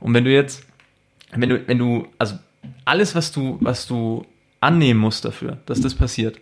[0.00, 0.66] Und wenn du jetzt,
[1.32, 2.36] wenn du, wenn du, also
[2.84, 4.24] alles, was du, was du
[4.60, 6.40] annehmen musst dafür, dass das passiert,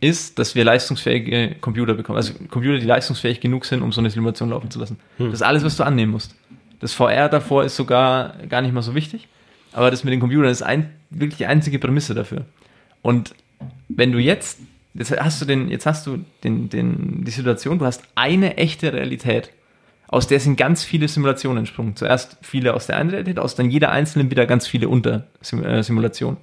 [0.00, 2.16] ist, dass wir leistungsfähige Computer bekommen.
[2.16, 4.98] Also Computer, die leistungsfähig genug sind, um so eine Simulation laufen zu lassen.
[5.18, 6.34] Das ist alles, was du annehmen musst.
[6.80, 9.28] Das VR davor ist sogar gar nicht mal so wichtig.
[9.72, 12.46] Aber das mit den Computern ist ein, wirklich die einzige Prämisse dafür.
[13.02, 13.34] Und
[13.88, 14.58] wenn du jetzt
[14.98, 18.92] Jetzt hast du den, jetzt hast du den, den, die Situation, du hast eine echte
[18.92, 19.50] Realität.
[20.08, 21.96] Aus der sind ganz viele Simulationen entsprungen.
[21.96, 26.38] Zuerst viele aus der einen Realität, aus dann jeder einzelnen wieder ganz viele Untersimulationen.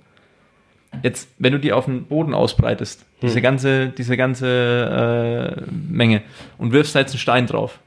[1.02, 6.22] Jetzt, wenn du die auf den Boden ausbreitest, diese ganze, diese ganze äh, Menge,
[6.60, 7.80] und wirfst da jetzt einen Stein drauf.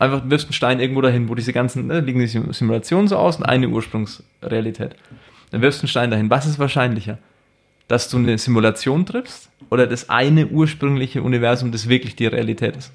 [0.00, 3.16] Einfach wirfst einen Stein irgendwo dahin, wo diese ganzen, ne, liegen die Sim- Simulationen so
[3.16, 4.96] aus und eine Ursprungsrealität.
[5.50, 6.30] Dann wirfst du einen Stein dahin.
[6.30, 7.18] Was ist wahrscheinlicher?
[7.88, 12.92] Dass du eine Simulation triffst oder das eine ursprüngliche Universum, das wirklich die Realität ist?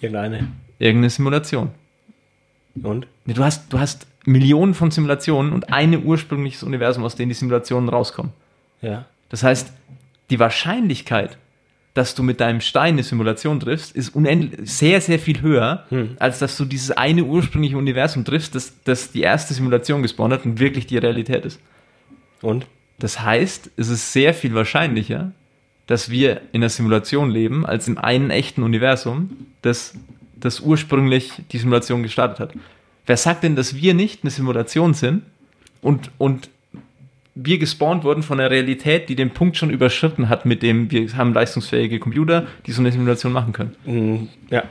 [0.00, 0.48] Irgendeine.
[0.78, 1.70] Irgendeine Simulation.
[2.82, 3.06] Und?
[3.26, 7.88] Du hast, du hast Millionen von Simulationen und eine ursprüngliches Universum, aus dem die Simulationen
[7.88, 8.32] rauskommen.
[8.80, 9.06] Ja.
[9.28, 9.72] Das heißt,
[10.30, 11.38] die Wahrscheinlichkeit,
[11.94, 15.84] dass du mit deinem Stein eine Simulation triffst, ist unendlich sehr, sehr viel höher,
[16.18, 20.44] als dass du dieses eine ursprüngliche Universum triffst, das, das die erste Simulation gespawnt hat
[20.46, 21.60] und wirklich die Realität ist.
[22.40, 22.66] Und?
[23.02, 25.32] Das heißt, es ist sehr viel wahrscheinlicher,
[25.88, 29.94] dass wir in einer Simulation leben, als im einen echten Universum, das,
[30.36, 32.52] das ursprünglich die Simulation gestartet hat.
[33.04, 35.24] Wer sagt denn, dass wir nicht eine Simulation sind
[35.80, 36.48] und, und
[37.34, 41.12] wir gespawnt wurden von einer Realität, die den Punkt schon überschritten hat, mit dem wir
[41.16, 43.74] haben leistungsfähige Computer, die so eine Simulation machen können.
[43.84, 44.62] Mm, ja.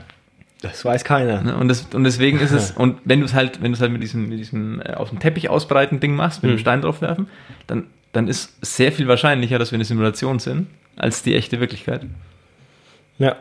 [0.61, 1.41] Das weiß keiner.
[1.41, 1.57] Ne?
[1.57, 3.91] Und, das, und deswegen ist es, und wenn du es halt, wenn du es halt
[3.91, 7.27] mit diesem, mit diesem äh, aus dem Teppich ausbreiten Ding machst, mit dem Stein draufwerfen,
[7.67, 10.67] dann, dann ist sehr viel wahrscheinlicher, dass wir eine Simulation sind,
[10.97, 12.01] als die echte Wirklichkeit.
[13.17, 13.35] Ja.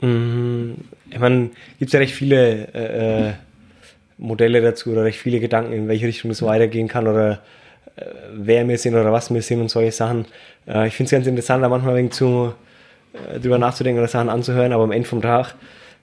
[0.00, 0.76] Mhm.
[1.10, 3.32] Ich meine, gibt es ja recht viele äh, äh,
[4.18, 7.40] Modelle dazu oder recht viele Gedanken, in welche Richtung es weitergehen kann oder
[7.96, 8.04] äh,
[8.34, 10.26] wer wir sind oder was wir sind und solche Sachen.
[10.66, 12.52] Äh, ich finde es ganz interessant, da manchmal ein wenig zu,
[13.12, 15.54] äh, drüber nachzudenken oder Sachen anzuhören, aber am Ende vom Tag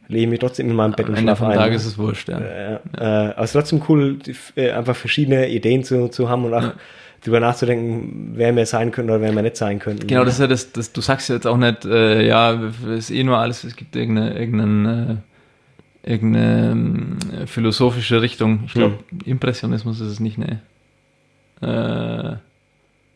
[0.07, 1.57] lege ich mich trotzdem in meinem Bett Am und schlafe ein.
[1.57, 2.39] Tag ist es wurscht, ja.
[2.39, 6.45] Äh, äh, aber es ist trotzdem cool, die, äh, einfach verschiedene Ideen zu, zu haben
[6.45, 6.73] und auch
[7.23, 10.07] drüber nachzudenken, wer wir sein könnten oder wer wir nicht sein könnten.
[10.07, 13.11] Genau, das ist ja das, das du sagst jetzt auch nicht, äh, ja, es ist
[13.11, 15.23] eh nur alles, es gibt irgendeine, irgendeine,
[16.03, 17.17] äh, irgendeine ähm,
[17.47, 18.63] philosophische Richtung.
[18.67, 20.61] Ich glaube, Impressionismus ist es nicht, ne.
[21.61, 22.37] Äh,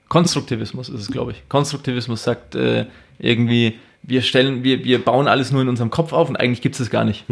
[0.07, 1.47] Konstruktivismus ist es, glaube ich.
[1.49, 2.87] Konstruktivismus sagt äh,
[3.19, 6.75] irgendwie, wir stellen, wir, wir bauen alles nur in unserem Kopf auf und eigentlich gibt
[6.75, 7.25] es es gar nicht.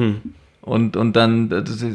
[0.61, 1.85] Und, und dann, das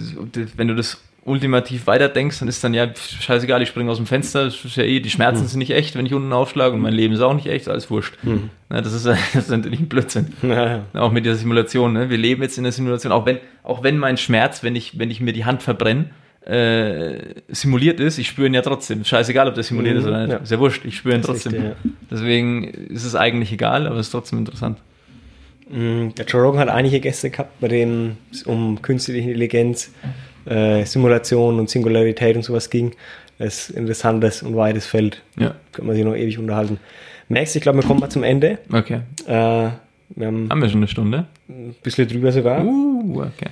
[0.57, 4.47] wenn du das ultimativ weiterdenkst, dann ist dann ja scheißegal, ich springe aus dem Fenster,
[4.47, 6.93] das ist ja eh, die Schmerzen sind nicht echt, wenn ich unten aufschlage und mein
[6.93, 8.15] Leben ist auch nicht echt, alles wurscht.
[8.69, 10.33] Na, das, ist, das ist natürlich ein Blödsinn.
[10.43, 10.85] Ja, ja.
[10.95, 12.11] Auch mit dieser Simulation, ne?
[12.11, 15.11] wir leben jetzt in der Simulation, auch wenn, auch wenn mein Schmerz, wenn ich, wenn
[15.11, 16.11] ich mir die Hand verbrenne,
[16.47, 19.05] äh, simuliert ist, ich spüre ihn ja trotzdem.
[19.05, 20.31] Scheißegal, ob der simuliert Mhm, ist oder nicht.
[20.33, 20.37] ja.
[20.39, 21.53] Ist ja wurscht, ich spüre ihn Das trotzdem.
[21.53, 21.91] richtig, ja.
[22.11, 24.79] Deswegen ist es eigentlich egal, aber es ist trotzdem interessant.
[25.71, 29.93] Mm, Der Joe Rogan hat einige Gäste gehabt, bei denen es um künstliche Intelligenz,
[30.45, 32.93] äh, Simulation und Singularität und sowas ging.
[33.39, 35.23] Das ist ein interessantes und weites Feld.
[35.39, 35.55] Ja.
[35.73, 36.79] Kann man sich noch ewig unterhalten.
[37.29, 38.59] Max, ich glaube, wir kommen mal zum Ende.
[38.73, 39.01] Okay.
[39.27, 39.31] Äh,
[40.15, 41.27] wir haben Haben wir schon eine Stunde?
[41.49, 42.65] ein bisschen drüber sogar.
[42.65, 43.51] Uh, okay.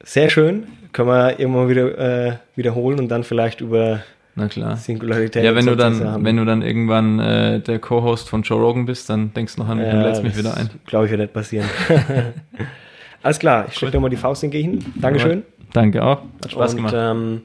[0.00, 0.06] Ja.
[0.06, 0.66] Sehr schön.
[0.92, 4.00] Können wir irgendwann wieder äh, wiederholen und dann vielleicht über
[4.34, 4.76] Na klar.
[4.76, 8.86] Singularität Ja, wenn du dann, wenn du dann irgendwann äh, der Co-Host von Joe Rogan
[8.86, 10.70] bist, dann denkst du noch an mich und lädst mich wieder ein.
[10.86, 11.68] Glaube ich, wird nicht passieren.
[13.22, 14.84] Alles klar, ich strecke dir mal die Faust entgegen.
[14.96, 15.44] Dankeschön.
[15.72, 16.22] Danke auch.
[16.42, 16.94] Hat Spaß und, gemacht.
[16.96, 17.42] Ähm,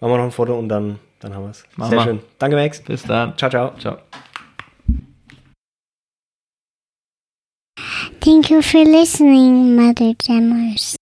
[0.00, 1.64] machen wir noch ein Foto und dann, dann haben wir es.
[1.76, 2.02] Sehr wir.
[2.02, 2.18] schön.
[2.38, 2.80] Danke, Max.
[2.82, 3.36] Bis dann.
[3.38, 3.72] Ciao, ciao.
[3.78, 3.98] Ciao.
[8.20, 10.97] Thank you for listening, Mother Jammers.